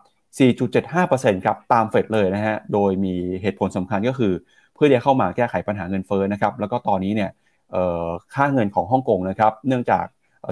[0.73, 4.33] 4.75%ครับ ตามเฟดเลยนะฮะ โดยมีเหตุผลสำคัญก็คือ
[4.75, 7.29] เพื่อจะเข้ามาแก้ไขปัญหาเงินเฟ้อนะครับ แล้วก็ตอนนี้เนี่ย
[8.35, 10.05] ค่าเงินของฮ่องกงนะครับ เนื่องจาก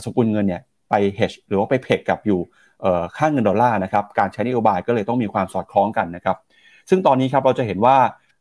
[0.05, 2.39] สกุลเงินเนี่ยไป hedge หรือว่าไปเพกกับอยู่
[3.17, 6.37] ค่าเงินดอลลาร์นะครับ การใช้นโยบายก็เลยต้องมีความสอดคล้องกันนะครับ
[6.89, 7.97] ซึ่งตอนนี้ครับเราจะเห็นว่า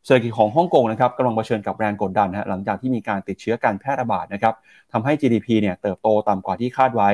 [0.07, 4.55] เศรษฐกิจของฮ่องกงนะครับกำลังเผชิญกับแรงกดดันฮะหลังจากที่มีการติดเชื้อการแพร่ระบาดนะครับ
[4.93, 7.11] ทำให้ GDP เนี่ยเติบโตต่ำกว่าที่คาดไว้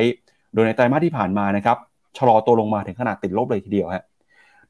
[0.55, 1.76] โดยในไตรมาสที่ผ่านมานะครับ
[2.18, 4.05] ชะลอตัวลงมาถึงขนาดติดลบเลยทีเดียวฮะ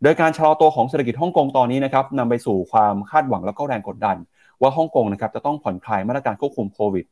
[0.02, 4.16] โดยการชะลอตัวของเศรษฐกิจฮ่องกงตอนนี้นะครับนำไปสู่ความคาดหวังแล้วก็แรงกดดัน
[4.60, 7.04] ว่าฮ่องกงนะครับจะต้องผ่อนคลายมาตรการควบคุมโควิด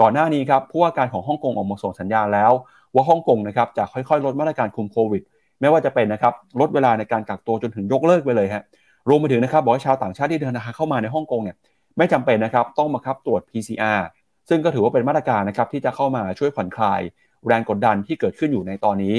[0.00, 2.52] ก่อนหน้านี้ครับผู้ว่าการของฮ่องกงออกมาส่งสัญญาแล้ว
[2.94, 5.22] ว่าฮ่องกงนะครับจะค่อยๆ ลดมาตรการคุมโควิด
[5.60, 8.64] ไม่ว่าจะเป็นนะครับลดเวลาในการกักตัวจนถึงยกเลิกไปเลยฮะ
[9.08, 11.56] รวมไปถึงนะครับ บอกว่าชาวต่างชาติที่เดินทางเข้ามาในฮ่องกงเนี่ย
[11.98, 14.00] ไม่จำเป็นนะครับต้องมาครับตรวจ PCR
[14.48, 17.00] ซึ่งก็ถือว่าเป็นมาตรการนะครับที่จะเข้ามาช่วยผ่อนคลาย
[17.46, 19.16] แรงกดดันที่เกิดขึ้นอยู่ในตอนนี้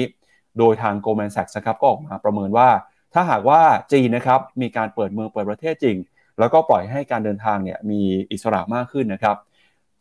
[0.58, 2.68] โดยทาง Goldman Sachs นะครับก็ออกมาประเมินว่า
[3.14, 3.60] ถ้าหากว่า
[3.92, 5.96] จีนนะครับมีการเปิดเมืองเปิดประเทศจริง
[6.38, 9.36] แล้วก็ปล่อยให้การเดินทางเนี่ยมีอิสระมากขึ้นนะครับ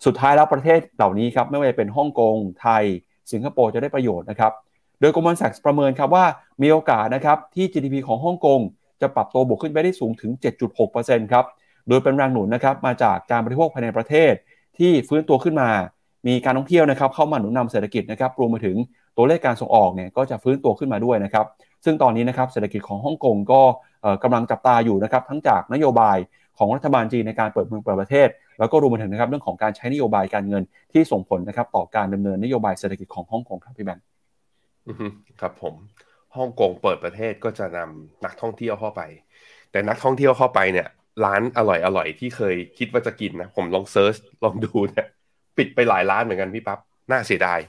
[0.05, 2.83] สุดท้ายแล้วประเทศเหล่านี้ครับไม่ว่าจะเป็นฮ่องกงไทย
[3.31, 4.51] สิงคโปร์จะได้ประโยชน์นะครับ
[4.99, 6.25] โดย Goldman Sachs ประเมินครับว่า
[6.61, 8.59] มีโอกาสนะครับที่ GDP ของฮ่องกง
[9.01, 10.31] จะปรับตัวบวกขึ้นไปได้สูงถึง
[10.81, 11.45] 7.6%ครับ
[11.88, 14.34] โดยเป็นแรงหนุนนะครับมาจากการบริโภคภายในประเทศ
[14.77, 15.69] ที่ฟื้นตัวขึ้นมา
[16.27, 18.77] มีการท่องเที่ยวนะครับเข้ามาหนุนนำเศรษฐกิจนะครับรวมไปถึง
[19.17, 21.45] ตัวเลขการส่งออกเนี่ยก็จะฟื้นตัวขึ้นมาด้วยนะครับ
[21.86, 23.62] ซึ่งตอนนี้นะครับเศรษฐกิจของฮ่องกงก็
[24.23, 26.17] กำลังจับตาอยู่นะครับทั้งจากนโยบาย
[26.58, 28.27] ของรัฐบาลจีนในการเปิดเมืองเปิดประเทศ
[28.60, 34.03] แล้วก็รวมไปถึงนะครับเรื่องของการใช้นโยบายการเงินที่ส่งผลนะครับต่อการดำเนินนโยบายเศรษฐกิจของฮ่องกงครับพี่แบงค์
[35.41, 35.73] ครับผม
[36.37, 39.01] ฮ่องกงเปิดประเทศก็จะนำนักท่องเที่ยวเข้าไป
[39.71, 40.87] แต่นักท่องเที่ยวเข้าไปเนี่ย
[41.25, 45.07] ร้านอร่อยอร่อยที่เคยคิดว่าจะกินนะผมลอง search ลองดูเนี่ย
[45.57, 46.79] ปิดไปหลายร้านเหมือนกันพี่ปั๊บ
[47.11, 47.59] น่าเสียดาย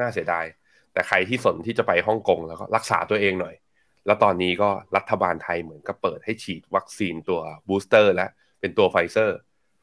[0.00, 0.44] น่าเสียดาย
[0.92, 3.54] แต่ใครที่สนที่จะไปฮ่องกงแล้วก็รักษาตัวเองหน่อย
[4.06, 9.38] แล้วตอนนี้ก็รัฐบาลไทยเหมือนกับเปิดให้ฉีดวัคซีนตัว booster แล้วเป็นตัวไฟเซอร์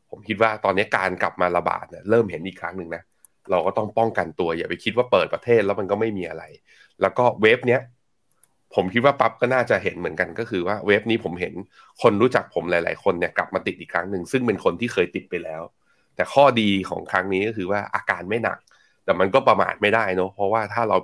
[0.09, 3.03] ผมคิดว่าตอนนี้การกลับมาระบาดเนี่ยเริ่มเห็นอีกครั้งหนึ่งนะ
[3.51, 6.43] เราก็ต้องป้องกันตัวอย่าไปคิดว่าเปิดประเทศแล้วมันก็ไม่มีอะไร
[7.01, 7.81] แล้วก็ wave เนี้ย
[8.75, 11.53] ผมคิดว่าปั๊บก็น่าจะเห็นเหมือนกันก็คือว่า wave นี้ผมเห็น
[12.01, 15.61] คนรู้จักผมหลาย ๆ คนเนี่ยกลับมาติดอีกครั้งหนึ่งซึ่งเป็นคนที่เคยติดไปแล้ว
[16.15, 18.59] แต่ข้อดีของครั้งนี้ก็คือว่าอาการไม่หนัก
[19.05, 20.97] แต่มันก็ประมาทไม่ได้เนาะเพราะว่าถ้าเรา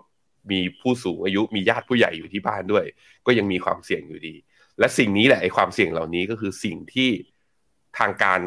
[0.51, 2.86] มีผู้สูงอายุมีญาติผู้ใหญ่อยู่ที่บ้านด้วย
[3.25, 4.36] ก็ยังมีความเสี่ยงอยู่ดี
[4.79, 7.10] และสิ่งนี้แหละไอ้ความเสี่ยงเหล่านี้ก็คือสิ่งที่
[7.99, 8.39] ทางการ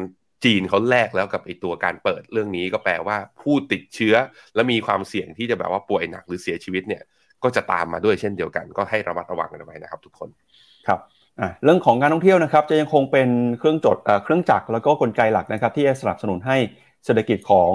[0.45, 4.15] จีนเขาแลกแล้วกับไอ้ตัวการเปิดเรื่องนี้ก็แปลว่าผู้ติดเชื้อ
[4.55, 7.03] และมีความเสี่ยงที่จะแบบว่าป่วยหนักหรือเสียชีวิตเนี่ย
[7.45, 10.29] ก็จะตามมาด้วยเช่นเดียวกัน ก็ให้ระมัดระวังกันไว้นะครับ ทุกคน
[10.87, 10.99] ครับ
[11.63, 13.29] เรื่องของการท่องเที่ยวนะครับจะยังคงเป็น
[13.59, 16.57] เครื่องจดเครื่องจักรแล้วก็กลไกหลักนะครับ ที่จะสนับสนุนให้
[17.05, 17.71] เศรษฐกิจของ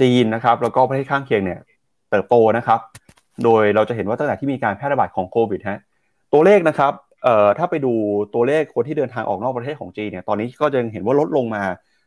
[0.00, 1.60] จีนนะครับ แล้วก็ประเทศข้างเคียงเนี่ย
[2.10, 2.80] เติบโตนะครับ
[3.44, 5.80] โดยเราจะเห็นว่าตั้งแต่ที่มีการแพร่ระบาดของโควิดฮะ
[6.32, 6.92] ตัวเลขนะครับ
[7.24, 7.92] เอ่อถ้าไปดู
[8.34, 11.62] ตัวเลขคนที่เดินทางออกนอกประเทศของจีนเนี่ยตอนนี้ก็จะเห็นว่าลดลงมา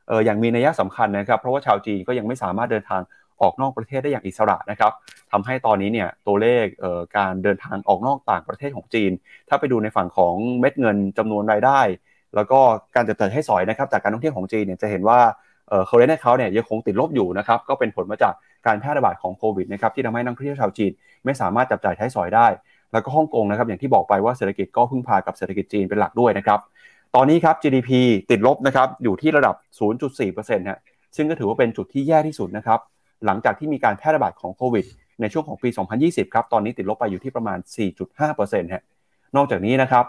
[0.08, 3.02] เอออย่างมีนัยสำคัญนะครับ เพราะว่าชาวจีนก็ยังไม่สามารถเดินทาง
[3.41, 4.91] ออกนอกประเทศได้อย่างอิสระนะครับ
[5.32, 6.65] ทำให้ตอนนี้เนี่ยตัวเลข
[7.17, 9.12] การเดินทางออกนอกต่างประเทศของจีน
[9.50, 11.82] ถ้าไปดูในฝั่งของเม็ดเงินจำนวนรายได้
[12.36, 12.60] แล้วก็
[12.95, 15.19] การเติบโตให้สอยนะครับจากการท่องเที่ยวของจีนเนี่ยจะเห็นว่า
[15.69, 18.34] เออร์เรนต์เขาเนี่ยยังคงติดลบอยู่นะครับก็เป็นผลมาจาก
[18.67, 20.91] การแพร่ระบาดของโควิดนะครับที่ทำให้นักท่องเที่ยวชาวจีน
[21.26, 22.47] ไม่สามารถจับจ่ายใช้สอยได้
[22.93, 26.60] แล้วก็ฮ่องกงนะครับอย่างที่บอกไปว่าเศรษฐกิจก็พึ่งพากับเศรษฐกิจจีนเป็นหลักด้วยนะครับ
[27.15, 27.89] ตอนนี้ครับ GDP
[28.32, 29.56] ติดลบนะครับอยู่ที่ระดับ
[30.08, 30.80] 0.4%ฮะ
[31.15, 32.80] ซึ่งก็ถือว่าเป็นจุดที่แย่ที่สุดนะครับ
[33.26, 34.86] หลังจากที่มีการแพร่ระบาดของโควิด
[35.22, 35.70] ในช่วงของปี
[36.02, 37.58] 2020 ครับ ตอนนี้ติดลบไปอยู่ที่ประมาณ
[38.16, 38.84] 4.5%ฮะ
[39.36, 40.06] นอกจากนี้นะครับ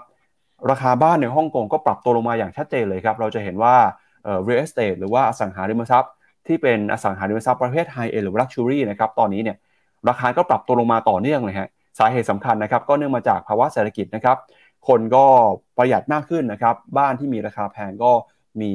[0.70, 3.74] ราคาบ้านในฮ่องกงก็ปรับตัวลงมาอย่างชัดเจนเลยครับ เราจะเห็นว่า
[4.46, 6.12] real estate หรือว่าอสังหาริมทรัพย์
[6.46, 9.56] ที่เป็นอสังหาริมทรัพย์ประเภท high end หรือ luxury นะครับตอนนี้เนี่ย
[10.08, 11.68] ราคาก็ปรับตัวลงมาต่อเนื่องเลยฮะ
[11.98, 14.36] สาเหตุสำคัญนะครับก็เนื่องมาจากภาวะเศรษฐกิจนะครับ
[14.88, 15.24] คนก็
[15.78, 18.10] ประหยัดมากขึ้นนะครับ บ้านที่มีราคาแพงก็
[18.60, 18.70] มี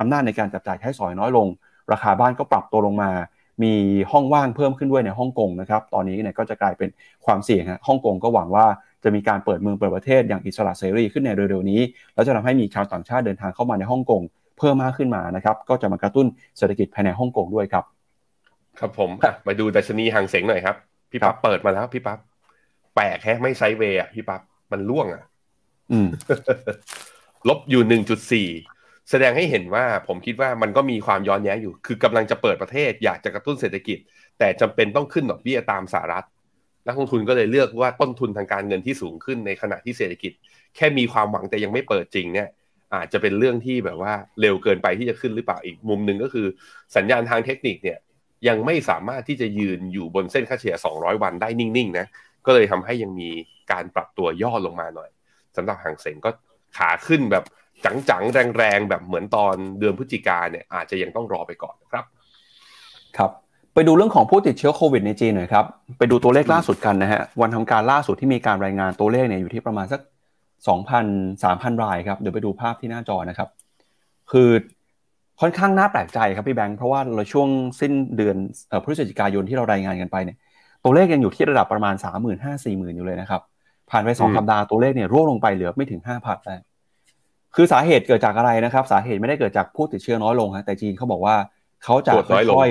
[0.00, 1.46] อำนาจในการจับจ่ายใช้สอยน้อยลง
[1.92, 3.10] ราคาบ้านก็ปรับตัวลงมา
[3.62, 3.74] มี
[4.12, 6.88] ห้องว่างเพิ่มขึ้นด้วยในฮ่องกงนะครับ ตอนนี้เนี่ยก็จะกลายเป็น
[7.26, 8.66] ความเสี่ยงฮะฮ่องกงก็หวังว่า
[9.04, 11.80] จะมีการเปิดเมืองเปิดประเทศอย่างอิสระเสรีขึ้นในเร็วๆนี้
[12.14, 14.22] แล้วจะทำให้มีชาวต่างชาติเดินทางเข้ามาในฮ่องกง
[14.58, 16.26] เพิ่มมากขึ้นมานะครับ ก็จะมากระตุ้น
[16.58, 17.84] เศรษฐกิจภายในฮ่องกงด้วยครับ
[18.78, 19.10] ครับผม
[19.46, 20.76] มาดูดัชนีห่างเสงหน่อยครับ
[21.10, 22.18] พี่ปั๊บเปิดมาแล้วพี่ปั๊บ
[22.94, 24.40] แปลกแค่ไม่ไซเวย์อะพี่ปั๊บ
[24.72, 25.22] มันล่วงอะ
[27.48, 28.48] ลบอยู่หนึ่งจุดสี่
[29.10, 33.98] แสดงให้เห็นว่าผมคิดว่ามันก็มีความย้อนแย้งอยู่ คือกำลังจะเปิดประเทศอยากจะกระตุ้นเศรษฐกิจ
[34.38, 36.26] แต่จำเป็นต้องขึ้นดอกเบี้ยตามสหรัฐ
[36.86, 40.32] นักลงทุนก็เลยเลือกว่าต้นทุนทางการเงินที่สูงขึ้นในขณะที่เศรษฐกิจ
[40.76, 42.48] แค่มีความหวังแต่ยังไม่เปิดจริงเนี่ย
[42.94, 46.46] อาจจะเป็นเรื่องที่แบบว่าเร็วเกินไปที่จะขึ้นหรือเปล่าอีกมุมหนึ่งก็คือ
[46.96, 47.98] สัญญาณทางเทคนิคเนี่ย
[48.48, 52.06] ยังไม่สามารถที่จะยืนอยู่บนเส้นค่าเฉลี่ย 200 วันได้นิ่งๆนะ
[52.46, 53.30] ก็เลยทำให้ยังมี
[53.72, 55.10] การปรับตัวย่อลงมาหน่อย
[55.56, 56.30] สำหรับหางเสงก็
[56.76, 57.44] ขาขึ้นแบบ
[57.84, 62.04] จังๆ แรงๆ แบบเหมือนตอนเดือนพฤศจิกาเนี่ยอาจจะยังต้องรอไปก่อนครับ
[63.16, 63.30] ครับ
[63.74, 65.64] ไปดูเรื่องของผู้ติดเชื้อโควิดในจีนหน่อยครับ
[65.98, 70.00] ไปดูตัวเลขล่าสุดกันนะฮะ วันทำการล่าสุดที่มีการรายงานตัวเลขเนี่ยอยู่ที่ประมาณสัก
[70.66, 73.48] 2,000 3,000 รายครับ เดี๋ยวไปดูภาพที่หน้าจอนะครับ
[74.32, 74.50] คือ
[75.40, 77.48] ค่อนข้างน่าแปลกใจครับพี่แบงค์ เพราะว่าเราช่วง
[77.80, 78.36] สิ้นเดือน
[78.84, 80.36] พฤศจิกายนที่เรารายงานกันไปเนี่ย
[80.84, 83.42] ตัวเลขยังอยู่ที่ระดับประมาณ 3 5 0 0 0 4 0 0 0 0อยู่เลยนะครับ
[83.90, 86.60] ผ่านไป 2 สัปดาห์ตัวเลขเนี่ยร่วงลงไปเหลือไม่ถึง 5,000แล้ว
[87.56, 91.36] คือสาเหตุเกิดจากอะไรนะครับ สาเหตุไม่ได้เกิดจากผู้ติดเชื้อน้อยลงฮะแต่จีนเขาบอกว่า
[91.84, 92.70] เขาจะค่อย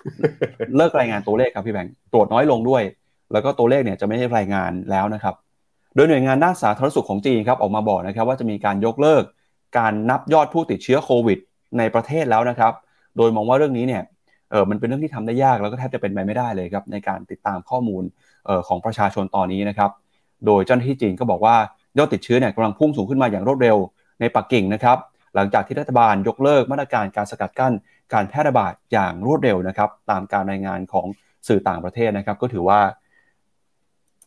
[0.00, 2.82] ๆเลิกรายงานตัวเลขครับพี่แบงค์ตรวจน้อยลงด้วย
[3.32, 5.34] แล้วก็ตัวเลขเนี่ยจะไม่ได้รายงานแล้วนะครับ
[5.94, 9.22] โดยหน่วยงานด้านสาธารณสุขของจีนครับออกมาบอกนะครับ ว่าจะมีการยกเลิก
[9.78, 11.38] การนับยอดผู้ติดเชื้อโควิด
[11.78, 12.72] ในประเทศแล้วนะครับ
[13.16, 14.02] โดยมองว่าเรื่องนี้เนี่ย
[14.50, 18.02] เออมันเป็นเรื่องที่ทำได้ยากแล้วก็แทบจะเป็นไปไม่ได้เลยครับในการติดตามข้อมูล
[18.48, 19.90] ออของประชาชนตอนนี้นะครับ
[20.46, 21.56] โดยเจ้าหน้าที่จีนก็บอกว่า
[21.98, 23.76] ยอดติดเชื้อเนี่ยกำลังพุ่งสูงขึ้นมาอย่างรวดเร็ว
[24.22, 24.98] ในปักกิ่งนะครับ
[25.34, 27.72] หลังจากที่รัฐบาลยกเลิกมาตรการการสกัดกั้น
[28.12, 31.06] การแพร่ระบาดอย่างรวดเร็วนะครับ ตามการรายงานของ
[31.48, 32.80] สื่อต่างประเทศนะครับ ก็ถือว่า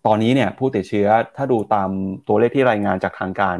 [0.05, 1.89] ตอนนี้เนี่ยผู้ติดเชื้อถ้าดูตาม
[2.27, 3.57] ตัวเลขที่รายงานจากทางการ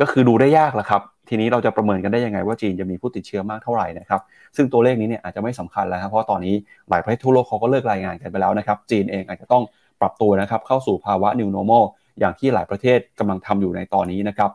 [0.00, 4.20] ก็คือดูได้ยากแล้วครับ ทีนี้เราจะประเมินกันได้ยังไงว่าจีนจะมีผู้ติดเชื้อมากเท่าไหร่นะครับ
[4.56, 6.54] ซึ่งตัวเลขนี้เนี่ยอาจจะไม่สำคัญแล้วครับเพราะตอนนี้
[6.90, 9.62] หลายประเทศทั่วโลกเขาก็เลิกรายงานกันไปแล้วนะครับ จีนเองอาจจะต้อง
[10.00, 11.84] ปรับตัวนะครับเข้าสู่ภาวะ new normal
[12.20, 14.50] อย่างที่หลายประเทศกำลังทำอยู่ในตอนนี้นะครับ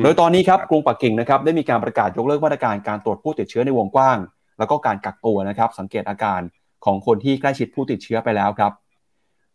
[0.00, 4.18] โดยตอนนี้ครับกรุงปักกิ่งนะครับได้มีการประกาศยกเลิกมาตรการการตรวจผู้ติดเชื้อในวงกว้าง
[4.58, 6.40] แล้วก็การกักตัวนะครับ สังเกตอาการ
[6.84, 8.72] ของคนที่ใกล้ชิดผู้ติดเชื้อไปแล้วครับ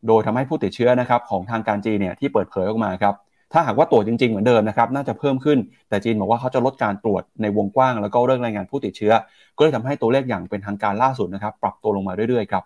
[0.08, 3.16] โดยทำให้ผู้ติดเชื้อนะครับของทางการจีนเนี่ยที่เปิดเผยออกมาครับ
[3.54, 5.58] ถ้าหากว่าตรวจจริงๆเหมือนเดิมนะครับน่าจะเพิ่มขึ้น
[5.90, 9.14] แต่จีนบอกว่าเขาจะลดการตรวจในวงกว้าง แล้วก็เรื่องรายงานผู้ติดเชื้อ
[9.58, 12.64] ก็เลยทำให้ตัวเลขอย่างเป็นทางการล่าสุดนะครับ ปรับตัวลงมาเรื่อยๆครับ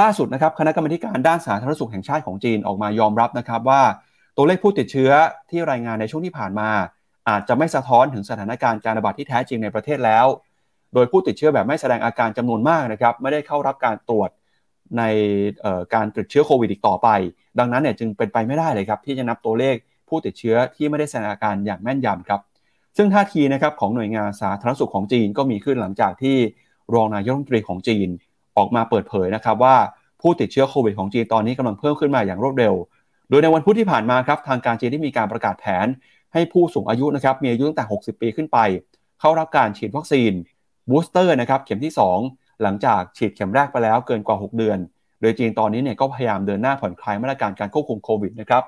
[0.00, 3.82] ล่าสุดนะครับคณะกรรมการด้านสาธารณสุขแห่งชาติของจีนออกมายอมรับนะครับว่า
[4.36, 5.10] ตัวเลขผู้ติดเชื้อ
[5.50, 6.70] ที่รายงานในช่วงที่ผ่านมา
[7.28, 10.26] อาจจะไม่สะท้อนถึงสถานการณ์การระบาดที่แท้จริงในประเทศแล้ว
[10.94, 14.30] โดยผู้ติดเชื้อแบบไม่แสดงอาการจำนวนมากนะครับไม่ได้เข้ารับการตรวจ
[14.98, 15.02] ใน
[15.94, 17.08] การติดเชื้อโควิดอีกต่อไป
[17.58, 19.76] ดังนั้นเนี่ยจึงเป็นไปไม่ได้เลยครับที่จะนับตัวเลข
[20.08, 22.40] ผู้ติดเชื้อที่ไม่ได้แสดงอาการอย่างแม่นยำครับ
[22.96, 26.36] ซึ่งท่าทีนะครับของหน่วยงานสาธารณสุขของจีนก็มีขึ้นหลังจากที่
[26.94, 28.08] รองนายกรัฐมนตรีของจีน
[28.56, 29.76] ออกมาเปิดเผยนะครับว่า
[30.22, 32.74] ผู้ติดเชื้อโควิดของจีนตอนนี้กำลังเพิ่มขึ้นมาอย่างรวดเร็ว
[33.32, 35.86] โดยในวันพุธที่ผ่านมาครับทางการจีนได้มีการประกาศแผน
[36.32, 38.58] ให้ผู้สูงอายุนะครับมีอายุตั้งแต่ 60 ปีขึ้นไป
[39.20, 40.32] เข้ารับการฉีดวัคซีน
[40.90, 41.92] บูสเตอร์นะครับเข็มที่
[42.26, 44.78] 2 หลังจากฉีดเข็มแรกไปแล้วเกินกว่า 6 เดือน
[45.20, 48.62] โดยจีนตอนนี้เนี่ยก็พยายามเดินหน้าผ่อนคลายมาตรการการควบคุมโควิดนะครับ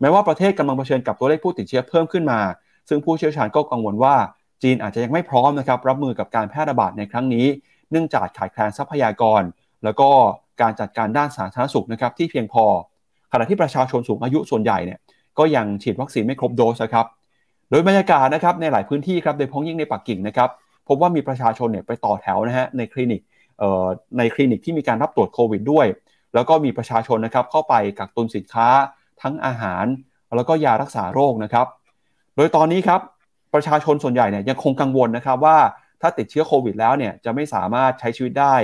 [0.00, 2.40] แม้ว่าประเทศกำลังเผชิญกับตัวเลขผู้ติดเชื้อเพิ่มขึ้นมา
[2.88, 4.16] ซึ่งผู้เชี่ยวชาญก็กังวลว่า
[4.62, 7.46] จีนอาจจะยังไม่พร้อมนะครับรับมือกับการแพร่ระบาดในครั้งนี้
[7.90, 9.42] เนื่องจากขาดแคลนทรัพยากร
[9.84, 10.08] แล้วก็
[10.60, 12.64] การจัดการด้านสาธารณสุขนะครับที่เพียงพอ
[13.32, 14.98] ขณะที่ประชาชนสูงอายุส่วนใหญ่เนี่ย
[15.38, 17.06] ก็ยังฉีดวัคซีนไม่ครบโดสครับ
[17.70, 20.48] โดยบรรยากาศนะครับในหลายพื้นที่ครับโดยเฉพาะยิ่งในปักกิ่งนะครับ
[20.88, 23.20] พบว่ามีประชาชนเนี่ยไปต่อแถวนะฮะในคลินิก
[24.18, 25.86] ในคลินิกที่มีการรับตรวจโควิดด้วย
[26.34, 28.68] แล้วก็มีประชาชนนะครับเข้าไปกักตุนสินค้า
[29.22, 29.84] ทั้งอาหาร
[30.36, 31.66] แล้วก็ยารักษาโรคนะครับ
[32.36, 33.00] โดยตอนนี้ครับ
[33.54, 35.58] ประชาชนส่วนใหญ่เนี่ยยังคงกังวลนะครับว่า
[36.00, 38.54] ถ้าติดเชื้อโควิดแล้วเนี่ยจะไม่สามารถใช้ชีวิตได้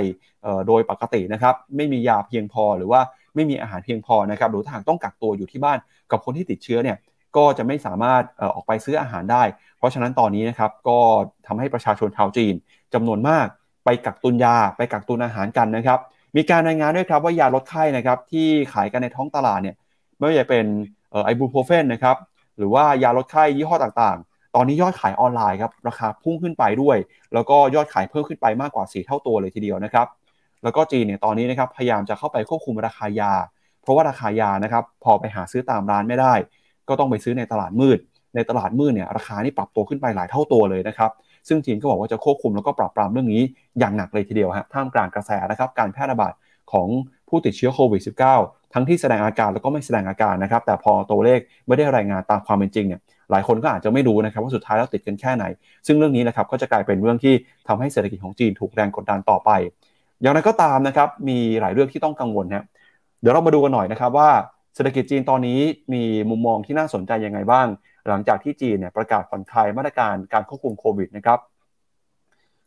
[0.67, 3.01] โดยปกตินะครับ ไม่มียาเพียงพอหรือว่า
[3.35, 5.77] ไม่มีอาหารเพียงพอนะครับหรือถ้าหากต้องกักตัวอยู่ที่บ้าน
[6.11, 6.97] กับคนที่ติดเชื้อเนี่ย
[7.37, 8.23] ก็จะไม่สามารถ
[8.55, 9.43] ออกไปซื้ออาหารได้
[9.77, 10.99] เพราะฉะนั้นตอนนี้นะครับก็
[11.47, 12.53] ทำให้ประชาชนชาวจีน
[12.93, 13.47] จำนวนมาก
[13.85, 15.99] ไปกักตุนยา ไปกักตุนอาหารกันนะครับ
[16.35, 19.75] มีการรายงานด้วยครับว่ายาลดไข้นะครับที่ขายกันในท้องตลาดเนี่ย
[20.17, 20.65] ไม่ว่าจะเป็น
[21.23, 22.17] ไอบูโพรเฟนนะครับ
[22.57, 26.97] หรือว่ายาลดไข้ยี่ห้อต่างๆ ตอนนี้ยอดขายออนไลน์ครับราคาพุ่งขึ้นไปด้วย
[27.33, 30.07] แล้วก็ยอดขายเพิ่มขึ้นไปมากกว่า 4 เท่าตัวเลยทีเดียวนะครับ
[30.63, 33.31] แล้วก็จีนเนี่ยตอนนี้นะครับพยายามจะเข้าไปควบคุมราคายา
[33.81, 36.33] เพราะว่าราคายานะครับพอไปหาซื้อตามร้านไม่ได้
[36.89, 37.97] ก็ต้องไปซื้อในตลาดมืด
[38.35, 41.11] ในตลาดมืดเนี่ยราคานี่ปรับตัวขึ้นไปหลายเท่าตัวเลยนะครับ
[41.47, 43.41] ซึ่งจีนก็บอกว่าจะควบคุมแล้วก็ปรับปรามเรื่องนี้
[43.79, 46.33] อย่างหนักเลยทีเดียวฮะท่ามกลางกระแสนะครับการแพร่ระบาด
[46.71, 46.87] ของ
[47.29, 48.01] ผู้ติดเชื้อโควิด
[48.37, 53.01] -19 ทั้งที่แสดงอาการแล้วก็ไม่แสดงอาการนะครับ แต่พอตัวเลขไม่ได้รายงานตามความเป็นจริงเนี่ย
[53.31, 55.45] หลายคนก็อาจจะไม่รู้นะครับว่าสุดท้ายแล้วติดกันแค่ไหน
[55.87, 57.33] ซึ่งเรื่องนี้นะครับก็จะกลายเป็นเรื่องที่
[57.67, 59.51] ทำให้เศรษฐกิจของจีนถูกแรงกดดันต่อไป
[60.23, 62.65] อย่างไรก็ตามนะครับมีหลายเรื่องที่ต้องกังวลนะ
[63.21, 64.29] เดี๋ยวเรามาดูกันหน่อยนะครับว่า
[64.75, 65.59] เศรษฐกิจจีนตอนนี้
[65.93, 67.67] มีมุมมองที่น่าสนใจยังไงบ้าง
[68.07, 71.39] หลังจากที่จีนเนี่ยประกาศผ่อนคลายมาตรการการควบคุมโควิดนะครับ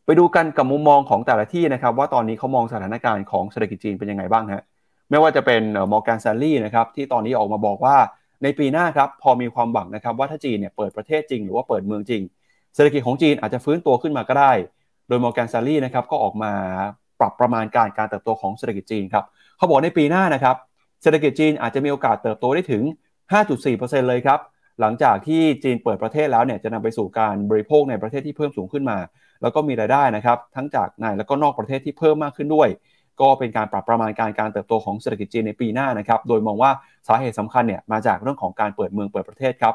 [0.05, 4.63] ไปดูกันกับมุมมองของแต่ละที่นะครับ ว่าตอนนี้เขามองสถานการณ์ของเศรษฐกิจจีนเป็นยังไงบ้างฮะ
[5.11, 7.97] ไม่ว่าจะเป็นมอร์แกนแซลลี่นะครับที่ตอนนี้ออกมาบอกว่า
[8.43, 12.23] ในปีหน้าครับพอมีความหวังนะครับว่าถ้าจีนเนี่ยเปิดประเทศจริง หรือว่าเปิดเมืองจริง
[12.75, 14.53] เศรษฐกิจของจีนอาจจะฟื้นตัวขึ้นมาก็ได้
[15.09, 16.53] โดยมอร์แกนแซลลี่นะครับก็ออกมา
[17.21, 19.25] ปรับประมาณการการเติบโตของเศรษฐกิจจีนครับ
[19.57, 20.57] เขาบอกในปีหน้านะครับ
[21.03, 22.83] เศรษฐกิจจีนอาจจะมีโอกาสเติบโตได้ถึง
[23.47, 24.41] 5.4%เลยครับ
[24.81, 28.99] หลังจากที่จีนเปิดประเทศแล้วเนี่ยจะนำไปสู่การบริโภคในประเทศที่เพิ่มสูงขึ้นมา
[29.43, 32.69] แล้วก็มีรายได้นะครับทั้งจากในและก็นอกประเทศที่เพิ่มมากขึ้นด้วย
[33.21, 36.71] ก็เป็นการปรับประมาณการการเติบโตของเศรษฐกิจจีนในปีหน้านะครับโดยมองว่า
[37.09, 39.75] สาเหตุสำคัญเนี่ยมาจากเรื่องของการเปิดเมืองเปิดประเทศครับ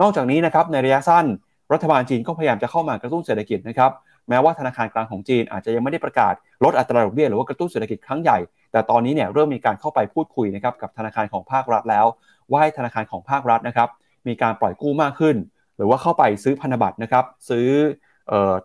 [0.00, 1.24] นอกจากนี้นะครับในระยะสั้น
[1.72, 3.90] รัฐบาลจีนก็พยายามจะเข้ามากระตุ้นเศรษฐกิจนะครับ
[4.28, 8.38] แม้ว่าธนาคารกลางของจีนอาจจะยังไม่ได้ประกาศลดอัตราดอกเบี้ยหรือว่ากระตุ้นเศรษฐกิจครั้งใหญ่
[8.72, 12.06] แต่ตอนนี้เนี่ยเริ่มมีการเข้าไปพูดคุยนะครับกับธนาคารของภาครัฐแล้ว
[12.50, 13.88] ว่าให้ธนาคารของภาครัฐนะครับ
[14.28, 15.36] มีการปล่อยกู้มากขึ้น
[15.76, 17.68] หรือว่าเข้าไปซื้อพันธบัตรนะครับซื้อ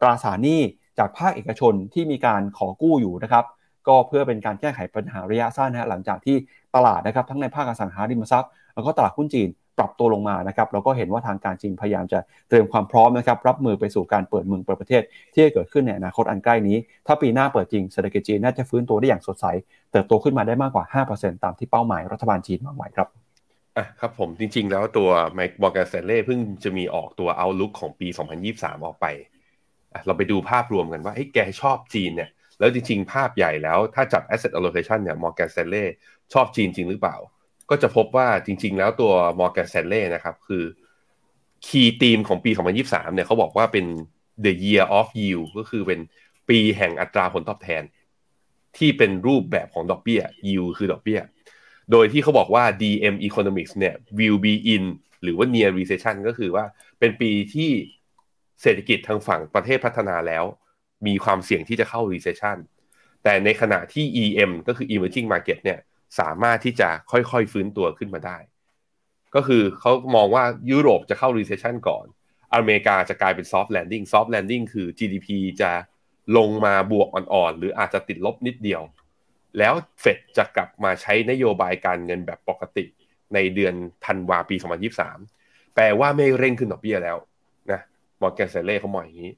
[0.01, 0.61] ตราสารหนี้
[0.99, 3.45] จากภาคเอกชนที่มีการขอกู้อยู่นะครับ
[3.87, 6.35] ก็เพื่อเป็นการแก้ไขปัญหาระยะสั้นนะหลังจากที่
[6.75, 9.49] ตลาดนะครับทั้งในภาคอสังหาริมทรัพย์แล้วก็ตลาดหุ้นจีน
[9.79, 12.19] ปรับตัวลงมานะครับเราก็เห็นว่าทางการจีนพยายามจะ
[12.49, 15.03] เตรียมความพร้อมนะครับรับมือไปสู่การเปิดเมืองเปิดประเทศ
[15.33, 16.77] ที่จะเกิดขึ้นในอนาคตอันใกล้นี้
[17.07, 19.45] ถ้าปีหน้าเปิดจริงเศรษฐกิจจีนน่าจะฟื้นตัวได้อย่างสดใส
[19.91, 23.07] เติบโตขึ้นมาได้มากกว่า 5%ตามที่เป้าหมายรัฐบาลจีนวางไว้ครับ
[23.77, 28.07] อะครับผมจริงๆ แล้วตัวไมค์บอร์แกนเซเล่เพิ่งจะมีออกตัวเอาลุกของปี
[28.47, 29.05] 2023 ออกไป
[29.93, 35.87] อะเราไปดูภาพรวมกันว่าเฮ้ยแกชอบจีนเนี่ยแล้วจริงๆ ภาพใหญ่แล้วถ้าจับ asset allocation เนี่ย Morgan Stanley
[36.33, 37.17] ชอบจีนจริงหรือเปล่า
[37.69, 40.63] ก็จะพบว่าจริง ๆ แล้วตัว Morgan Stanley นะครับ คือ
[41.67, 43.85] key theme ของปี 2023 เนี่ยเขาบอกว่าเป็น
[44.45, 45.99] the year of yield ก็คือเป็น
[46.49, 47.83] ปีแห่งอัตราผลตอบแทน
[48.77, 51.19] ที่เป็นรูปแบบของดอกเบี้ย yield คือดอกเบี้ย
[51.91, 54.83] โดยที่เขาบอกว่า DM economics เนี่ย will be in
[55.23, 56.65] หรือว่า near recession ก็คือว่า
[56.99, 57.69] เป็นปีที่
[58.61, 60.43] เศรษฐกิจทางฝั่งประเทศพัฒนาแล้ว
[61.07, 62.57] มีความเสี่ยงที่จะเข้า recession
[63.23, 65.79] แต่ในขณะที่ EM ก็คือ emerging market เนี่ย
[66.19, 68.37] สามารถที่จะค่อยๆฟื้นตัวขึ้นมาได้
[69.35, 72.05] ก็คือเขามองว่ายุโรปจะเข้า recession ก่อน
[72.55, 75.27] อเมริกาจะกลายเป็น soft landing soft landing คือ GDP
[75.61, 75.71] จะ
[76.37, 78.81] ลงมาบวกอ่อนๆ หรืออาจจะติดลบนิดเดียว
[79.57, 82.85] แล้วเฟดจะกลับมาใช้นโยบายการเงินแบบปกติ
[83.33, 83.73] ในเดือน
[84.05, 84.55] ธันวาปี
[85.15, 87.17] 2023 แปลว่าไม่เร่งขึ้นดอกเบี้ยแล้ว
[87.71, 87.81] นะ
[88.21, 89.31] มอร์แกนเซเล่เขามองอย่างนี้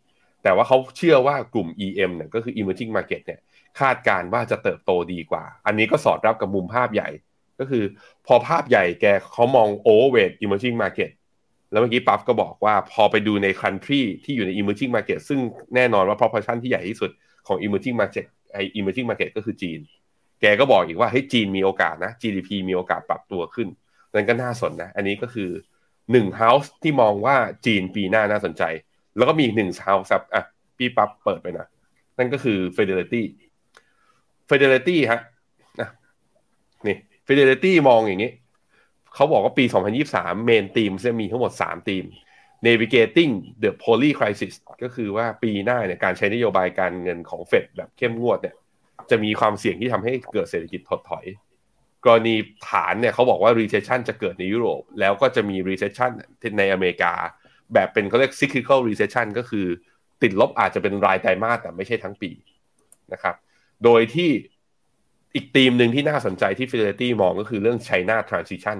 [0.43, 3.39] แต่ว่าเขาเชื่อว่ากลุ่ม EM เนี่ยก็คือ emerging market เนี่ย
[3.79, 7.09] คาดการว่าจะเติบโตดีกว่า อันนี้ก็สอดรับกับมุมภาพใหญ่
[7.59, 7.83] ก็คือ
[8.27, 11.11] พอภาพใหญ่แกเขามอง overweight emerging market
[11.71, 15.39] แล้วเมื่อกี้ปั๊บก็บอกว่าพอไปดูใน country ที่อยู่ใน emerging market ซึ่ง
[15.75, 17.11] แน่นอนว่า proportion ที่ใหญ่ที่สุด
[17.47, 19.79] ของ emerging market ไอ emerging market ก็คือจีน
[20.41, 23.67] แกก็บอกอีกว่าเฮ้ยจีนมีโอกาสนะ GDP มีโอกาสปรับตัวขึ้น
[24.13, 25.49] นั่นก็น่าสนนะ อันนี้ก็คือ
[26.11, 28.63] หนึ่ง house ที่มองว่าจีนปีหน้าน่าสนใจ
[29.17, 30.43] แล้วก็มีอีกหนึ่ง house ครับอะ
[30.77, 31.67] พี่ปั๊บเปิดไปนะ
[32.17, 33.21] นั่นก็คือ fidelity
[34.51, 35.21] fidelity ฮะ
[35.79, 35.89] นะ
[36.87, 36.97] นี่
[37.27, 38.31] fidelity มองอย่างนี้
[39.15, 39.65] เขาบอกว่าปี
[40.05, 42.05] 2023 main theme จะมีทั้งหมด3ธีม
[42.67, 43.31] navigating
[43.63, 48.55] the poly crisis ก็คือว่าปีหน้าเนี่ยการใช้นโยบายการเงินของเฟดแบบเข้มงวดเนี่ย
[49.09, 51.25] จะมีความเสี่ยงที่ทำให้เกิดเศรษฐกิจถดถอย
[52.05, 52.35] กรณี
[52.69, 56.11] ฐานเนี่ยเขาบอกว่า recession จะเกิดในยุโรป แล้วก็จะมี recession
[56.59, 57.13] ในอเมริกา
[57.73, 59.67] แบบเป็นเขาเรียก cyclical recession ก็คือ
[60.21, 62.31] ติดลบอาจจะเป็นรายไตรมาสแต่ไม่ใช่ทั้งปี
[63.13, 63.35] นะครับ
[63.83, 64.29] โดยที่
[65.35, 68.77] อีกธีมหนึ่งที่น่าสนใจที่ Fidelity มองก็คือเรื่อง China Transition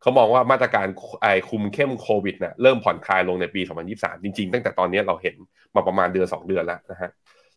[0.00, 0.86] เขามองว่ามาตรการ
[1.22, 3.60] ไอคุมเข้มโควิดเนะ่ยเริ่มผ่อนคลายลงในปี
[3.92, 5.36] 2023 จริงๆ ตั้งแต่ตอนนี้เราเห็น
[5.74, 7.10] มาประมาณเดือน 2 เดือนแล้วนะฮะ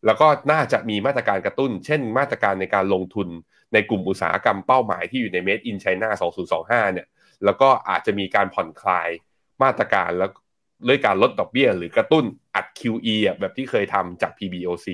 [0.05, 3.27] แล้วก็น่าจะมีมาตรการกระตุ้น เช่น มาตรการในการลงทุน
[3.73, 6.09] ในกลุ่มอุตสาหกรรมเป้าหมายที่อยู่ใน Made in China
[6.51, 7.07] 2025 เนี่ย
[7.45, 9.09] แล้วก็อาจจะมีการผ่อนคลาย
[9.63, 10.31] มาตรการแล้ว
[10.87, 12.25] ด้วยการลดดอกเบี้ย หรือกระตุ้น
[12.55, 14.87] อัด QE แบบที่เคยทำจาก PBOC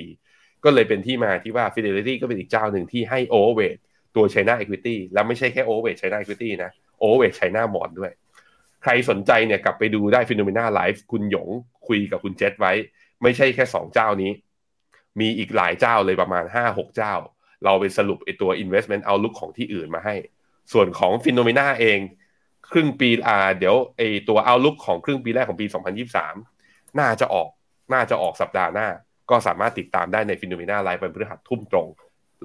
[0.63, 3.79] ก็เลยเป็นที่มาที่ว่า Fidelity ก็เป็นอีกเจ้าหนึ่งที่ให้ overweight
[4.15, 8.11] ตัว China Equity แล้วไม่ใช่แค่ overweight China Equity นะ overweight China Bond ด้วย
[8.83, 11.49] ใครสนใจเนี่ยกลับไปดูได้ Phenomena Live คุณหยง
[11.87, 12.73] คุยกับคุณเจษไว้
[13.23, 14.31] ไม่ใช่แค่ 2 เจ้านี้
[15.19, 17.13] มีอีกหลายเจ้าเลยประมาณ 5-6 เจ้า
[17.63, 20.15] เราไปสรุปไอตัว investment outlook ของที่อื่นมาให้
[20.73, 21.99] ส่วนของ Finnomena เอง
[22.71, 25.65] ครึ่งปีอ่าเดี๋ยวไอตัว outlook ของครึ่งปีแรกของปี
[26.31, 27.49] 2023 น่าจะออก
[27.93, 28.87] น่าจะออกสัปดาห์หน้า
[29.29, 31.87] ก็สามารถติดตามได้ใน Finnomena Live เป็นพฤหัสทุ่มตรง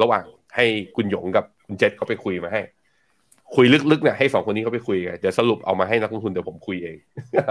[0.03, 0.25] ระหว่าง
[0.57, 0.65] ให้
[0.97, 2.61] คุณหยงกับคุณเจษเขาไปคุยมาให้
[3.55, 6.97] คุยลึกๆเนี่ยให้สองคนนี้เขาไปคุยกันเดี๋ยวสรุปเอามาให้นักลงทุนเดี๋ยวผมคุยเอง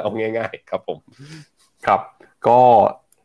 [0.01, 0.97] เอาง่าย ๆ ครับผม
[1.85, 1.99] ครับ
[2.47, 2.59] ก็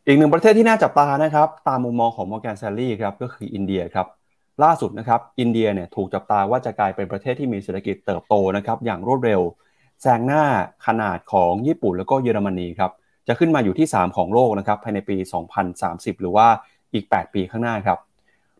[0.07, 4.07] อีกหนึ่งประเทศที่น่าจับตานะครับ ตามมุมมองของ Morgan Stanley ครับก็คืออินเดียครับ
[4.63, 9.41] ล่าสุดนะครับอินเดียเนี่ยถูกจับตาว่าจะกลายเป็นประเทศที่มีเศรษฐกิจเติบโตนะครับอย่างรวดเร็ว
[10.01, 10.43] แซงหน้า
[10.87, 12.91] ขนาดของญี่ปุ่นแล้วก็เยอรมนีครับ
[13.27, 15.15] จะขึ้นมาอยู่ที่ 3 ของโลกนะครับภายในปี
[15.69, 16.47] 2030 หรือว่า
[16.93, 17.99] อีก 8 ปีข้างหน้าครับ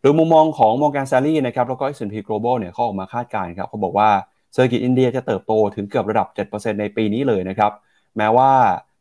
[0.02, 4.10] โดยมุมมองของ Morgan Stanley นะครับแล้วก็ S&P Global เนี่ยเขาออกมาคาดการณ์ครับเขาบอกว่า
[4.54, 7.72] เศรษฐกิจอินเดียจะเติบโตถึงเกือบระดับ 7%ในปีนี้เลยนะครับ
[8.18, 8.52] แม้ว่า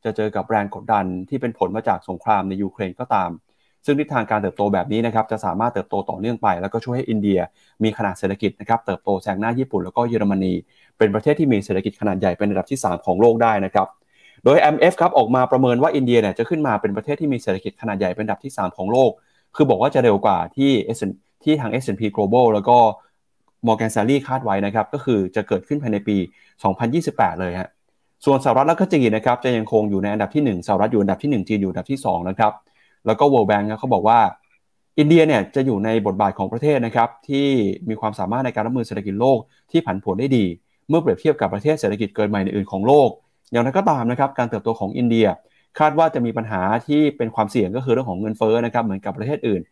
[0.05, 3.31] จะเจอกับแรงกดดันที่เป็นผลมาจากสงครามในยูเครนก็ตาม
[3.87, 7.39] ซึ่งทิศทางการเติบโตแบบนี้นะครับจะสามารถเติบโตต่อเนื่องไป แล้วก็ช่วยให้อินเดีย
[7.83, 10.53] มีขนาดเศรษฐกิจนะครับเติบโตแซงหน้าญี่ปุ่นแล้วก็เยอรมนี
[10.99, 13.89] เป็นประเทศที่มีเศรษฐกิจขนาดใหญ่เป็นระดับที่ 3 ของโลกได้นะครับ
[14.45, 19.11] โดย MF ครับออกมาประเมินว่าอินเดียเนี่ยจะขึ้นมาเป็นประเทศที่มีเศรษฐกิจขนาดใหญ่เป็นอันดับที่ 3 ของโลก
[19.57, 20.99] คือบอกว่าจะเร็วกว่าที่ S
[21.45, 22.77] ที่ทาง S&P Global แล้วก็
[23.67, 26.17] Morgan Stanley คาดไว้นะครับ ก็คือจะเกิดขึ้นภายในปี
[26.79, 27.69] 2028 เลยฮะ
[28.25, 32.53] ส่วนสหรัฐและก็จีนนะครับจะยังคงอยู่ในอันดับที่ 1สหรัฐอยู่อันดับที่ 1 จีนอยู่อันดับที่2นะครับ
[33.07, 34.19] แล้วก็ World Bank เขาบอกว่า
[34.99, 37.47] อินเดียเนี่ยจะอยู่ในบทบาทของประเทศนะครับที่
[37.89, 39.39] มีความสามารถในการรับมือเศรษฐกิจโลก
[39.71, 40.45] ที่ผันผวนได้ดี
[40.89, 43.11] เมื่อเปรียบเทียบกับประเทศเศรษฐกิจเกิดใหม่อื่นของโลก
[43.53, 45.27] อย่างไรก็ตามนะครับการเติบโตของอินเดีย
[45.79, 49.63] คาดว่าจะมีปัญหาที่เป็นความเสี่ยงก็คือเรื่องของเงินเฟ้อนะครับเหมือนกับประเทศอื่น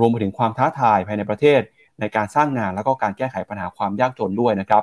[0.00, 1.60] รวมไปถึงความท้าทายภายในประเทศ
[2.00, 4.82] ในการสร้างงานแล้วก็การแก้ไขปัญหาความยากจนด้วยนะครับ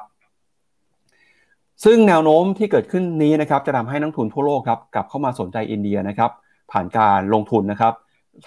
[1.84, 6.32] ซึ่งแนวโน้มที่เกิดขึ้นนี้นะครับจะทำให้นักทุนทั่วโลกครับกลับเข้ามาสนใจอินเดียนะครับ
[6.72, 7.93] ผ่านการลงทุนนะครับ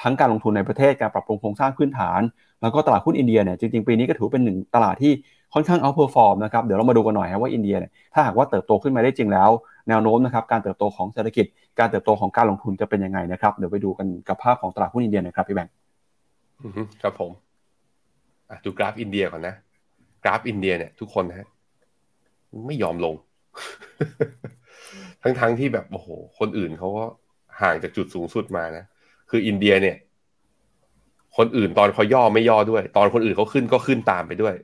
[0.02, 2.20] ทั้งการลงทุนในประเทศการปรับปรุงโครงสร้างพื้นฐาน
[2.62, 5.12] แล้วก็ตลาดหุ้นอินเดียเนี่ยจริงๆปีนี้ก็ถือเป็นหนึ่งตลาดที่
[5.54, 9.50] ค่อนข้าง outperform นะครับเดี๋ยวเรามาดูกันหน่อยว่าอินเดียเนี่ยถ้าหากว่าเติบโตขึ้นมาได้จริงแล้ว
[9.88, 11.46] แนวโน้มนะครับการเติบโตของเศรษฐกิจ
[11.78, 15.72] การเติบโตของการลงทุนจะเป็นยังไงนะครับเดี๋ยวไปดูกันกับภาพของตลาดหุ้นอินเดียนะครับพี่แบงค์
[17.02, 17.30] ครับผม
[18.64, 19.54] ดูกราฟอินเดียก่อนนะ
[20.24, 21.48] กราฟอินเดียเนี่ย ทุกคนนะ
[22.66, 23.14] ไม่ยอมลง
[25.22, 26.08] ทั้งๆทที่แบบโอ้โห
[26.38, 27.04] คนอื่นเขาก็
[27.60, 28.84] ห่างจากจุดสูงสุดมานะ
[29.30, 29.96] คืออินเดียเนี่ย
[31.36, 34.54] คนอื่นตอนเขาย่อไม่ย่อด้วย ตอนคนอื่นเขาขึ้นก็ขึ้นตามไปด้วย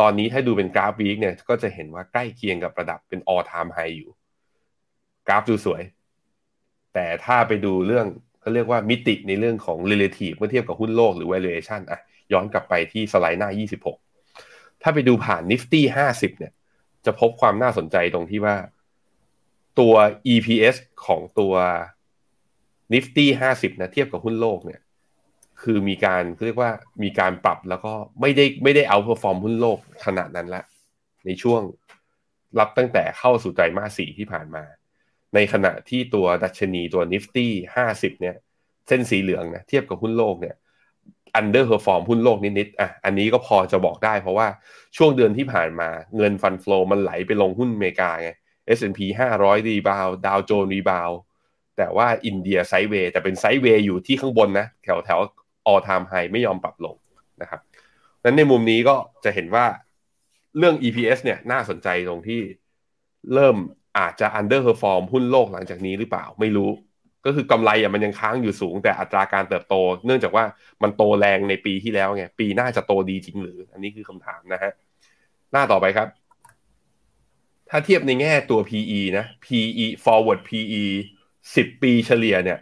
[0.00, 4.10] ตอนนี้ถ้าดูเป็นกราฟวีคเนี่ย ก็จะเห็นว่าใกล้เคียงกับระดับเป็น all time high อยู่
[5.28, 5.82] กราฟดูสวย
[6.94, 8.06] แต่ถ้าไปดูเรื่อง
[8.40, 12.00] เขาเรียกว่ามิติในเรื่องของ relative เมื่อเทียบกับหุ้นโลกหรือ valuation อะ
[12.32, 13.48] ย้อนกลับไปที่สไลด์หน้า
[14.14, 16.52] 26 ถ้าไปดูผ่าน Nifty 50 เนี่ย
[17.06, 18.56] จะพบความน่าสนใจตรงที่ว่า
[19.78, 19.94] ตัว
[20.32, 20.76] EPS
[21.06, 21.54] ของตัว
[22.92, 24.80] Nifty 50 นะเทียบกับหุ้นโลกเนี่ย
[25.62, 26.72] คือมีการเรียกว่า
[27.02, 30.62] มีการปรับแล้วก็ไม่ได้ไม่ได้ outperform หุ้นโลกขนาดนั้นละ
[31.26, 31.62] ในช่วง
[32.58, 34.64] รับตั้งแต่เข้าสู่ไตรมาสสี่ที่ผ่านมา
[35.34, 38.36] ในขณะที่ตัวดัชนีตัว Nifty ห้าสิบเนี่ย
[38.88, 40.54] เส้นสีเหลืองนะเทียบกับหุ้นโลกเนี่ย
[41.34, 44.48] underperform หุ้นโลกนิดๆอะอันนี้ก็พอจะบอกได้เพราะว่า
[44.96, 48.30] ช่วงเดือนที่ผ่านมาเงิน fund flow มันไหลไปลงหุ้นอเมริกาไง
[48.78, 49.00] S&P
[49.34, 51.10] 500 rebound ดาวโจนส์ rebound
[51.76, 55.20] แต่ว่าอินเดีย sideway แต่เป็น sideway อยู่ที่ข้างบนนะแถวแถว
[55.66, 56.96] all time high ไม่ยอมปรับลง
[57.42, 57.60] นะครับ
[58.24, 59.66] นั้นในมุมนี้ก็จะเห็นว่า
[60.58, 62.40] เรื่อง EPS เนี่ยน่าสนใจตรงที่
[63.34, 63.56] เริ่ม
[63.98, 66.70] อาจจะ underperform หุ้นโลกหลังจากนี้หรือเปล่าไม่รู้
[67.24, 69.74] ก็คือกำไรอะมันยังค้างอยู่สูง แต่อัตราการเติบโต
[70.06, 70.44] เนื่องจากว่า
[70.82, 74.72] มันโตแรงในปีที่แล้วไงปีหน้าจะโตดีจริงหรือ อันนี้คือคำถามนะฮะ
[75.52, 76.08] หน้าต่อไปครับ
[77.70, 80.84] ถ้าเทียบในแง่ตัว PE นะ PE forward PE
[81.34, 82.58] 10 ปีเฉลี่ยเนี่ย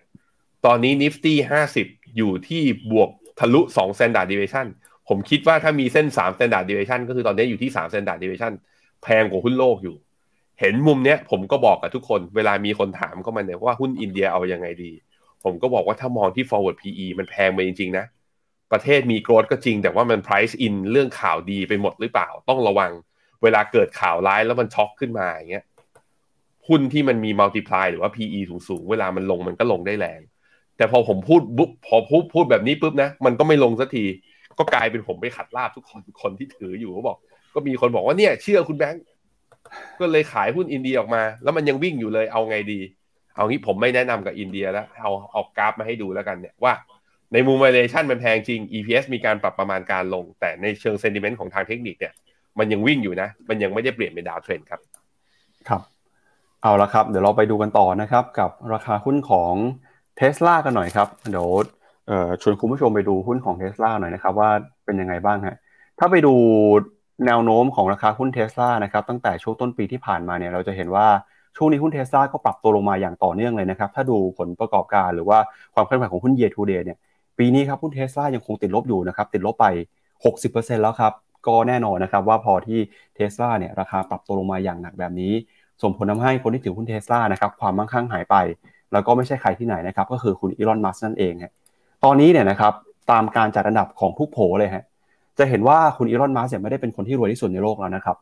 [0.66, 1.34] ตอนนี้ Nifty
[1.76, 2.62] 50 อยู่ที่
[2.93, 3.11] บวก
[3.41, 4.66] ทะลุ2 standard deviation
[5.09, 8.53] ผมคิดว่าถ้ามีเส้น3 standard deviation ก็คือตอนนี้อยู่ที่3 standard deviation
[9.03, 9.97] แพงกว่าหุ้นโลกอยู่
[10.61, 14.92] เห็นมุมเนี้ยผมก็บอกกับทุกคนเวลามีคนถามก็มาเนี่ยว่าหุ้นอินเดียเอายังไงดี
[15.44, 18.04] ผมก็บอกว่าถ้ามองที่ forward PE มันแพงไปจริงๆนะ
[18.72, 22.92] ประเทศมีโกรธก็จริง แต่ว่ามัน price in เรื่องข่าวดีไปหมดหรือเปล่า ต้องระวัง
[23.42, 25.64] เวลาเกิดข่าวร้ายแล้วมันช็อกขึ้นมาอย่างเงี้ย
[26.68, 30.20] หุ้นที่มันมี multiply หรือว่า PE สูงๆ เวลามันลงมันก็ลงได้แรง
[30.76, 34.04] แต่พอผมพูดบุ๊บพอพูดพูดแบบนี้ปุ๊บนะ มันก็ไม่ลงสักที
[34.59, 37.18] ก็กลายเป็นผมไปขัดลาบทุกคนคนที่ถืออยู่เขาบอก
[37.54, 39.02] ก็มีคนบอกว่าเนี่ยเชื่อคุณแบงค์
[40.01, 42.81] ก็เลยขายหุ้นอินเดียออกมา แล้วมันยังวิ่งอยู่เลยเอาไงดี
[43.37, 46.72] เอางี้ผมไม่แนะนำกับอินเดียแล้วเอาเอากราฟมาให้ดูแล้วกันเนี่ยว่า
[47.33, 52.12] ในมุม valuation มันแพงจริง EPS มีการปรับประมาณการลง แต่ในเชิง sentiment ของทางเทคนิคเนี่ย
[52.59, 54.81] มันยังวิ่งอยู่นะ มันยังไม่ได้เปลี่ยนเป็นดาวเทรนครับ
[55.68, 55.83] ครับ
[56.62, 59.55] เอาละครับ เดี๋ยวเราไปดูกันต่อนะครับ กับราคาหุ้นของ
[60.16, 61.49] เท s l a กันหน่อยครับ เดี๋ยว
[62.43, 64.51] ชวนคุณผู้ชมไปดูหุ้นของเท s l a หน่อยนะครับ ว่า
[64.85, 65.57] เป็นยังไงบ้างฮะ
[65.99, 66.35] ถ้าไปดู
[67.25, 71.07] แนวโน้มของราคาหุ้นเท s l a นะครับตั้งแต่ช่วงต้นปีที่ผ่านมาเนี่ยเราจะเห็นว่า
[71.57, 75.39] ช่วงนี้หุ้นเท s l a ก็ปรับตัวลงมาอย่างต่อเนื่องเลยนะครับ ถ้าดูผลประกอบการหรือว่า
[75.75, 76.99] ความเคลื่อนไหวของหุ้น year to day เนี่ย
[77.39, 79.67] ปีนี้ครับหุ้นเท s l a ยังคงติดลบอยู่นะครับติดลบไป
[80.25, 81.12] 60%แล้วครับ
[81.47, 82.79] ก็แน่นอนนะครับว่าพอที่
[83.14, 85.33] เท s l a เนี่ยราคาปรับตัวลงมาอย่างหนักแบบนี้
[85.83, 88.37] ส่งผลทาให้คนที่ถือหุ้นเท s l a นะครับความมั่งคั่งหายไป
[88.93, 91.53] แล้วก็ไม่ใช่ใครที่ไหนนะครับก็คือคุณอีลอนมัสนั่นเองฮะ
[92.05, 92.73] ตอนนี้เนี่ยนะครับ
[93.11, 94.85] ตามการจัดอันดับของทุกโผเลยฮะ
[95.39, 98.16] จะเห็นว่าคุณอีลอนมัสก์เนี่ยไม่ได้เป็นคนที่รวยที่สุดในโลกแล้วนะครับ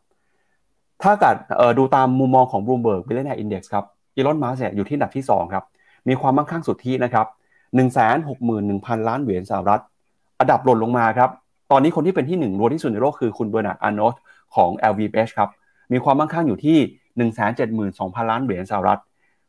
[1.03, 1.37] ถ้าเกิด
[1.79, 3.85] ดูตามมุมมองของ Bloomberg Billionaire Index ครับ
[4.17, 5.65] อีลอนมัสก์เนี่ยอยู่ที่อันดับที่ 2 ครับ
[6.09, 7.27] มีความมั่งคั่งสุดที่นะครับ
[8.37, 9.83] 161,000 ล้านเหรียญสหรัฐ
[10.41, 11.31] อันดับหล่นลงมาครับ
[11.71, 14.15] ตอนนี้คนที่เป็นที่ 1 รวยที่สุดในโลกคือคุณเบอร์นาร์ดอาร์โนลต์
[14.55, 15.51] ของ LVMH ครับ
[15.93, 16.79] มีความมั่งคั่งอยู่ที่
[17.85, 19.01] 172,000 ล้านเหรียญสหรัฐ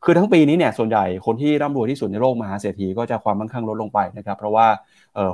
[0.04, 4.66] คือทั้งปีนี้เนี่ยส่วนใหญ่คนที่ร่ำรวยที่สุดในโลกมหาเศรษฐีก็จะความมั่งคั่งลดลงไปนะครับ เพราะว่า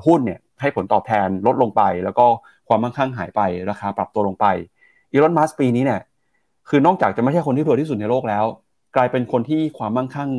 [0.07, 2.27] หุ้นเนี่ย ให้ผลตอบแทนลดลงไป แล้วก็
[2.69, 3.41] ความมั่งคั่งหายไป
[3.71, 4.47] ราคาปรับตัวลงไป
[5.13, 6.01] อีลอนมัสปีนี้เนี่ย
[6.69, 8.45] คือนอกจากจะไม่ใช่คนที่รวยที่สุดในโลกแล้ว
[8.97, 10.31] กลายเป็นคนที่ความมั่งคั่ง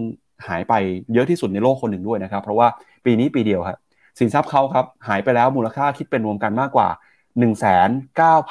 [0.48, 0.74] หายไป
[1.14, 2.68] เยอะที่สุดในโลกคนหนึ่งด้วยนะครับ เพราะว่า
[3.06, 3.78] ปีนี้ปีเดียวครับ
[4.20, 6.90] สินทรัพย์เขาครับหายไปแล้วมูลค่าคิดเป็นรวมกันมากกว่า
[7.40, 7.52] 1 9 0 0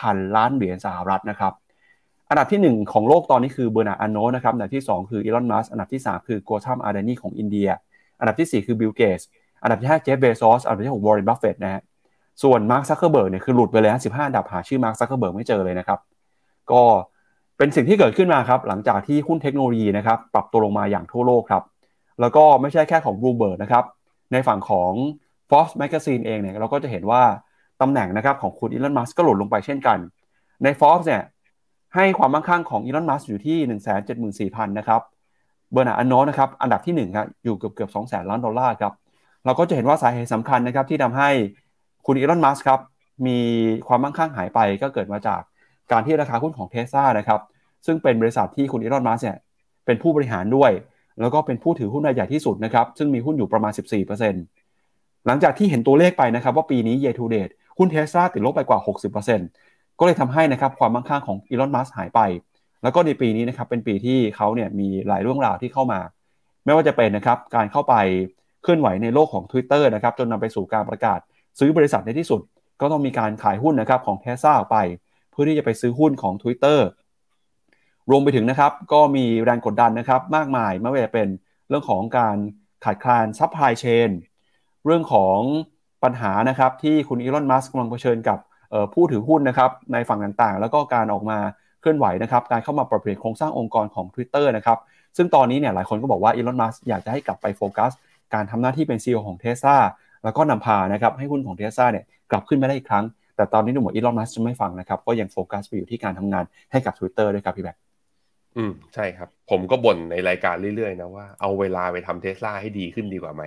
[0.02, 1.52] 0 0 ล้านเหรียญสหรัฐนะครับ
[2.30, 7.68] อันดับที่ 1 ของโลกตอนนี้คือเบอร์นาร์ดอาร์โนลต์นะครับอันดับที่ 2 คืออีลอนมัสก์อันดับที่ 3 คือโกทัมอาร์เดนีของอินเดีย
[8.20, 9.20] อันดับที่ 4 คือบิลเกตส์
[9.62, 11.82] อันดับที่5เจฟเบซอสอันดับที่6วอร์เรนบัฟเฟตนะฮะ
[12.42, 15.98] ส่วนมาร์คซักเคอร์เบิร์กเนี่ยคือหลุดไปเลยนะ15อันดับหาชื่อมาร์คซักเคอร์เบิร์กไม่เจอเลยนะครับ
[16.72, 16.82] ก็
[17.58, 21.62] เป็นสิ่งที่เกิดขึ้นมาครับ หลังจากที่หุ้นเทคโนโลยีนะครับปรับตัวลงมาอย่างทั่วโลกครับ
[22.20, 23.84] แล้วก็ไม่ใช่แค่ของ Bloomberg นะครับ
[24.32, 24.92] ในฝั่งของ
[25.50, 27.22] Forbes Magazine เองเนี่ยเราก็จะเห็นว่า
[27.80, 29.98] ตำแหน่งนะครับของคุณอีลอนมัสก์ก็หล่นลงไปเช่นกัน
[30.62, 31.22] ใน Forbes เนี่ย
[31.94, 33.58] ให้ความมั่งคั่งของอีลอนมัสก์อยู่ที่
[34.58, 35.00] 174,000 นะครับ
[35.72, 38.92] เบอร์นาอันโนนะครับ อันดับที่1ครับอยู่เกือบเกือบ200,000 ล้านดอลลาร์ครับ
[39.44, 41.30] เราก็จะเห็นว่าสาเหตุสำคัญนะครับที่ทำให้
[42.06, 42.80] คุณอีลอนมัสก์ครับ
[43.26, 43.38] มี
[43.88, 45.40] ความมั่งคั่งหายไปก็เกิดมาจาก
[45.92, 47.40] การที่ราคาหุ้นของเทสลานะครับ
[47.86, 49.36] ซึ่งเป็นบริษัทที่คุณอีลอนมัสก์เนี่ย
[49.86, 50.70] เป็นผู้บริหารด้วย
[51.20, 53.72] แล้วก็เป็นผู้ถือหุ้นรายใหญ่ที่สุดนะครับซึ่งมีหุ้นอยู่ประมาณ
[54.48, 58.78] 14%หลังจากที่เห็นตัวเลขไปนะครับว่าปีนี้ year to date หุ้นเทสซาติดลบไปกว่า
[59.38, 62.20] 60%ก็เลยทำให้นะครับความมั่งคั่งของอีลอนมัสหายไป
[62.82, 66.00] แล้วก็ในปีนี้นะครับเป็นปีที่เขาเนี่ยมีหลายเรื่องราวที่เข้ามา
[66.64, 67.94] ไม่ว่าจะเป็นนะครับการเข้าไป
[68.62, 71.18] เคลื่อนไหวในโลกของ Twitter นะครับจนนำไปสู่การประกาศ
[71.58, 72.40] ซื้อบริษัทในที่สุด
[72.80, 74.78] ก็ต้องมีการขายหุ้นนะครับของเทสซาออกไป
[75.30, 76.78] เพื่อที่จะไปซื้อหุ้นของ Twitter
[78.10, 81.28] รวมไปถึงนะครับก็มีแรงกดดันนะครับมากมายไม่ว่าจะเป็น
[81.68, 82.36] เรื่องของการ
[82.84, 84.10] ขาดแคลน supply chain
[84.86, 85.38] เรื่องของ
[86.04, 88.38] ปัญหานะครับที่คุณอีลอน มัสก์กำลังเผชิญกับ
[88.94, 91.38] ผู้ถือหุ้นนะครับในฝั่งต่างๆ แล้วก็การออกมา
[91.80, 94.78] เคลื่อนไหวนะครับการเข้ามาปรับเปลี่ยนโครงสร้างองค์กรของ Twitter นะครับ
[95.16, 97.92] ซึ่งตอนนี้เนี่ยหลายคนก็บอกว่าอีลอน มัสก์อยากจะให้กลับไปโฟกัส
[98.34, 99.76] การทำหน้าที่เป็น CEO ของเทสลา
[100.24, 103.04] แล้วก็นำพานะครับให้หุ้นของเทสลาเนี่ยกลับขึ้นมาได้อีกครั้ง
[103.36, 107.80] แต่ตอนนี้ดูเหมือนอีลอนมัสก์จะไม่ฟังนะครับ ก็ยังโฟกัสไปอยู่ที่การทำงานให้กับ Twitter ด้วยครับพี่แบงค์
[108.56, 113.42] อืมใช่ครับ ผมก็บ่นในรายการเรื่อยๆนะว่าเอาเวลาไปทำเทสลาให้ดีขึ้นดีกว่าไหม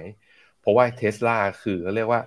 [0.61, 2.21] เพราะว่าเทสลาคือเรียกว่า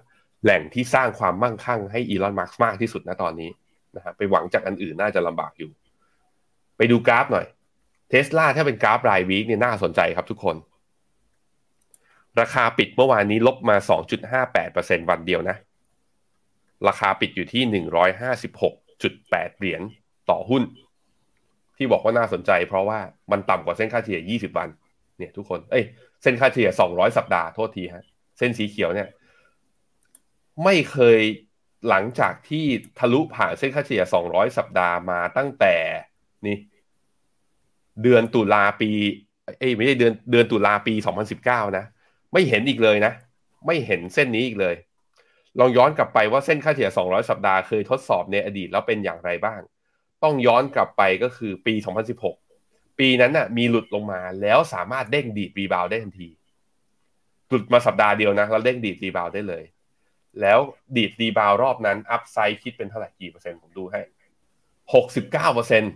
[0.44, 3.50] แหล่งที่สร้างความมั่งคั่งให้อีลอนมัสก์มากที่สุดนะตอนนี้
[3.96, 5.70] นะฮะไปหวังจากอันอื่นน่าจะลำบากอยู่
[6.76, 7.46] ไปดูกราฟหน่อย
[8.10, 10.56] เทสลาถ้าเป็นกราฟราย week เนี่ยน่าสนใจครับทุกคน
[12.40, 13.76] ราคาปิดเมื่อวานนี้ลบมา
[14.42, 15.56] 2.58%วันเดียวนะ
[16.88, 17.84] ราคาปิดอยู่ที่
[18.70, 19.82] 156.8 เหรียญ
[20.30, 20.62] ต่อหุ้น
[21.76, 22.98] ที่บอกว่าน่าสนใจ เพราะว่า
[23.30, 24.68] มันต่ำกว่าเส้นค่าเฉลี่ย 20 วัน
[25.18, 25.84] เนี่ยทุกคน เอ้ย
[26.22, 28.04] เส้นค่าเฉลี่ย 200 สัปดาห์ โทษทีฮะ
[28.38, 29.08] เส้นสีเขียวเนี่ย
[30.64, 31.20] ไม่เคย
[31.88, 32.64] หลังจากที่
[32.98, 35.76] ทะลุผ่านเส้นค่าเฉลี่ย 200 สัปดาห์มาตั้งแต่
[36.46, 36.56] นี่
[38.02, 38.90] เดือนตุลาปี
[39.58, 40.94] เอ้ยไม่ใช่เดือนเดือนตุลาปี
[41.36, 41.84] 2019 นะ
[42.32, 43.12] ไม่เห็นอีกเลยนะ
[43.66, 44.74] ไม่เห็นเส้นนี้อีกเลย
[45.58, 49.60] ลองย้อนกลับไปว่าเส้นค่าเฉลี่ย 200 สัปดาห์เคยทดสอบในอดีตแล้วเป็นอย่างไรบ้าง
[50.22, 51.74] ต้องย้อนกลับไปก็คือปี
[52.36, 56.28] 2016 ปีนั้นน่ะมีหลุดลงมาแล้วสามารถเด้งดีด rebound ได้ทันที
[57.48, 59.64] หลุดมาสัปดาห์เดียวนะแล้วเด้งดีด rebound ได้เลย
[60.40, 60.58] แล้ว
[60.96, 64.00] ดีด rebound รอบนั้น upside คิดเป็นเท่าไหร่กี่เปอร์เซ็นต์ผมดูให้
[64.66, 65.92] 69เปอร์เซ็นต์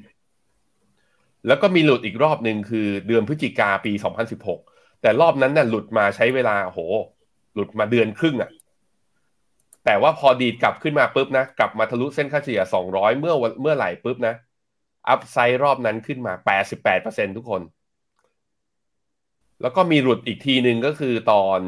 [1.46, 3.92] แล้วก็มีหลุดอีกรอบหนึ่งคือเดือนพฤศจิกาปี
[4.34, 4.71] 2016
[5.02, 6.80] แต่รอบนั้นน่ะหลุดมาใช้เวลาโห
[7.54, 8.50] หลุดมาเดือนครึ่งอะ่ะ
[9.84, 14.34] แต่ว่าพอดีดกลับขึ้นมาปุ๊บนะกลับมาทะลุเส้นค่าเฉลี่ย 200 เมื่อเมื่อไหร่ปุ๊บนะ
[15.08, 16.32] อัพไซด์รอบนั้นขึ้นมา
[16.86, 17.62] 88%ทุกคน
[19.60, 21.60] แล้วก็มีหลุดอีกทีหนึ่งก็คือตอน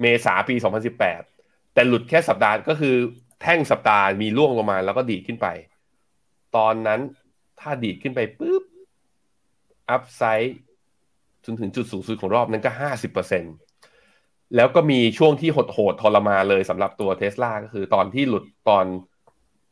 [0.00, 0.54] เมษาปี
[1.14, 2.94] 2018 แต่หลุดแค่สัปดาห์ก็คือ
[3.42, 5.46] แท่งสัปดาห์มีล่วงลงมาแล้วก็ดีดขึ้นไป
[6.56, 7.00] ตอนนั้น
[7.60, 8.62] ถ้าดีดขึ้นไปปุ๊บ
[9.90, 10.58] อัพไซด์
[11.44, 13.44] จนถึงจุดสูงสุดของรอบนั้นก็ห้าสิบเปอร์เซ็น
[14.56, 18.84] แล้วก็มีช่วงที่หดโหดทรมาเลยสำหรับตัวเทสลาก็คือตอนที่หลุดตอน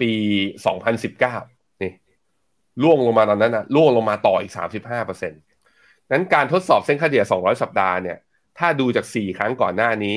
[0.01, 0.13] ปี
[0.67, 1.37] สองพันสิบเก้า
[1.83, 1.93] นี่
[2.83, 5.41] ล่วงลงมาตอนนั้นนะล่วงลงมาต่ออีกสามสิบห้าเปอร์เซ็นต์
[6.13, 8.19] นั้นการทดสอบเส้นค่าเฉลี่ยสองร้อยสัปดาห์เนี่ย
[8.59, 10.15] ถ้าดูจากสี่ครั้งก่อนหน้านี้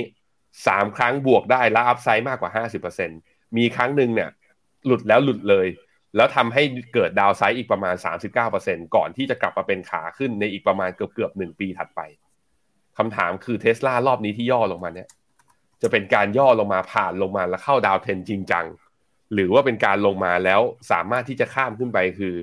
[0.68, 3.10] สามครั้งบวกได้แล้วอัพไซด์มากกว่าห้าสิบเปอร์เซ็น
[3.58, 4.30] มีครั้งหนึ่งเนี่ย
[4.86, 5.68] หลุดแล้วหลุดเลย
[6.16, 7.96] แล้วทำให้เกิดดาวไซด์อีกประมาณ
[8.46, 12.02] 39%ก่อนที่จะกลับมาเป็นขาขึ้นในอีกประมาณเกือบเกือบหนึ่งปีถัดไป
[12.98, 15.10] คำถามคือเทสลารอบนี้ที่ย่อลงมาเนี่ย
[15.82, 18.66] จะเป็นการย่อลงมาผ่านลงมาแล้วเข้าดาวเทนจริงจัง
[19.34, 20.62] หรือว่าเป็นการลงมาแล้ว
[20.92, 22.36] สามารถที่จะข้ามขึ้นไปคือ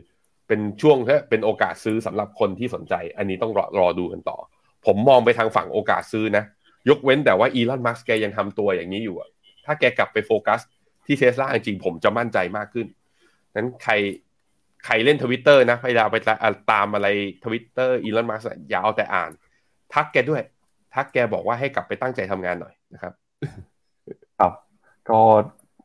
[0.49, 0.97] เป็นช่วง
[1.31, 4.39] เป็นโอกาสซื้อสำหรับคนที่สนใจ อันนี้ต้องรอรอดูกันต่อ
[4.87, 6.45] ผมมองไปทางฝั่งโอกาสซื้อนะ
[6.89, 9.16] ยกเว้นแต่ว่าอีลอนมัสก์แกยังทำตัวอย่างนี้อยู่
[9.64, 10.61] ถ้าแกกลับไปโฟกัส
[11.07, 12.87] ที่เทสลาจริงผมจะมั่นใจมากขึ้น
[13.57, 13.92] นั้นใคร
[14.84, 16.16] ใครเล่นทวิตเตอร์นะพยายามไป
[16.72, 17.09] ตามอะไร
[17.44, 19.30] ทวิตเตอร์อีลอนมัสก์อย่าเอาแต่อ่าน
[19.94, 20.42] ทักแกด้วย
[20.94, 23.12] ทักแกบอกว่าให้กลับไปตั้งใจทำงานหน่อยนะครับ
[24.38, 24.53] ครับ
[25.09, 25.20] ก็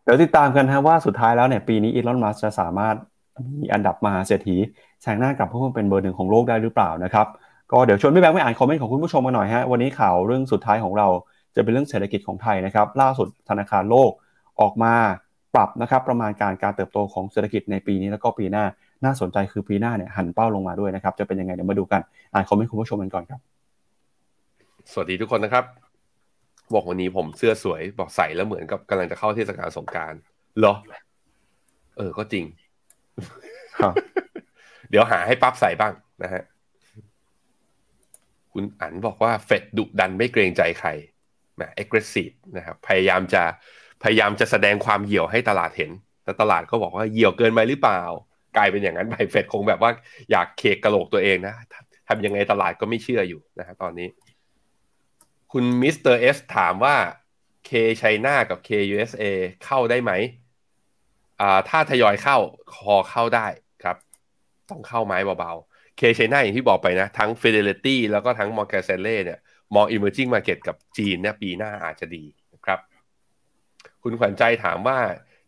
[0.03, 2.95] เดี๋ยวติดตามกันนะว่าสุดท้ายแล้วเนี่ยปีนี้อีลอนมัสก์จะสามารถ
[3.61, 4.55] มีอันดับมหาเศรษฐี
[5.01, 7.27] แซงหน้ากลับเพื่อเป็นเบอร์หนึ่งของโลกได้หรือเปล่านะครับ
[7.71, 11.07] ก็เดี๋ยวชวนพี่แบงค์ไปอ่านคอมเมนต์ของคุณผู้ชมมาหน่อยฮะวันนี้ข่าวเรื่องสุดท้ายของเรา
[11.55, 14.11] จะเป็นเรื่องเศรษฐกิจของไทยนะครับ ล่าสุดธนาคารโลก
[14.61, 14.93] ออกมา
[15.55, 18.65] ปรับนะครับประมาณการการเติบโตของเศรษฐกิจในปีนี้แล้วก็ปีหน้า
[19.05, 22.01] น่าสนใจคือปีหน้าเนี่ยหันเป้าลงมาด้วยนะครับ จะเป็นยังไงเดี๋ยวมาดูกัน
[22.33, 23.39] อ่านคอมเมนต์คุณผู้ชมกันก่อนครับ
[24.91, 25.65] สวัสดีทุกคนนะครับ
[26.73, 30.13] บอกวันนี้ผมเสื้อสวยบอกใส่แล้วเหมือนกับกำลังจะเข้าเทศกาลสงการ
[30.59, 30.73] เหรอ
[31.97, 32.45] เออก็จริง
[34.89, 35.93] เดี๋ยวหาให้ปั๊บใส่บ้าง
[36.23, 36.43] นะฮะ
[38.53, 40.89] คุณอั๋นบอกว่าเฟดดุดันไม่เกรงใจใคร
[41.61, 43.43] นะ aggressive นะครับพยายามจะ
[44.05, 45.91] พยายามจะแสดงความเหี่ยวให้ตลาดเห็น
[46.23, 48.01] แต่ตลาดก็บอกว่าเหี่ยวเกินไปหรือเปล่า
[48.57, 49.91] กลายเป็นอย่างนั้นไปเฟดคงแบบว่า
[50.31, 51.55] อยากเคกกระโหลกตัวเองนะ
[52.07, 54.07] ทำยังไงตลาดก็ไม่เชื่ออยู่นะฮะตอนนี้
[55.51, 56.95] คุณมิสเตอร์เอสถามว่า
[57.65, 59.23] เคไชน่ากับ KUSA
[59.65, 60.11] เข้าได้ไหม
[61.41, 62.37] อ่าถ้าทยอยเข้า
[62.73, 63.47] คอเข้าได้
[63.83, 63.97] ครับ
[64.69, 69.39] ต้องเข้าไม้เบาๆเคไชน่าอย่างที่บอกไปนะ ทั้ง Fidelity แล้วก็ทั้ง Morgan Stanley เนี่ย
[69.75, 72.23] มอง emerging market กับจีนเนี่ยปีหน้าอาจจะดี
[74.07, 74.97] คุณขวัญใจถามว่า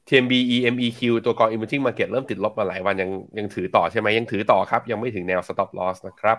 [0.07, 6.37] TMB EMEQ ตัวกอง emerging market เริ่มติดลบมาหลายวันยังยังถือต่อใช่ไหมยังถือต่อครับ ยังไม่ถึงแนว stop loss นะครับ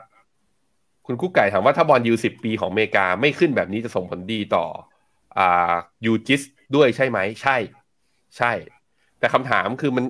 [1.07, 4.65] คุณกุ๊กไก่ถามว่าถ้า bond yield สิบปีของอเมริกาไม่ขึ้นแบบนี้จะส่งผลดีต่อ
[5.39, 5.75] อ่า
[6.07, 6.43] UGIS
[6.77, 7.57] ด้วยใช่ไหมใช่
[8.37, 8.53] ใช่
[9.19, 10.05] แต่คำถามคือมัน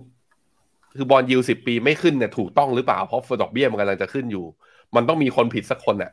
[0.97, 4.45] คือ bond yield สิบปีไม่ขึ้นเนี่ยถูกต้องหรือเปล่า เพราะดอกเบี้ยมันกำลังจะขึ้นอยู่
[4.97, 6.13] มันต้องมีคนผิดสักคนอะ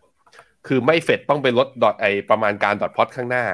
[0.68, 3.46] คือไม่เฟดต้องไปลด dot ไอประมาณการ dot plot ข้างหน้า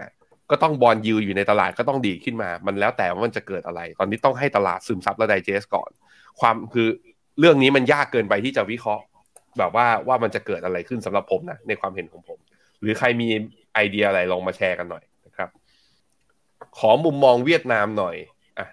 [0.51, 5.89] ก็ต้อง bond yield อยู่ในตลาดก็ต้องดีขึ้นมา มันแล้วแต่ว่ามันจะเกิดอะไร ตอนนี้ต้องให้ตลาดซึมซับและ digest ก่อน
[6.39, 6.87] ความคือ
[7.39, 9.03] เรื่องนี้มันยากเกินไปที่จะวิเคราะห์
[9.57, 12.39] แบบว่าว่ามันจะเกิดอะไรขึ้นสำหรับผมนะในความเห็นของผม
[12.81, 13.27] หรือใครมี
[13.73, 15.49] ไอเดียอะไรลองมาแชร์กันหน่อยนะครับ
[16.77, 18.15] ขอมุมมองเวียดนามหน่อย
[18.59, 18.67] อะ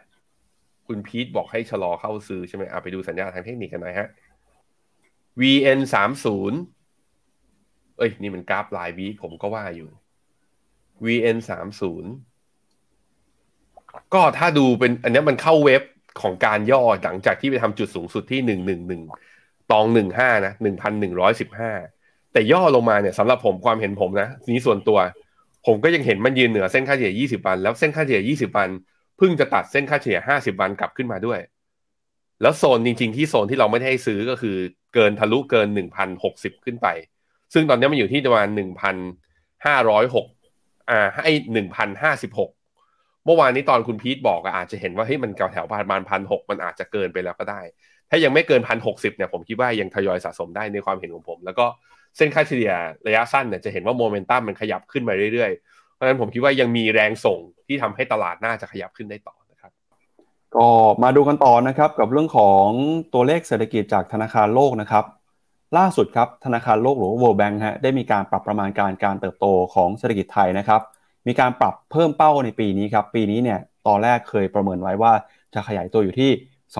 [0.87, 4.09] คุณพีทบอกให้ชะลอเข้าซื้อใช่ไหมอะไปดูสัญญาณทางเทคนิคกันหน่อยฮะ
[5.41, 6.59] VN สามศูนย์
[7.99, 9.89] เอ้ย นี่มันกราฟลายวีผมก็ว่าอยู่
[11.07, 12.11] VN สามศูนย์
[14.15, 15.83] ก็ถ้าดูเป็นอันนี้มันเข้าเว็บ
[16.23, 19.03] ของการย่อหลังจากที่ไปทำจุดสูงสุดที่หนึ่งหนึ่งหนึ่ง
[19.73, 21.73] ตองหนึ่งห้านะหนึ่งพันหนึ่งร้อยสิบห้า
[22.33, 24.99] แต่ย่อลงมาเนี่ยสำหรับผมความเห็นผมนะนี้ส่วนตัว
[25.67, 28.69] ผมก็ยังเห็นมันยืนเหนือเส้นค่าเฉลี่ย 20 วัน แล้วเส้นค่าเฉลี่ย 20 วัน
[29.19, 31.41] เพิ่งจะตัดเส้นค่าเฉลี่ย 50 วันกลับขึ้นมาด้วย
[32.43, 34.57] แล้วโซนจริง ๆ ที่โซนที่เราไม่ได้ให้ซื้อก็คือ
[34.95, 35.69] เกินทะลุเกิน
[36.17, 36.87] 1,060 ขึ้นไป
[37.55, 38.49] ซึ่งตอนนี้มันอยู่ที่ประมาณ
[39.29, 40.38] 1,506
[40.91, 41.31] อ่าให้
[42.09, 47.61] 1,056เมื่อวานนี้ตอนคุณพีทบอกอาจจะเห็นว่าเฮ้ยมันแถวประมาณพันหกมันอาจจะเกินไปแล้วก็ได้
[48.11, 51.67] ถ้ายังไม่เกินพันหกสิบเนี่ยผมคิดว่ายังทยอยสะสมได้ในความเห็นของผม แล้วก็
[52.17, 52.73] เส้นค่าเฉลี่ย
[53.07, 59.73] ระยะสั้นเนี่ยจะเห็นว่าโมเมนตัมมันขยับขึ้นมาเรื่อยๆ เพราะฉะนั้นผมคิดว่ายังมีแรงส่งที่ทำให้ตลาดน่าจะขยับขึ้นได้ต่อนะครับ
[60.57, 60.67] ก็
[61.03, 62.67] มาดูกันต่อนะครับกับเรื่องของ
[63.15, 65.05] ตัวเลขเศรษฐกิจจากธนาคารโลกนะครับ
[65.77, 70.81] ล่าสุดครับธนาคารโลกหรือว่า World Bank ฮะได้มีการปรับประมาณการการเติบโตของเศรษฐกิจไทยนะครับ
[71.27, 75.13] มีการปรับเพิ่มเป้าในปีนี้ครับปีนี้เนี่ยตอนแรกเคยประเมินไว้ว่า
[75.55, 76.31] จะขยายตัวอยู่ที่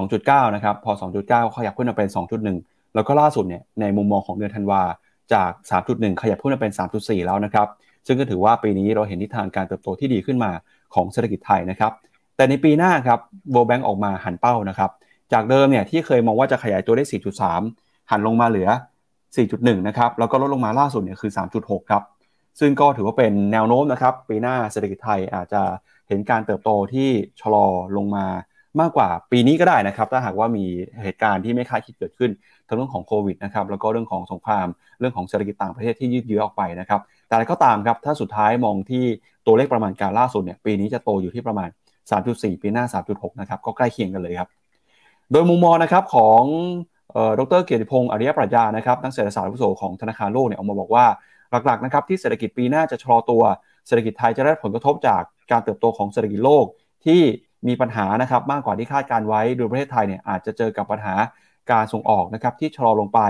[0.03, 0.93] 2.9 นะครับพอ
[1.25, 2.09] 2.9 ขยับขึ้นมาเป็น
[2.53, 4.83] 2.1 แล้วก็ล่าสุดเนี่ยในมุมมองของเดือนธันวา
[5.33, 5.51] จาก
[5.87, 7.69] 3.1 ขยับขึ้นมาเป็น 3.4 แล้วนะครับ
[8.07, 10.51] ซึ่งก็ถือว่าปีนี้เราเห็นทิศทางการเติบโตที่ดีขึ้นมา
[10.95, 11.93] ของเศรษฐกิจไทยนะครับ
[12.37, 13.19] แต่ในปีหน้าครับ
[13.55, 14.91] World Bank ออกมาหันเป้านะครับ
[15.33, 18.69] จากเดิมเนี่ยที่เคยมองว่าจะขยายตัวได้ 4.3 หันลงมาเหลือ
[19.29, 22.03] 4.1 นะครับ แล้วก็ลดลงมาล่าสุดเนี่ยคือ 3.6 ครับ
[22.61, 25.63] ซึ่งก็ถือว่าเป็นแนวโน้มนะครับ ปีหน้าเศรษฐกิจไทยอาจจะ
[26.09, 27.09] เห็นการเติบโตที่
[27.41, 28.27] ชะลอลงมา
[28.81, 30.65] มากกว่าปีนี้ก็ได้นะครับ ถ้าหากว่ามี
[31.03, 32.31] เหตุการณ์ที่ไม่คาดคิดเกิดขึ้น
[32.69, 34.67] ทั้งเรื่องของโควิดนะครับ แล้วก็เรื่องของสงคราม
[35.01, 39.05] เรื่องของเศรษฐกิจต่างประเทศที่ยืดเยื้อออกไปนะครับ แต่อะไรก็ตามครับ ถ้าสุดท้ายมองที่
[39.47, 41.69] ตัวเลขประมาณการล่าสุดเนี่ย ปีนี้จะโตอยู่ที่ประมาณ
[42.11, 44.49] 3.4 ปีหน้า 3.6 นะครับ ก็ใกล้เคียงกันเลยครับ
[45.33, 46.43] โดยมุมมองนะครับของ
[47.39, 51.07] ดรเกียรติพงศ์อริยปรัชญานะครับนักเศรษฐศาสตร์ผู้โสของธนาคารโลกเนี่ยออกมาบอกว่า
[51.67, 53.43] หลักๆนะครับที่เศรษฐกิจปีหน้าจะชะลอตัว
[53.87, 56.65] เศรษฐกิจไทยจะได้ผลกระทบจากการเติบโตของเศรษฐกิจโลก
[57.07, 57.21] ที่
[57.69, 61.15] มีปัญหานะครับมากกว่าที่คาดการไว้โดยประเทศไทยเนี่ยอาจจะเจอกับปัญหา
[61.71, 63.21] การส่งออกนะครับที่ชะลอลงไป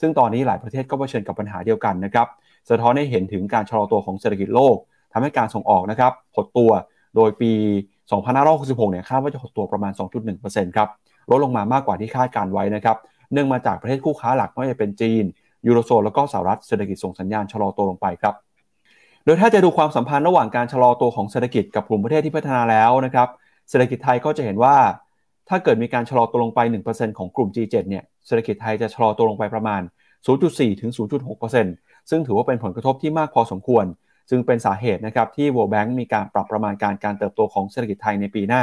[0.00, 2.26] ซึ่งตอนนี้หลายประเทศก็เผชิญกับปัญหาเดียวกันนะครับ
[2.70, 4.76] สะท้อนให้เห็นถึงการชะลอตัวของเศรษฐกิจโลก
[5.12, 6.70] ทำให้การส่งออกนะครับหดตัว
[7.16, 7.52] โดยปี
[8.22, 9.92] 2566 เนี่ยคาดว่าจะหดตัวประมาณ
[10.34, 10.88] 2.1%ครับ
[11.30, 12.96] ลดลงมามากกว่าที่คาดการไว้นะครับ
[13.32, 15.24] เนื่องมาจากประเทศคู่ค้าหลักไม่ว่าจะเป็นจีน
[15.66, 18.34] ยูโรโซนแล้วก็สหรัฐเศรษฐกิจส่งสัญญาณชะลอตัวลงไปครับ
[19.24, 23.28] โดยถ้าจะดูความสัมพันธ์ระหว่างการชะลอตัวของเศรษฐกิจกับกลุ่มประเทศที่พัฒนาแล้วนะครับ
[23.70, 24.76] เศรษฐกิจไทยก็จะเห็นว่า
[25.48, 26.60] ถ้าเกิดมีการชะลอตัวลงไป
[26.90, 29.82] 1%ของกลุ่ม G7 เนี่ยเศรษฐกิจไทยจะชะลอตัวลงไปประมาณ
[30.30, 30.90] 0.4 ถึง
[31.50, 33.84] 0.6%ซึ่งถือว่าเป็นผลกระทบที่มากพอสมควร
[34.30, 38.62] ซึ่งเป็นสาเหตุนะครับที่ World Bank มีการปรับประมาณการการเติบโตของเศรษฐกิจไทยในปีหน้า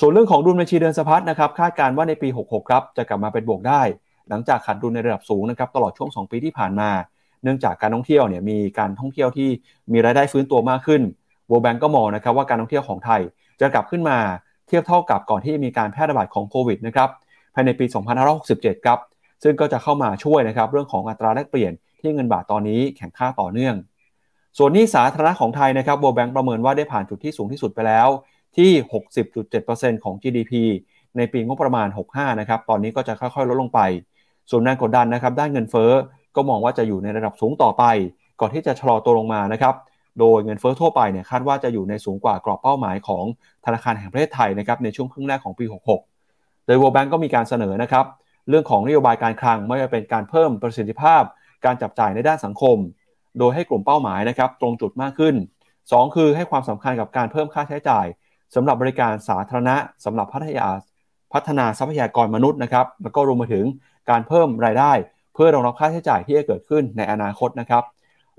[0.00, 3.82] ส่วนเรื่องของดุลบัญชีเดินสะพัดนะครับคาดการณ์ว่าในปี 66 ครับจะกลับมาเป็นบวกได้
[4.28, 6.90] หลังจากขาดดุลในระดับสูงนะครับตลอดช่วง 2 ปีที่ผ่านมา
[7.42, 9.48] เนื่องจากการท่องเที่ยวเนี่ยมีการท่องเที่ยวที่
[9.92, 11.02] มีรายได้ฟื้นตัวมากขึ้น
[11.50, 13.20] World Bank ก็มองนะครับว่าการท่องเที่ยวของไทย
[13.60, 14.18] จะกลับขึ้นมา
[14.68, 17.08] เทียบเท่ากับก่อนที่มีการแพร่ระบาดของโควิดนะครับ
[17.54, 17.84] ภายในปี
[18.36, 18.98] 2567 ครับ
[19.42, 23.74] ซึ่งก็จะเข้ามาช่วยนะครับเรื่องของอัตราแลกเปลี่ยนที่เงินบาทตอนนี้แข็งค่าต่อเนื่อง
[24.58, 28.08] ส่วนนี้สาธารณะของไทยนะครับ World Bank ประเมินว่าได้ผ่านจุดที่สูงที่สุดไปแล้ว
[28.56, 28.70] ที่
[29.38, 30.52] 60.7%ของ GDP
[31.16, 33.80] ในปีงบประมาณ 65 นะครับ ตอนนี้ก็จะค่อยๆ ลดลงไป
[34.50, 35.90] ส่วนแรงกดดันนะครับ ด้านเงินเฟ้อ
[36.36, 37.84] ก็มองว่าจะอยู่ในระดับสูงต่อไป
[38.40, 39.74] ก่อนที่จะชะลอตัวลงมานะครับ
[40.20, 43.24] โดยเงินเฟ้อทั่วไปเนี่ยคาดว่าจะอยู่ในสูงกว่ากรอบเป้าหมายของ
[43.64, 45.64] ธนาคารแห่งประเทศไทยนะครับในช่วงครึ่งแรกของปี
[46.14, 48.06] 66 โดย World Bank ก็มีการเสนอนะครับ
[48.48, 51.22] เรื่องของนโยบายการคลังไม่ว่าเป็นการเพิ่มประสิทธิภาพ
[51.64, 52.76] การจับจ่ายในด้านสังคม
[53.38, 55.34] โดยให้กลุ่มเป้าหมายนะครับตรงจุดมากขึ้น
[55.80, 58.06] 2 คือให้ความสำคัญกับการเพิ่มค่าใช้จ่าย
[58.54, 60.68] สำหรับบริการสาธารณะสำหรับพัฒนา
[61.32, 63.64] พัฒนาทรัพยากรมนุษย์นะครับแล้วก็รวมไปถึง
[64.10, 64.92] การเพิ่มรายได้
[65.34, 67.82] เพื่อรองรับค่าใช้จ่ายที่จะเกิดขึ้นในอนาคตนะครับ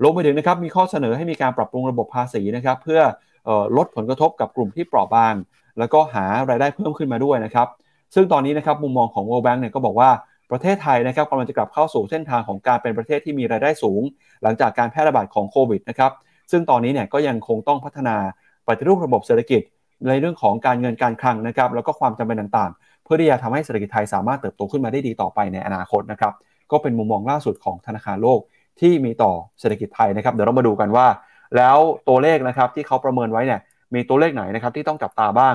[0.02, 3.00] รวมไปถึงนะครับมีข้อเสนอให้มีการปรับปรุงระบบภาษีนะครับเพื่อ
[3.48, 5.34] อลดผลกระทบกับกลุ่มที่เปราะบาง
[5.78, 7.68] แล้วก็หารายได้เพิ่มขึ้นมาด้วยนะครับ
[8.14, 10.10] ซึ่งตอนนี้นะครับมุมมองของ World Bank เนี่ยก็บอกว่า
[10.50, 14.02] ประเทศไทยนะครับกำลังจะกลับเข้าสู่เส้นทางของการเป็นประเทศที่มีรายได้สูง
[14.42, 16.12] หลังจากการแพร่ระบาดของโควิดนะครับ
[16.50, 18.16] ซึ่งตอนนี้เนี่ยก็ยังคงต้องพัฒนา
[18.66, 19.60] ปฏิรูประบบเศรษฐกิจ
[20.08, 26.32] ในเรื่องของการเงินการคลังนะครับแล้วก็ความจำเป็นต่างๆ เพื่อที่จะทำให้เศรษฐกิจไทยสามารถเติบโตขึ้นมาได้ดีต่อไปในอนาคตนะครับ
[26.70, 28.40] ก็เป็นมุมมองล่าสุดของธนาคารโลก
[28.80, 31.06] ที่มีต่อเศรษฐกิจไทยนะครับเดี๋ยวเรามาดูกันว่า
[31.56, 31.76] แล้ว
[32.08, 33.60] ตัวเลขนะครับที่เขาประเมินไว้เนี่ย
[33.94, 35.54] มีตัวเลขไหนนะครับที่ต้องจับตาบ้าง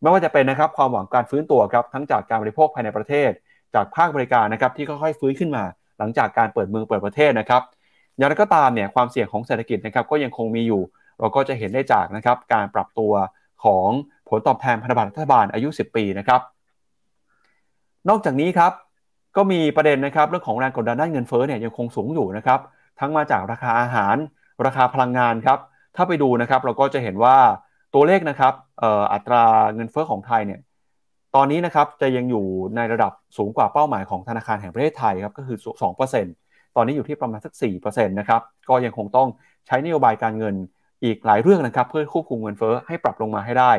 [0.00, 3.30] ไม่ว่าจะเป็นนะครับความหวังการฟื้นตัวครับทั้งจากการบริโภคภายในประเทศ
[3.74, 5.64] จากภาคบริการนะครับที่ค่อยๆฟื้นขึ้นมา
[5.98, 7.62] หลังจากการเปิดเมืองเปิดประเทศนะครับ
[8.16, 10.82] อย่างไรก็ตามเนี่ยความเสี่ยงของเศรษฐกิจนะครับก็ยังคงมีอยู่
[11.18, 13.12] เราก็จะเห็นได้จากนะครับการปรับตัว
[13.66, 13.88] ของ
[14.28, 16.40] ผลตอบแทนพันธบัตรรัฐบาลอายุ 10 ปีนะครับ
[18.08, 18.72] นอกจากนี้ครับ
[19.36, 22.60] ก็มีประเด็นนะครับเรื่องของแรงกดดันด้านเงินเฟ้อเนี่ยยังคงสูงอยู่นะครับ
[23.00, 24.16] ทั้งมาจากราคาอาหาร
[24.66, 25.58] ราคาพลังงานครับ
[25.96, 27.36] ถ้าไปดูนะครับเราก็จะเห็นว่า
[27.94, 28.54] ตัวเลขนะครับ
[29.12, 29.44] อัตรา
[29.74, 30.60] เงินเฟ้อของไทยเนี่ย
[31.34, 32.46] ตอนนี้นะครับจะยังอยู่
[32.76, 35.58] ในระดับสูงกว่าเป้าหมายของธนาคารแห่งประเทศไทยครับก็คือ
[36.16, 37.52] 2%ตอนนี้อยู่ที่ประมาณสัก
[37.82, 39.28] 4%นะครับก็ยังคงต้อง
[39.66, 40.54] ใช้นโยบายการเงิน
[41.04, 43.72] อีกหลายเรื่องนะครับเพื่อควบคุมเงินเฟ้อให้ปรับลงมาให้ได้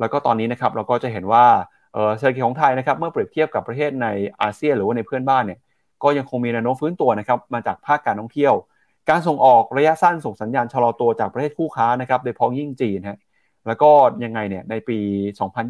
[0.00, 1.44] แล้วก็ตอนนี้นะครับเราก็จะเห็นว่า
[2.18, 4.06] เศรษฐกิจของไทยนะครับเมื่อเปรียบเทียบกับประเทศใน
[4.40, 5.58] อาเซียนหรือว่าในเพื่อนบ้านเนี่ย
[6.02, 8.54] ก็ยังคงมีแนวโน้มฟื้นตัวนะครับมาจากภาคการท่องเที่ยว
[9.10, 13.18] การส่งออกระยะสั้นส่งสัญญาณชะลอตัวจากประเทศคู่ค้านะครับโดยเฉพาะยิ่งจีนฮะ
[13.66, 13.90] แล้วก็
[14.24, 14.98] ยังไงเนี่ยในปี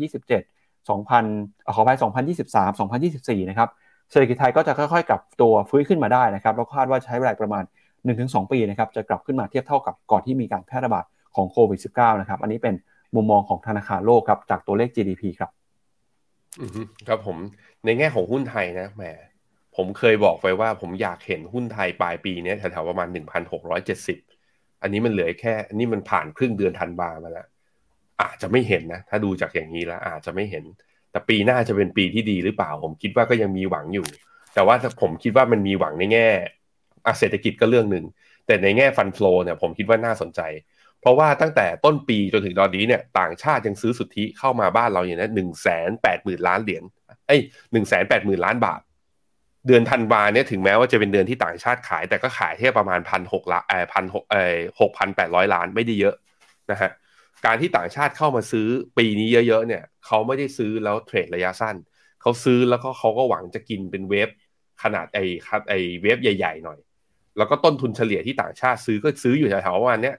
[0.08, 1.98] 2027 2000ขออภัย
[2.44, 3.68] 2023 2024 นะครับ
[4.10, 7.64] เศรษฐกิจไทยก็จะค่อยๆกลับตัวฟื้นขึ้นมาได้นะครับแล้วคาดว่าใช้เวลาประมาณ
[8.10, 11.04] 1-2 ปีนะครับจะกลับขึ้นมาเทียบเท่ากับก่อนที่มีการแพร่ระบาด
[11.36, 12.74] ของโควิด -19 นะครับ อันนี้เป็น
[13.14, 15.50] มุมมองของธนาคารโลกครับจากตัวเลข GDP ครับ
[17.08, 17.36] ครับผม
[17.84, 19.04] ในแง่ของหุ้นไทยนะแหม
[19.76, 27.46] ผมเคยบอกไปว่าผมอยากเห็นหุ้นไทยปลายปีนี้แถวๆประมาณ 1,670 อันนี้มันเหลือแค่อันนี้มันผ่านครึ่งเดือนธันวามาแล้ว
[28.22, 30.64] อาจจะไม่เห็นนะ ถ้าดูจากอย่างนี้แล้วอาจจะไม่เห็น
[31.10, 34.06] แต่ปีหน้าจะเป็นปีที่ดีหรือเปล่า ผมคิดว่าก็ยังมีหวังอยู่
[34.54, 36.28] แต่ว่าผมคิดว่ามันมีหวังในแง่
[37.18, 38.04] เศรษฐกิจก็เรื่องหนึ่ง
[38.46, 40.40] แต่ในแง่ฟันฟลอเนี่ยผมคิดว่าน่าสนใจ
[41.00, 46.82] เพราะว่าตั้งแต่ต้นปีจนถึงตอนนี้เนี่ยต่างชาติยังซื้อสุทธิเข้ามาบ้านเราอย่างนี้หนึ่งแสนแปดหมื่นล้านเหรียญ
[47.28, 47.36] เอ้
[47.72, 48.80] หนึ่งแสนแปดหมื่นล้านบาท
[49.66, 56.14] เดือนธันวาเนี่ยถึงแม้ว่าจะเป็นเดือนที่ต่างชาติขาย แต่ก็ขายแค่ประมาณพันหกล้านเอ่อพันหกเอ่อหกพันแปดร้อยล้านไม่ได้เยอะ
[56.70, 56.90] นะฮะ
[57.46, 61.76] การที่ต่างชาติเข้ามาซื้อปีนี้เยอะๆเนี่ยเขาไม่ได้ซื้อแล้วเทรดระยะสั้น
[62.20, 64.28] เขาซื้อแล้วก็เขาก็หวังจะกินเป็นเวฟ
[64.82, 65.24] ขนาดไอ้
[65.68, 66.78] ไอ้เวฟใหญ่ ๆ หน่อย
[67.38, 70.12] แล้วก็ต้นทุนเฉลี่ยที่ต่างชาติซื้อก็ซื้ออยู่แถวๆประมาณนี้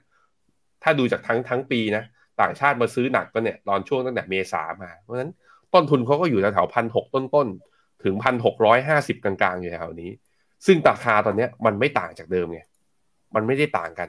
[0.82, 2.04] ถ้าดูจากทั้งทั้งปีนะ
[2.40, 5.30] ต่างชาติมาซื้อหนักก็เนี่ยตอนช่วงตั้งแต่เมษามา เพราะฉะนั้น
[5.74, 10.10] ต้นทุนเขาก็อยู่แถวๆพันหกต้นๆถึงพันหกร้อยห้าสิบกลางๆ อยู่แถวนี้
[10.66, 12.60] ซึ่งราคาตอนนี้มันไม่ต่างจากเดิมไง
[13.34, 14.08] มันไม่ได้ต่างกัน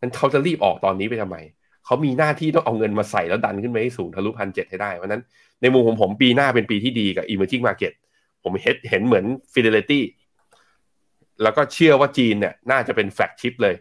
[0.00, 1.36] นั้นเขาจะรีบออกตอนนี้ไปทำไม
[1.84, 5.22] เขามีหน้าที่ต้องเอาเงินมาใส่แล้วดันขึ้นไปให้สูงทะลุพันเจ็ดให้ได้ เพราะนั้น
[5.62, 7.92] ในมุมของผมปีหน้าเป็นปีที่ดีกับ emerging market
[8.42, 10.00] ผมเห็นเห็นเหมือน Fidelity
[11.42, 13.74] แล้วก็เชื่อว่าจีนเนี่ยน่าจะเป็น flagship เลย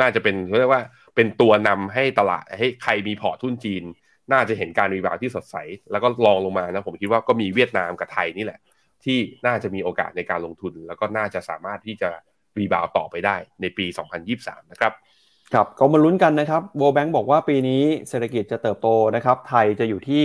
[0.00, 0.82] น่าจะเป็นเรียกว่า
[1.14, 3.82] เป็นตัวนำให้ตลาดให้ใครมีพอร์ตหุ้นจีน
[4.32, 5.56] น่าจะเห็นการ rebound ที่สดใส
[5.90, 8.60] แล้วก็รองลงมานะผมคิดว่าก็มีเวียดนามกับไทยนี่แหละ
[9.04, 12.10] ที่น่าจะมีโอกาสในการลงทุน แล้วก็น่าจะสามารถที่จะ
[12.58, 13.86] rebound ต่อไปได้ในปี
[14.28, 14.92] 2023 นะครับ
[15.54, 20.24] ครับก็มาลุ้นกันนะครับพี่แบงค์บอกว่าปีนี้เศรษฐกิจจะเติบโตนะครับ ไทยจะอยู่ที่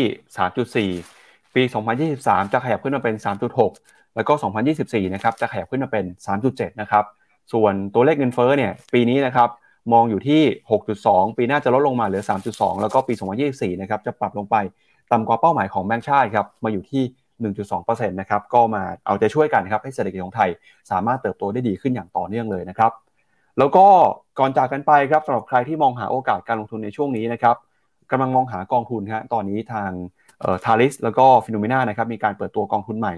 [0.98, 1.64] 3.4 ปี
[2.08, 3.16] 2023 จะขยับขึ้นมาเป็น
[3.60, 4.34] 3.6 แล้วก็
[4.74, 6.06] 2024 นะครับจะขยับขึ้นมาเป็น
[6.44, 7.06] 3.7 นะครับ
[7.54, 9.50] ส่วนตัวเลขเงินเฟ้อเนี่ยปีนี้นะครับ
[9.94, 10.42] มองอยู่ที่
[10.90, 13.14] 6.2 ปีหน้าจะลดลงมาเหลือ 3.2 แล้วก็ปี
[13.48, 14.56] 2024 นะครับจะปรับลงไป
[15.12, 17.04] ต่ำกว่าเป้าหมายของแบงก์ชาติครับมาอยู่ที่
[17.72, 20.50] 1.2%นะครับก็มาเอาใจช่วยกันครับให้เศรษฐกิจของไทย
[20.92, 22.92] สามารถเติบโตได้ดีขึ้นอย่างต่อเนื่องเลยนะครับ
[23.58, 23.86] แล้วก็
[24.40, 27.56] ก่อนจากกันไปครับสำหรับใครที่มองหาโอกาสการลงทุนในช่วงนี้นะครับ
[28.12, 29.92] กำลังมองหากองทุนครับตอนนี้ทาง
[30.66, 33.14] ทาริสแล้วก็ฟิโนเมนานะครับมีการเปิดตัวกองทุนใหม่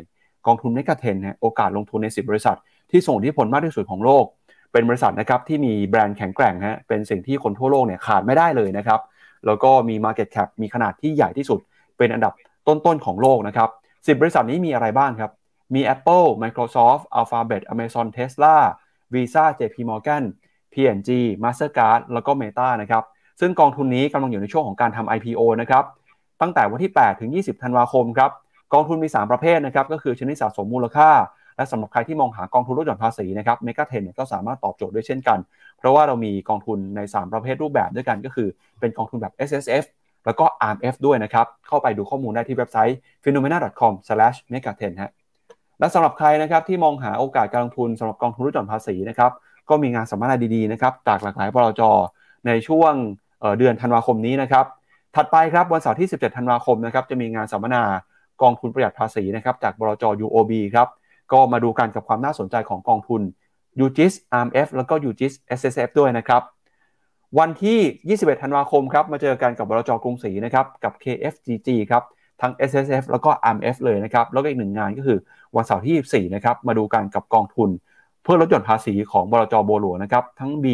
[0.48, 2.58] กองทุนเมกะเทนโอกาสลงทุนใน 10 บริษัท
[2.92, 4.26] ที่ส่งที่ผลมากที่สุดของโลก
[4.72, 9.00] เป็นบริษัทนะครับที่มีแบรนด์แข็งแกร่งฮะเป็นสิ่งที่คนทั่วโลกเนี่ยขาดไม่ได้เลยนะครับ
[9.46, 11.60] แล้วก็มี Market Cap มีขนาดที่ใหญ่ที่สุด
[11.98, 12.34] เป็นอันดับ
[12.68, 15.32] ต้นๆของโลกนะครับ10 บริษัทนี้มีอะไรบ้างครับ
[15.74, 18.56] มี Apple Microsoft Alphabet Amazon Tesla
[19.14, 20.24] Visa JP Morgan
[20.74, 21.10] P&G
[21.44, 23.04] Mastercard แล้วก็ Meta นะครับ
[23.40, 25.84] ซึ่งกองทุนนี้กำลังอยู่ในช่วงของการทำ IPO นะครับ
[26.42, 28.32] ตั้งแต่วันที่ 8 ถึง 20 ธันวาคมครับ
[28.74, 31.10] กองทุนมี 3 ประเภทนะครับก็คือชนิดสะสมมูลค่า
[31.58, 35.40] และสำหรับใครที่มองหากองทุนลดหย่อนภาษีนะครับเมกาเทนเนี่ยก็สามารถตอบโจทย์ด้วยเช่นกัน
[35.78, 38.48] เพราะว่าเรามีกองทุนใน 3 ประเภทรูปแบบด้วยกันก็คือ
[38.80, 39.86] เป็นกองทุนแบบ S S F
[40.26, 45.12] แล้วก็ R M F ด้วยนะครับ เข้าไปดูข้อมูลได้ที่เว็บไซต์ phenomena.com/megaten ฮะ
[45.80, 49.32] และสำหรับใครนะครับที่มองหาโอกาสการลงทุนสำหรับกองทุนลดหย่อนภาษีนะครับ
[49.70, 51.82] ก็มีงานสัมมนาดีๆนะครับจากหลากหลายบลจ
[52.48, 52.94] ในช่วง
[53.58, 54.66] เดือนธันวาคมนี้นะครับ
[55.16, 57.84] ถัดไปครับวันเสาร์ที่ 17 ธันวาคมนะครับจะมีงานสัมมนา
[58.42, 60.88] กองทุนประหยัดภาษีนะครับจากบลจ UOB ครับ
[61.34, 63.22] ก็มาดูกันกับความน่าสนใจของกองทุน
[63.86, 66.42] UGIS RMF แล้วก็ UGIS SSF ด้วยนะครับ
[67.40, 72.04] วันที่ 21 ธันวาคมครับมาเจอกันกับบลจกรุงศรีนะครับกับ KFGG ครับ
[72.42, 75.18] ทั้ง SSF แล้วก็ RMF เลยนะครับแล้วก็อีกหนึ่งงานก็คือ
[75.56, 77.70] วันเสาร์ที่ 24 นะครับมาดูกันกับกองทุน
[78.24, 80.66] เพื่อลดหย่อนภาษีของบลจโบหลวงนะครับทั้ง B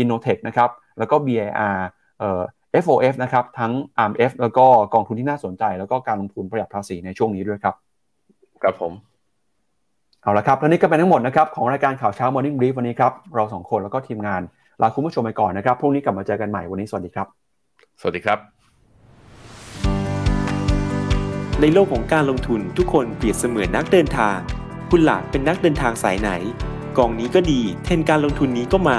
[0.00, 1.78] Innotech นะครับแล้วก็ BIR
[2.18, 2.42] เอ่อ
[2.84, 7.74] FOF นะครับทั้ง RMF แล้วก็กองทุนที่น่าสนใจ แล้วก็การลงทุนประหยัดภาษีในช่วงนี้ด้วยครับ
[8.62, 8.92] ครับผม
[10.22, 14.42] เอาละครับและนี่ก็เป็นทั้งหมดนะครับของรายการข่าวเช้า Morning Brief วันนี้ครับเราสองคนแล้วก็ทีมงาน
[14.82, 17.26] ลาคุณผู้ชมไปก่อนนะครับพรุ่งนี้กลับมาเจอกันใหม่วันนี้สวัสดีครับ
[18.00, 18.38] สวัสดีครับ
[21.60, 24.36] ในโลกของการลงทุนทุกคนเปรียบเสมือนนักเดินทาง
[24.90, 26.30] คุณล่ะเป็นนักเดินทางสายไหน
[26.98, 28.98] กองนี้ก็ดี เทรนด์การลงทุนนี้ก็มา